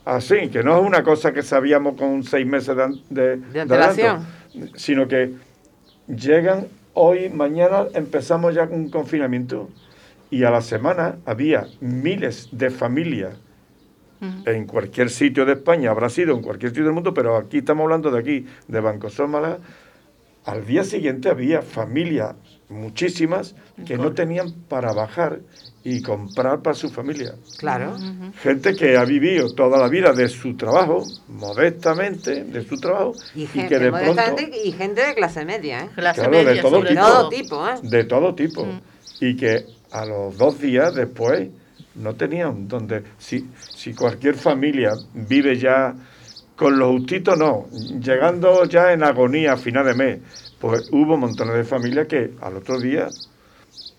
así, 0.06 0.50
que 0.50 0.64
no 0.64 0.80
es 0.80 0.86
una 0.86 1.04
cosa 1.04 1.32
que 1.34 1.43
sabíamos 1.43 1.96
con 1.96 2.24
seis 2.24 2.48
meses 2.48 2.76
de, 3.10 3.38
de 3.38 3.62
antelación, 3.62 4.26
sino 4.76 5.08
que 5.08 5.34
llegan 6.08 6.68
hoy, 6.93 7.30
mañana 7.30 7.84
empezamos 7.93 8.56
ya 8.56 8.68
con 8.68 8.80
un 8.80 8.89
confinamiento 8.89 9.70
y 10.30 10.44
a 10.44 10.52
la 10.52 10.62
semana 10.62 11.18
había 11.26 11.68
miles 11.80 12.50
de 12.52 12.70
familias 12.70 13.38
en 14.46 14.66
cualquier 14.66 15.10
sitio 15.10 15.46
de 15.46 15.54
España, 15.54 15.92
habrá 15.92 16.10
sido 16.10 16.36
en 16.36 16.42
cualquier 16.42 16.72
sitio 16.72 16.86
del 16.86 16.94
mundo, 16.94 17.14
pero 17.14 17.38
aquí 17.38 17.60
estamos 17.60 17.84
hablando 17.84 18.12
de 18.12 18.20
aquí, 18.20 18.46
de 18.68 18.80
Banco 18.80 19.10
Sómala. 19.10 19.60
Al 20.46 20.66
día 20.66 20.84
siguiente 20.84 21.30
había 21.30 21.62
familias, 21.62 22.36
muchísimas, 22.70 23.56
que 23.86 23.98
no 23.98 24.14
tenían 24.14 24.52
para 24.70 24.94
bajar 24.94 25.40
y 25.84 26.02
comprar 26.02 26.62
para 26.62 26.76
su 26.76 26.90
familia. 26.90 27.36
Claro. 27.58 27.96
Gente 28.42 28.76
que 28.76 28.96
ha 28.96 29.06
vivido 29.06 29.54
toda 29.54 29.78
la 29.80 29.88
vida 29.88 30.14
de 30.14 30.30
su 30.30 30.56
trabajo, 30.56 31.04
modestamente, 31.28 32.44
de 32.44 32.64
su 32.64 32.80
trabajo, 32.80 33.14
y, 33.34 33.46
que 33.48 33.80
de 33.80 33.92
pronto... 33.92 34.22
Y 34.64 34.72
gente 34.72 35.06
de 35.06 35.16
clase 35.16 35.46
media, 35.46 35.86
¿eh? 35.86 35.90
Clase 35.96 36.28
media, 36.28 36.54
de 36.54 36.62
todo 36.62 37.30
tipo. 37.30 37.68
¿eh? 37.68 37.76
De 37.82 38.04
todo 38.04 38.36
tipo. 38.36 38.68
Y 39.20 39.36
que 39.36 39.66
a 39.96 40.06
los 40.06 40.38
dos 40.38 40.60
días 40.60 40.93
después 40.93 41.50
no 41.96 42.16
tenían 42.16 42.68
donde, 42.68 43.04
si, 43.18 43.50
si 43.58 43.93
cualquier 43.93 44.36
familia 44.36 44.91
vive 45.14 45.58
ya 45.58 45.96
con 46.58 46.78
los 46.78 46.91
justitos, 46.91 47.38
no, 47.38 47.68
llegando 48.02 48.66
ya 48.66 48.91
en 48.91 49.04
agonía 49.04 49.54
a 49.54 49.58
final 49.58 49.86
de 49.86 49.93
mes, 49.93 50.20
pues 50.60 50.89
hubo 50.91 51.18
montones 51.18 51.56
de 51.56 51.64
familias 51.64 52.08
que 52.08 52.32
al 52.41 52.58
otro 52.58 52.80
día 52.80 53.08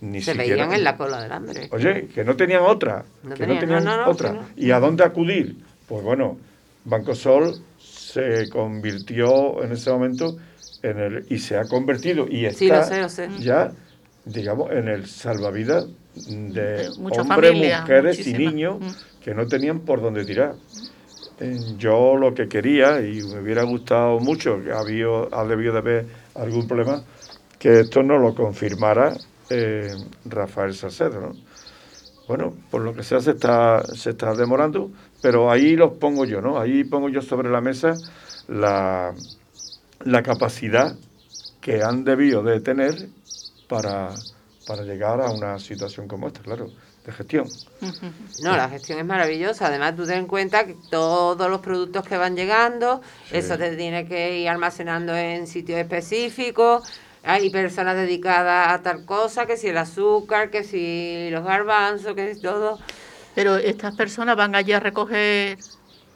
ni 0.03 0.20
se 0.20 0.34
veían 0.34 0.70
en 0.72 0.84
la 0.84 0.97
cola 0.99 1.22
del 1.22 1.32
hambre. 1.32 1.68
Oye, 1.72 2.09
que 2.09 2.24
no 2.24 2.36
tenían 2.36 2.62
otra, 2.62 3.05
que 3.34 3.47
no 3.47 3.59
tenían 3.59 3.88
otra. 4.07 4.42
¿Y 4.55 4.70
a 4.72 4.80
dónde 4.80 5.03
acudir? 5.03 5.57
Pues 5.88 6.03
bueno, 6.03 6.36
Banco 6.84 7.14
Sol 7.14 7.55
se 7.78 8.51
convirtió 8.51 9.62
en 9.62 9.72
ese 9.72 9.90
momento 9.90 10.36
en 10.82 10.99
el, 10.99 11.26
y 11.30 11.38
se 11.38 11.57
ha 11.57 11.64
convertido 11.64 12.26
y 12.28 12.44
está 12.44 13.09
ya 13.38 13.72
digamos, 14.27 14.72
en 14.72 14.89
el 14.89 15.07
salvavidas 15.07 15.87
de 16.16 16.89
hombres, 16.99 17.81
mujeres 17.81 18.27
y 18.27 18.35
niños 18.35 18.81
mm. 18.81 19.22
que 19.22 19.35
no 19.35 19.47
tenían 19.47 19.81
por 19.81 20.03
dónde 20.03 20.24
tirar. 20.24 20.57
Eh, 21.39 21.59
yo 21.79 22.16
lo 22.16 22.35
que 22.35 22.49
quería, 22.49 23.01
y 23.01 23.22
me 23.22 23.41
hubiera 23.41 23.62
gustado 23.62 24.18
mucho, 24.18 24.62
que 24.62 24.72
había, 24.72 25.07
ha 25.31 25.45
debido 25.45 25.72
de 25.74 25.79
haber 25.79 26.07
algún 26.35 26.66
problema, 26.66 27.03
que 27.59 27.81
esto 27.81 28.03
no 28.03 28.18
lo 28.18 28.35
confirmara 28.35 29.16
eh, 29.49 29.95
Rafael 30.24 30.74
Salcedo. 30.74 31.33
Bueno, 32.27 32.55
por 32.70 32.83
lo 32.83 32.95
que 32.95 33.05
sea 33.05 33.20
se 33.20 33.33
está, 33.33 33.85
se 33.95 34.11
está 34.11 34.35
demorando, 34.35 34.91
pero 35.22 35.51
ahí 35.51 35.77
los 35.77 35.93
pongo 35.99 36.24
yo, 36.24 36.41
¿no? 36.41 36.59
Ahí 36.59 36.83
pongo 36.83 37.09
yo 37.09 37.22
sobre 37.22 37.51
la 37.51 37.61
mesa 37.61 37.95
la, 38.49 39.14
la 40.05 40.22
capacidad 40.22 40.97
que 41.61 41.83
han 41.83 42.05
debido 42.05 42.43
de 42.43 42.61
tener 42.61 43.09
para, 43.68 44.10
para 44.66 44.82
llegar 44.82 45.20
a 45.20 45.30
una 45.30 45.58
situación 45.58 46.08
como 46.08 46.26
esta, 46.26 46.40
claro, 46.40 46.70
de 47.04 47.12
gestión. 47.12 47.48
No, 48.42 48.56
la 48.56 48.68
gestión 48.68 48.98
es 48.98 49.04
maravillosa. 49.04 49.66
Además, 49.66 49.94
tú 49.96 50.06
ten 50.06 50.18
en 50.18 50.26
cuenta 50.26 50.66
que 50.66 50.76
todos 50.90 51.48
los 51.48 51.60
productos 51.60 52.04
que 52.04 52.16
van 52.16 52.36
llegando, 52.36 53.00
eso 53.30 53.56
te 53.56 53.76
tiene 53.76 54.06
que 54.06 54.38
ir 54.38 54.48
almacenando 54.48 55.16
en 55.16 55.46
sitios 55.46 55.78
específicos. 55.78 56.82
Hay 57.22 57.50
personas 57.50 57.96
dedicadas 57.96 58.72
a 58.72 58.82
tal 58.82 59.04
cosa, 59.04 59.46
que 59.46 59.56
si 59.56 59.68
el 59.68 59.78
azúcar, 59.78 60.50
que 60.50 60.62
si 60.62 61.28
los 61.30 61.44
garbanzos, 61.44 62.14
que 62.14 62.34
si 62.34 62.40
todo. 62.40 62.78
Pero 63.34 63.56
estas 63.56 63.94
personas 63.94 64.36
van 64.36 64.54
allí 64.54 64.72
a 64.72 64.80
recoger 64.80 65.58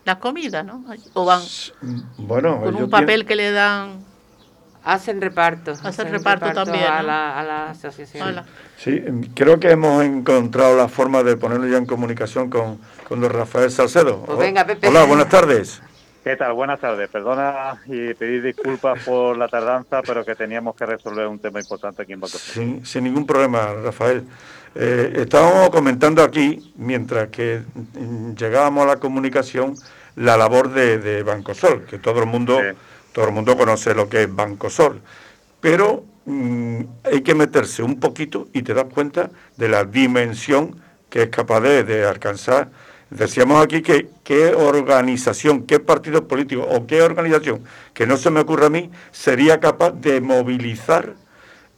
la 0.05 0.18
comida, 0.18 0.62
¿no? 0.62 0.84
O 1.14 1.24
van 1.24 1.42
bueno, 2.16 2.61
con 2.62 2.74
un 2.76 2.90
papel 2.90 3.26
que 3.26 3.36
le 3.36 3.51
dan 3.51 4.10
Hacen 4.85 5.20
reparto. 5.20 5.72
Hacen, 5.83 6.11
reparto, 6.11 6.53
también. 6.53 6.85
A, 6.85 7.03
la, 7.03 7.70
asociación. 7.70 8.43
Sí, 8.76 9.03
creo 9.35 9.61
que 9.61 9.70
hemos 9.70 10.03
encontrado 10.05 10.76
la 10.76 10.89
forma 10.89 11.22
de 11.22 11.37
ponerlo 11.37 11.66
ya 11.66 11.76
en 11.76 11.87
comunicación 11.87 12.49
con, 12.49 12.78
con 13.07 13.20
don 13.20 13.31
Rafael 13.31 13.70
Salcedo. 13.70 14.24
Pues 14.24 14.39
venga, 14.39 14.64
Pepe. 14.64 14.89
Hola, 14.89 15.05
buenas 15.05 15.28
tardes. 15.28 15.83
¿Qué 16.24 16.37
tal? 16.37 16.53
Buenas 16.55 16.81
tardes. 16.81 17.09
Perdona 17.09 17.81
y 17.87 18.14
pedir 18.14 18.43
disculpas 18.43 19.03
por 19.05 19.37
la 19.37 19.49
tardanza, 19.49 20.03
pero 20.03 20.24
que 20.24 20.35
teníamos 20.35 20.74
que 20.74 20.87
resolver 20.87 21.26
un 21.26 21.39
tema 21.39 21.61
importante 21.61 22.03
aquí 22.03 22.12
en 22.14 22.20
Banco 22.20 22.39
Sin, 22.39 22.85
sin 22.85 23.05
ningún 23.05 23.26
problema, 23.26 23.74
Rafael. 23.83 24.24
Eh, 24.74 25.12
estábamos 25.16 25.70
comentando 25.70 26.22
aquí, 26.22 26.72
mientras 26.76 27.28
que 27.28 27.62
llegábamos 28.37 28.85
a 28.85 28.87
la 28.87 28.97
comunicación, 28.97 29.74
la 30.16 30.37
labor 30.37 30.70
de, 30.70 30.99
de 30.99 31.22
Banco 31.22 31.55
Sol, 31.55 31.85
que 31.89 31.99
todo 31.99 32.20
el 32.20 32.26
mundo... 32.26 32.59
Todo 33.13 33.27
el 33.27 33.33
mundo 33.33 33.57
conoce 33.57 33.95
lo 33.95 34.09
que 34.09 34.23
es 34.23 34.35
Banco 34.35 34.71
Sol, 34.71 35.01
pero 35.61 36.05
mm, 36.27 36.81
hay 37.05 37.23
que 37.23 37.35
meterse 37.35 37.83
un 37.83 37.99
poquito 37.99 38.49
y 38.53 38.63
te 38.63 38.75
das 38.75 38.87
cuenta 38.93 39.31
de 39.57 39.69
la 39.69 39.85
dimensión 39.85 40.81
que 41.11 41.25
es 41.25 41.29
capaz 41.29 41.61
de, 41.61 42.05
alcanzar. 42.07 42.71
Decíamos 43.11 43.63
aquí 43.63 43.83
que 43.83 44.09
qué 44.23 44.55
organización, 44.55 45.67
qué 45.67 45.81
partido 45.81 46.29
político 46.29 46.63
o 46.63 46.87
qué 46.87 47.03
organización, 47.03 47.65
que 47.93 48.07
no 48.07 48.17
se 48.17 48.31
me 48.31 48.41
ocurre 48.41 48.67
a 48.67 48.71
mí, 48.71 48.91
sería 49.11 49.59
capaz 49.59 49.91
de 49.91 50.21
movilizar 50.21 51.15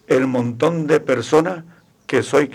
el 0.07 0.27
montón 0.27 0.87
de 0.87 1.01
personas 1.01 1.65
que 2.07 2.23
sois 2.23 2.51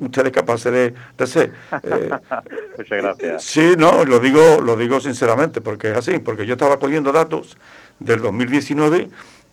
ustedes 0.00 0.32
capaces 0.32 0.72
de, 0.72 0.94
de 1.18 1.26
ser. 1.26 1.52
Eh, 1.82 2.10
Muchas 2.78 3.02
gracias. 3.02 3.44
Sí, 3.44 3.74
no, 3.76 4.06
lo 4.06 4.18
digo, 4.18 4.62
lo 4.62 4.76
digo 4.76 4.98
sinceramente, 4.98 5.60
porque 5.60 5.90
es 5.90 5.98
así, 5.98 6.18
porque 6.20 6.46
yo 6.46 6.54
estaba 6.54 6.78
cogiendo 6.78 7.12
datos 7.12 7.58
del 7.98 8.20
2019 8.22 9.08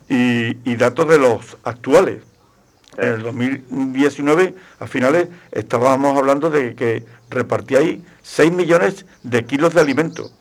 y, 0.10 0.76
datos 0.76 1.08
de 1.08 1.18
los 1.18 1.58
actuales. 1.64 2.24
En 2.98 3.08
el 3.08 3.24
2019, 3.24 4.54
a 4.80 4.88
finales, 4.88 5.30
estábamos 5.52 6.18
hablando 6.18 6.50
de 6.50 6.76
que 6.76 7.06
repartíais 7.30 8.00
6 8.24 8.52
millones 8.52 9.06
de 9.24 9.46
kilos 9.46 9.74
de 9.74 9.82
alimentos. 9.82 10.34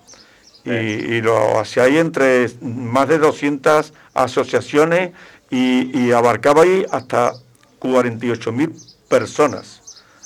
Y, 0.65 1.21
lo 1.23 1.59
hacíais 1.59 1.97
entre 1.97 2.51
más 2.61 3.09
de 3.09 3.19
200 3.19 3.93
asociaciones 4.15 5.13
y, 5.49 5.99
y 5.99 6.13
abarcabais 6.13 6.87
hasta 6.91 7.33
48.000 7.81 8.73
personas 9.09 9.81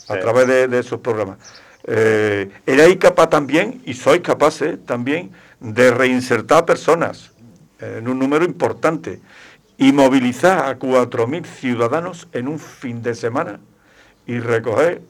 a 0.09 0.19
través 0.19 0.71
de, 0.71 0.79
esos 0.79 1.01
programas. 1.01 1.39
Eh, 1.87 2.51
erais 2.67 2.97
capaz 2.97 3.29
también, 3.29 3.83
y 3.85 3.95
sois 3.95 4.21
capaces 4.21 4.79
también, 4.85 5.33
de 5.61 5.91
reinsertar 5.91 6.65
personas 6.65 7.34
en 7.99 8.09
un 8.09 8.19
número 8.19 8.45
importante 8.45 9.21
y 9.77 9.93
movilizar 9.93 10.67
a 10.67 10.79
4.000 10.79 11.45
ciudadanos 11.45 12.29
en 12.33 12.49
un 12.49 12.59
fin 12.59 13.03
de 13.03 13.15
semana 13.15 13.61
y 14.27 14.39
recoger 14.39 15.03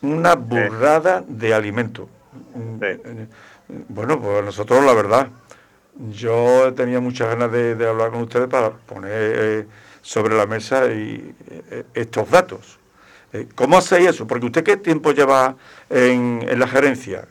una 0.00 0.34
burrada 0.34 1.24
de 1.26 1.54
alimentos. 1.54 2.08
Bueno, 3.88 4.20
pues 4.20 4.44
nosotros 4.44 4.84
la 4.84 4.94
verdad, 4.94 5.28
yo 6.10 6.72
tenía 6.74 7.00
muchas 7.00 7.28
ganas 7.28 7.52
de, 7.52 7.88
hablar 7.88 8.10
con 8.10 8.22
ustedes 8.22 8.48
para 8.48 8.70
poner 8.70 9.10
eh, 9.12 9.66
sobre 10.00 10.36
la 10.36 10.46
mesa 10.46 10.86
y, 10.86 11.34
eh, 11.70 11.84
estos 11.94 12.30
datos. 12.30 12.78
Eh, 13.32 13.48
¿Cómo 13.54 13.78
hacéis 13.78 14.10
eso? 14.10 14.26
Porque 14.26 14.46
usted 14.46 14.62
qué 14.62 14.76
tiempo 14.76 15.12
lleva 15.12 15.56
en, 15.88 16.44
en 16.48 16.58
la 16.58 16.66
gerencia? 16.66 17.26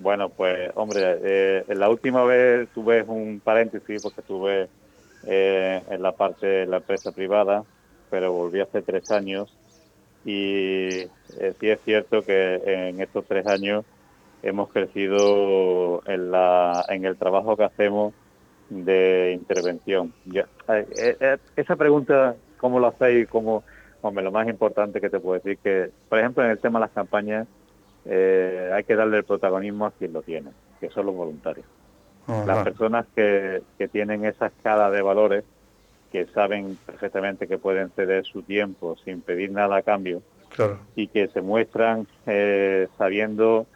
Bueno, 0.00 0.28
pues 0.28 0.70
hombre, 0.76 1.18
eh, 1.22 1.64
la 1.74 1.90
última 1.90 2.22
vez 2.22 2.68
tuve 2.72 3.02
un 3.02 3.40
paréntesis 3.40 4.00
porque 4.00 4.20
estuve 4.20 4.68
eh, 5.26 5.82
en 5.90 6.02
la 6.02 6.12
parte 6.12 6.46
de 6.46 6.66
la 6.66 6.76
empresa 6.76 7.10
privada, 7.10 7.64
pero 8.08 8.32
volví 8.32 8.60
hace 8.60 8.80
tres 8.82 9.10
años 9.10 9.52
y 10.24 11.00
eh, 11.40 11.54
sí 11.58 11.68
es 11.68 11.80
cierto 11.84 12.22
que 12.22 12.62
en 12.64 13.00
estos 13.00 13.26
tres 13.26 13.44
años 13.48 13.84
hemos 14.44 14.70
crecido 14.70 16.00
en, 16.06 16.30
la, 16.30 16.84
en 16.88 17.04
el 17.04 17.16
trabajo 17.16 17.56
que 17.56 17.64
hacemos 17.64 18.14
de 18.70 19.32
intervención. 19.32 20.12
Ya, 20.26 20.46
esa 21.56 21.74
pregunta, 21.74 22.36
¿cómo 22.58 22.78
lo 22.78 22.86
hacéis? 22.86 23.26
¿Cómo, 23.28 23.64
hombre, 24.02 24.22
lo 24.22 24.30
más 24.30 24.48
importante 24.48 25.00
que 25.00 25.10
te 25.10 25.18
puedo 25.18 25.40
decir 25.40 25.58
que, 25.58 25.90
por 26.08 26.20
ejemplo, 26.20 26.44
en 26.44 26.50
el 26.50 26.60
tema 26.60 26.78
de 26.78 26.84
las 26.84 26.94
campañas, 26.94 27.48
eh, 28.08 28.70
hay 28.74 28.84
que 28.84 28.96
darle 28.96 29.18
el 29.18 29.24
protagonismo 29.24 29.86
a 29.86 29.90
quien 29.90 30.12
lo 30.12 30.22
tiene, 30.22 30.50
que 30.80 30.88
son 30.88 31.06
los 31.06 31.14
voluntarios. 31.14 31.66
Las 32.46 32.62
personas 32.62 33.06
que, 33.16 33.62
que 33.78 33.88
tienen 33.88 34.26
esa 34.26 34.48
escala 34.48 34.90
de 34.90 35.00
valores, 35.00 35.44
que 36.12 36.26
saben 36.26 36.76
perfectamente 36.84 37.46
que 37.46 37.58
pueden 37.58 37.90
ceder 37.90 38.24
su 38.24 38.42
tiempo 38.42 38.96
sin 39.04 39.22
pedir 39.22 39.50
nada 39.50 39.76
a 39.76 39.82
cambio 39.82 40.22
y 40.94 41.08
que 41.08 41.28
se 41.28 41.40
muestran 41.40 42.06
eh, 42.26 42.88
sabiendo 42.98 43.66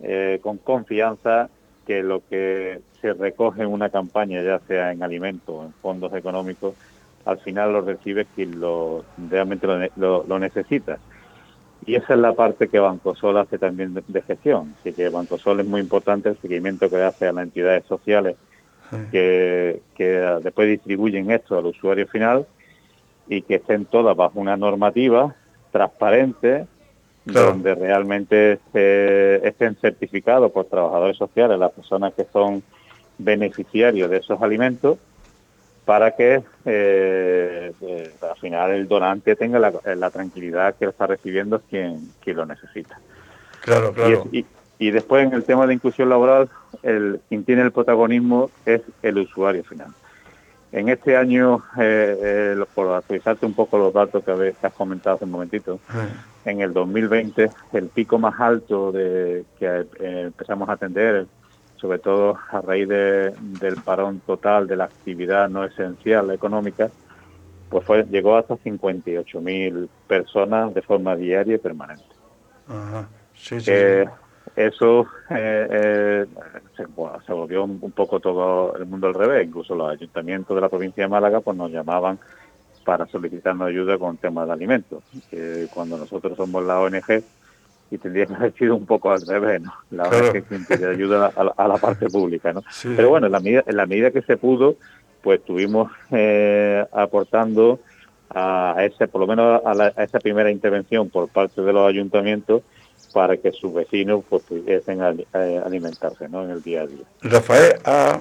eh, 0.00 0.40
con 0.42 0.58
confianza 0.58 1.50
que 1.86 2.02
lo 2.02 2.22
que 2.28 2.80
se 3.00 3.12
recoge 3.12 3.62
en 3.62 3.68
una 3.68 3.90
campaña, 3.90 4.42
ya 4.42 4.60
sea 4.60 4.92
en 4.92 5.02
alimentos 5.02 5.54
o 5.54 5.64
en 5.64 5.72
fondos 5.74 6.14
económicos, 6.14 6.74
al 7.24 7.38
final 7.38 7.72
lo 7.72 7.80
recibe 7.82 8.26
quien 8.34 8.60
lo, 8.60 9.04
realmente 9.30 9.66
lo, 9.96 10.24
lo 10.24 10.38
necesita. 10.38 10.98
Y 11.86 11.94
esa 11.94 12.14
es 12.14 12.20
la 12.20 12.34
parte 12.34 12.68
que 12.68 12.78
Bancosol 12.78 13.38
hace 13.38 13.58
también 13.58 13.94
de, 13.94 14.22
gestión. 14.22 14.74
Así 14.80 14.92
que 14.92 15.08
Bancosol 15.08 15.60
es 15.60 15.66
muy 15.66 15.80
importante 15.80 16.28
el 16.28 16.38
seguimiento 16.38 16.90
que 16.90 17.02
hace 17.02 17.26
a 17.26 17.32
las 17.32 17.44
entidades 17.44 17.84
sociales 17.86 18.36
que, 19.10 19.80
después 20.42 20.68
distribuyen 20.68 21.30
esto 21.30 21.56
al 21.56 21.66
usuario 21.66 22.06
final 22.08 22.46
y 23.28 23.42
que 23.42 23.56
estén 23.56 23.84
todas 23.84 24.16
bajo 24.16 24.40
una 24.40 24.56
normativa 24.56 25.34
transparente 25.70 26.66
donde 27.24 27.74
realmente 27.76 28.58
estén 29.46 29.76
certificados 29.76 30.50
por 30.50 30.64
trabajadores 30.64 31.16
sociales 31.16 31.58
las 31.58 31.70
personas 31.70 32.12
que 32.14 32.26
son 32.32 32.62
beneficiarios 33.18 34.10
de 34.10 34.16
esos 34.16 34.42
alimentos 34.42 34.98
para 35.90 36.12
que 36.12 36.40
eh, 36.66 37.72
eh, 37.80 38.10
al 38.22 38.36
final 38.36 38.70
el 38.70 38.86
donante 38.86 39.34
tenga 39.34 39.58
la, 39.58 40.10
tranquilidad 40.10 40.76
que 40.76 40.84
lo 40.84 40.92
está 40.92 41.08
recibiendo 41.08 41.60
quien, 41.68 42.12
quien 42.22 42.36
lo 42.36 42.46
necesita. 42.46 43.00
Claro, 43.62 43.92
claro. 43.92 44.28
Y, 44.30 44.90
después 44.92 45.26
en 45.26 45.32
el 45.32 45.42
tema 45.42 45.66
de 45.66 45.74
inclusión 45.74 46.08
laboral, 46.08 46.48
el, 46.84 47.20
quien 47.28 47.42
tiene 47.44 47.62
el 47.62 47.72
protagonismo 47.72 48.52
es 48.64 48.82
el 49.02 49.18
usuario 49.18 49.64
final. 49.64 49.88
En 50.70 50.90
este 50.90 51.16
año, 51.16 51.64
eh, 51.76 52.56
por 52.72 52.94
actualizarte 52.94 53.44
un 53.44 53.54
poco 53.54 53.76
los 53.76 53.92
datos 53.92 54.22
que, 54.22 54.54
has 54.62 54.72
comentado 54.74 55.16
hace 55.16 55.24
un 55.24 55.32
momentito, 55.32 55.80
en 56.44 56.60
el 56.60 56.72
2020 56.72 57.50
el 57.72 57.88
pico 57.88 58.16
más 58.16 58.38
alto 58.38 58.92
de 58.92 59.44
que 59.58 59.86
empezamos 59.98 60.68
a 60.68 60.74
atender, 60.74 61.26
sobre 61.80 61.98
todo 61.98 62.38
a 62.50 62.60
raíz 62.60 62.88
del 62.88 63.76
parón 63.84 64.20
total 64.20 64.66
de 64.66 64.76
la 64.76 64.84
actividad 64.84 65.48
no 65.48 65.64
esencial 65.64 66.30
económica, 66.30 66.90
pues 67.70 67.84
fue, 67.84 68.04
llegó 68.04 68.36
hasta 68.36 68.56
58.000 68.56 69.88
personas 70.06 70.74
de 70.74 70.82
forma 70.82 71.16
diaria 71.16 71.54
y 71.54 71.58
permanente. 71.58 72.04
eso 74.56 75.06
eh, 75.30 75.68
eh, 75.70 76.26
se, 76.76 77.32
volvió 77.32 77.64
un, 77.64 77.92
poco 77.92 78.20
todo 78.20 78.76
el 78.76 78.86
mundo 78.86 79.06
al 79.06 79.14
revés, 79.14 79.46
incluso 79.46 79.74
los 79.74 79.90
ayuntamientos 79.90 80.54
de 80.54 80.60
la 80.60 80.68
provincia 80.68 81.04
de 81.04 81.08
Málaga 81.08 81.40
pues 81.40 81.56
nos 81.56 81.70
llamaban 81.70 82.18
para 82.84 83.06
solicitarnos 83.06 83.68
ayuda 83.68 83.96
con 83.98 84.16
temas 84.16 84.46
de 84.48 84.52
alimentos. 84.52 85.02
cuando 85.72 85.96
nosotros 85.96 86.36
somos 86.36 86.64
la 86.64 86.80
ONG, 86.80 87.22
y 87.90 87.98
tendría 87.98 88.26
que 88.26 88.34
haber 88.34 88.54
sido 88.54 88.76
un 88.76 88.86
poco 88.86 89.10
al 89.10 89.26
revés, 89.26 89.60
¿no? 89.60 89.72
La 89.90 90.08
verdad 90.08 90.36
es 90.36 90.44
que 90.44 90.66
quien 90.66 90.84
ayuda 90.88 91.32
a 91.34 91.68
la, 91.68 91.76
parte 91.76 92.08
pública, 92.08 92.52
¿no? 92.52 92.62
Pero 92.82 93.10
bueno, 93.10 93.26
en 93.26 93.32
la, 93.32 93.40
medida, 93.40 93.64
en 93.66 93.76
la 93.76 93.86
medida 93.86 94.10
que 94.10 94.22
se 94.22 94.36
pudo, 94.36 94.76
pues 95.22 95.40
estuvimos 95.40 95.90
eh, 96.10 96.84
aportando 96.92 97.80
a 98.30 98.76
ese, 98.78 99.08
por 99.08 99.20
lo 99.20 99.26
menos 99.26 99.60
a, 99.64 100.02
esa 100.02 100.20
primera 100.20 100.50
intervención 100.50 101.10
por 101.10 101.28
parte 101.28 101.60
de 101.62 101.72
los 101.72 101.88
ayuntamientos, 101.88 102.62
para 103.12 103.36
que 103.36 103.50
sus 103.52 103.74
vecinos 103.74 104.22
pues, 104.28 104.42
pudiesen 104.44 105.00
eh, 105.02 105.62
alimentarse 105.64 106.28
¿no? 106.28 106.44
en 106.44 106.50
el 106.50 106.62
día 106.62 106.82
a 106.82 106.86
día. 106.86 107.04
Rafael, 107.22 107.80
ha, 107.84 108.20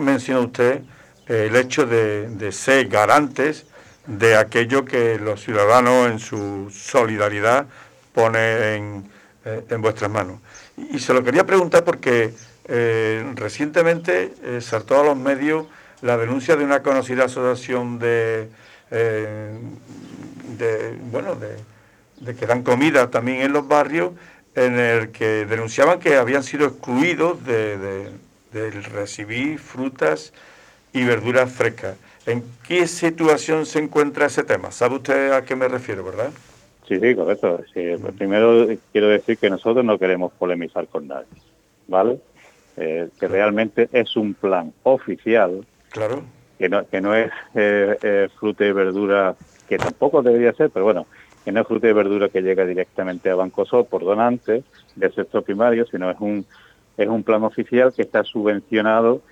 mencionado 0.00 0.46
usted 0.46 0.80
el 1.26 1.54
hecho 1.54 1.86
de, 1.86 2.50
ser 2.52 2.88
garantes 2.88 3.66
de 4.06 4.36
aquello 4.36 4.84
que 4.84 5.18
los 5.18 5.42
ciudadanos 5.42 6.10
en 6.10 6.18
su 6.18 6.70
solidaridad 6.70 7.66
ponen 8.12 8.62
en, 9.44 9.64
en 9.68 9.82
vuestras 9.82 10.10
manos. 10.10 10.40
Y, 10.76 10.98
se 10.98 11.12
lo 11.12 11.22
quería 11.22 11.44
preguntar 11.44 11.84
porque 11.84 12.32
eh, 12.66 13.32
recientemente 13.34 14.34
eh, 14.42 14.60
saltó 14.60 15.00
a 15.00 15.04
los 15.04 15.16
medios 15.16 15.66
la 16.00 16.16
denuncia 16.16 16.56
de 16.56 16.64
una 16.64 16.82
conocida 16.82 17.24
asociación 17.24 17.98
de, 17.98 18.48
eh, 18.90 19.58
de 20.58 20.98
bueno, 21.10 21.36
de, 21.36 21.56
de, 22.20 22.34
que 22.34 22.46
dan 22.46 22.62
comida 22.62 23.10
también 23.10 23.42
en 23.42 23.52
los 23.52 23.66
barrios, 23.66 24.12
en 24.54 24.78
el 24.78 25.10
que 25.10 25.46
denunciaban 25.46 25.98
que 25.98 26.16
habían 26.16 26.42
sido 26.42 26.66
excluidos 26.66 27.44
de, 27.44 28.10
de 28.52 28.70
recibir 28.70 29.58
frutas 29.58 30.32
y 30.92 31.04
verduras 31.04 31.50
frescas. 31.50 31.96
¿En 32.26 32.44
qué 32.66 32.86
situación 32.86 33.66
se 33.66 33.78
encuentra 33.78 34.26
ese 34.26 34.44
tema? 34.44 34.70
¿Sabe 34.70 34.96
usted 34.96 35.32
a 35.32 35.42
qué 35.44 35.56
me 35.56 35.68
refiero, 35.68 36.04
verdad? 36.04 36.30
Sí, 36.92 37.00
sí, 37.00 37.14
correcto. 37.14 37.60
primero 38.18 38.66
quiero 38.92 39.08
decir 39.08 39.38
que 39.38 39.48
nosotros 39.48 39.82
no 39.82 39.98
queremos 39.98 40.30
polemizar 40.32 40.86
con 40.88 41.08
nadie, 41.08 41.26
¿vale? 41.88 42.18
Eh, 42.76 43.08
que 43.18 43.28
realmente 43.28 43.88
es 43.92 44.14
un 44.14 44.34
plan 44.34 44.74
oficial, 44.82 45.64
claro, 45.90 46.22
que 46.58 46.68
no, 46.68 46.86
que 46.86 47.00
no 47.00 47.14
es 47.14 47.30
eh, 47.54 47.96
eh, 48.02 48.28
fruta 48.38 48.66
y 48.66 48.72
verdura, 48.72 49.34
que 49.66 49.78
tampoco 49.78 50.22
debería 50.22 50.52
ser, 50.52 50.68
pero 50.68 50.84
bueno, 50.84 51.06
que 51.46 51.52
no 51.52 51.62
es 51.62 51.66
fruta 51.66 51.88
y 51.88 51.94
verdura 51.94 52.28
que 52.28 52.42
llega 52.42 52.66
directamente 52.66 53.30
a 53.30 53.36
Bancosol 53.36 53.86
por 53.86 54.04
donantes 54.04 54.62
del 54.94 55.14
sector 55.14 55.42
primario, 55.44 55.86
sino 55.86 56.10
es 56.10 56.20
un 56.20 56.44
es 56.98 57.08
un 57.08 57.22
plan 57.22 57.42
oficial 57.42 57.94
que 57.94 58.02
está 58.02 58.22
subvencionado 58.22 59.22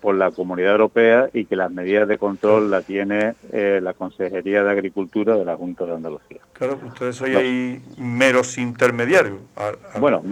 por 0.00 0.14
la 0.14 0.30
Comunidad 0.30 0.72
Europea 0.72 1.28
y 1.32 1.44
que 1.44 1.56
las 1.56 1.70
medidas 1.70 2.08
de 2.08 2.18
control 2.18 2.70
la 2.70 2.82
tiene 2.82 3.34
eh, 3.52 3.80
la 3.82 3.92
Consejería 3.92 4.64
de 4.64 4.70
Agricultura 4.70 5.36
de 5.36 5.44
la 5.44 5.56
Junta 5.56 5.84
de 5.84 5.94
Andalucía. 5.94 6.38
Claro, 6.52 6.78
ustedes 6.86 7.16
son 7.16 7.36
ahí 7.36 7.82
meros 7.98 8.58
intermediarios. 8.58 9.38
Bueno, 9.98 10.22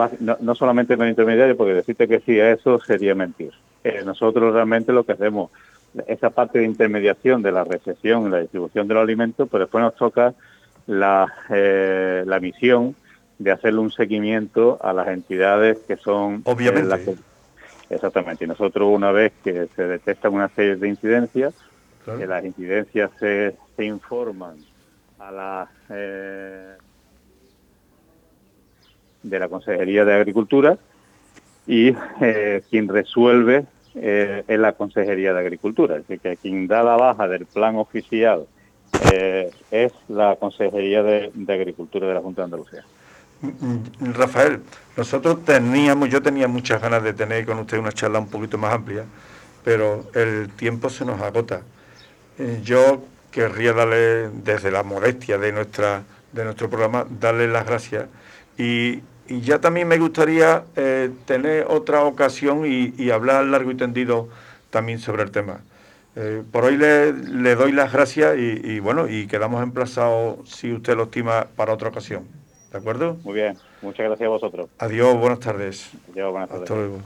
no, 0.41 0.55
solamente 0.55 0.97
meros 0.97 1.11
intermediarios, 1.11 1.57
porque 1.57 1.75
decirte 1.75 2.09
que 2.09 2.21
sí 2.21 2.39
a 2.41 2.53
eso 2.53 2.79
sería 2.81 3.15
mentir. 3.15 3.53
Eh, 3.85 4.03
nosotros 4.05 4.53
realmente 4.53 4.93
lo 4.93 5.05
que 5.05 5.13
hacemos, 5.13 5.51
esa 6.07 6.31
parte 6.31 6.59
de 6.59 6.65
intermediación 6.65 7.43
de 7.43 7.53
la 7.53 7.65
recepción 7.65 8.27
y 8.27 8.31
la 8.31 8.41
distribución 8.41 8.89
de 8.89 8.95
los 8.95 9.03
alimentos, 9.03 9.49
pero 9.51 9.65
después 9.65 9.83
nos 9.83 9.95
toca 9.95 10.35
la, 10.87 11.33
eh, 11.51 12.25
la 12.27 12.41
misión 12.41 12.97
de 13.39 13.53
hacerle 13.53 13.81
un 13.81 13.91
seguimiento 13.91 14.79
a 14.83 14.93
las 14.93 15.09
entidades 15.09 15.79
que 15.87 15.97
son 15.97 16.43
Obviamente. 16.45 16.89
las 16.89 17.01
Exactamente. 17.91 18.45
Y 18.45 18.49
nosotros 18.49 18.89
una 18.91 19.13
vez 19.13 19.33
que 19.43 19.69
se 19.75 19.83
detectan 19.83 20.35
una 20.35 20.49
serie 20.49 20.77
de 20.77 20.89
incidencias, 20.89 21.55
que 22.05 22.27
las 22.27 22.43
incidencias 22.45 23.11
se, 23.19 23.55
se 23.77 23.85
informan 23.85 24.57
a 25.19 25.31
la 25.31 25.69
eh, 25.91 26.77
de 29.23 29.39
la 29.39 29.49
Consejería 29.49 30.07
de 30.07 30.15
Agricultura 30.15 30.79
y 31.67 31.95
eh, 32.21 32.63
quien 32.71 32.89
resuelve 32.89 33.67
eh, 33.95 34.43
es 34.47 34.59
la 34.59 34.73
Consejería 34.73 35.35
de 35.35 35.41
Agricultura. 35.41 35.97
Es 35.97 36.09
decir, 36.09 36.21
que 36.21 36.37
quien 36.37 36.67
da 36.67 36.83
la 36.83 36.97
baja 36.97 37.29
del 37.29 37.45
plan 37.47 37.77
oficial 37.77 38.47
es 39.71 39.93
la 40.09 40.37
Consejería 40.37 41.03
de 41.03 41.31
Agricultura 41.49 42.09
de 42.09 42.15
la 42.15 42.21
Junta 42.21 42.43
de 42.43 42.45
Andalucía. 42.45 42.85
Mm, 43.41 44.13
Rafael, 44.15 44.63
nosotros 44.97 45.45
teníamos, 45.45 46.09
yo 46.09 46.21
tenía 46.21 46.49
muchas 46.49 46.83
ganas 46.83 47.03
de 47.05 47.13
tener 47.13 47.47
con 47.47 47.59
usted 47.61 47.79
una 47.79 47.93
charla 47.93 48.19
un 48.19 48.29
poquito 48.29 48.59
más 48.59 48.75
amplia, 48.75 49.05
pero 49.65 50.07
el 50.15 50.51
tiempo 50.51 50.91
se 50.91 51.05
nos 51.05 51.21
agota. 51.21 51.63
Eh, 52.39 52.61
yo 52.65 53.05
querría 53.31 53.73
darle, 53.73 54.31
desde 54.31 54.71
la 54.71 54.83
modestia 54.83 55.39
de, 55.39 55.53
nuestra, 55.53 56.03
de 56.33 56.45
nuestro 56.45 56.69
programa, 56.69 57.07
darle 57.09 57.49
las 57.49 57.67
gracias. 57.67 58.07
Y, 58.57 59.03
ya 59.29 59.61
también 59.61 59.87
me 59.87 59.99
gustaría 59.99 60.65
eh, 60.75 61.11
tener 61.27 61.67
otra 61.69 62.03
ocasión 62.05 62.63
y, 62.65 63.11
hablar 63.11 63.45
largo 63.45 63.71
y 63.71 63.75
tendido 63.77 64.29
también 64.71 65.01
sobre 65.01 65.23
el 65.23 65.31
tema. 65.31 65.61
Eh, 66.17 66.43
por 66.51 66.65
hoy 66.65 66.79
le, 66.79 67.55
doy 67.55 67.73
las 67.73 67.93
gracias 67.93 68.39
y, 68.39 68.61
y 68.65 68.81
bueno, 68.81 69.07
y 69.07 69.27
quedamos 69.27 69.63
emplazados, 69.63 70.49
si 70.49 70.73
usted 70.73 70.97
lo 70.97 71.05
estima, 71.05 71.47
para 71.57 71.75
otra 71.75 71.91
ocasión. 71.91 72.25
¿De 72.73 72.79
acuerdo? 72.79 73.17
Muy 73.25 73.35
bien. 73.35 73.57
Muchas 73.81 74.07
gracias 74.07 74.27
a 74.27 74.31
vosotros. 74.31 74.69
Adiós, 74.79 75.17
buenas 75.19 75.41
tardes. 75.41 75.91
Adiós, 76.13 76.31
buenas 76.31 76.49
tardes. 76.49 76.63
Hasta 76.63 76.75
luego. 76.75 76.99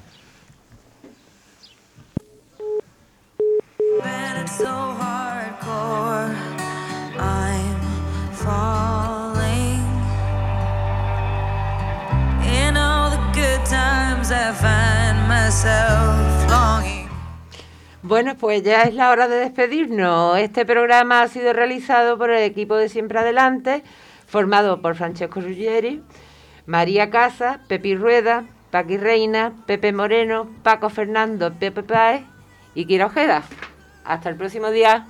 Bueno, 18.03 18.37
pues 18.37 18.63
ya 18.63 18.83
es 18.83 18.95
la 18.95 19.11
hora 19.11 19.29
de 19.29 19.37
despedirnos. 19.37 20.37
Este 20.39 20.67
programa 20.67 21.23
ha 21.23 21.29
sido 21.29 21.53
realizado 21.53 22.19
por 22.19 22.31
el 22.31 22.43
equipo 22.43 22.77
de 22.77 22.89
Siempre 22.89 23.21
Adelante 23.21 23.83
formado 24.33 24.81
por 24.81 24.97
Francesco 24.97 25.43
Ruggieri, 25.43 26.03
María 26.65 27.11
Casa, 27.11 27.61
Pepi 27.69 27.95
Rueda, 27.95 28.45
Paqui 28.71 28.97
Reina, 28.97 29.53
Pepe 29.67 29.93
Moreno, 29.93 30.49
Paco 30.63 30.89
Fernando, 30.89 31.53
Pepe 31.53 31.83
Páez 31.83 32.23
y 32.75 32.87
Kira 32.87 33.07
Ojeda. 33.07 33.43
Hasta 34.05 34.31
el 34.31 34.37
próximo 34.37 34.71
día. 34.71 35.07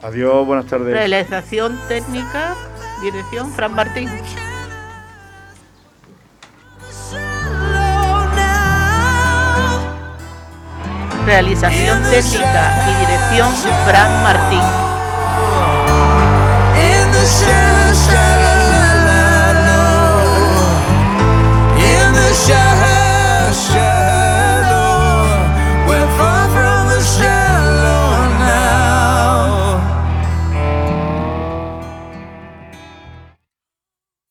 Adiós, 0.00 0.46
buenas 0.46 0.66
tardes. 0.66 0.94
Realización 0.94 1.76
técnica, 1.88 2.54
dirección 3.02 3.50
Fran 3.50 3.74
Martín. 3.74 4.08
Realización 11.26 12.02
técnica 12.04 12.86
y 12.86 13.00
dirección 13.00 13.52
Fran 13.84 14.22
Martín. 14.22 14.62
sha 18.08 18.26
la 18.42 18.54
la 19.06 19.22
la. 19.66 19.80
In 21.92 22.12
the 22.18 22.28
sha. 22.44 22.87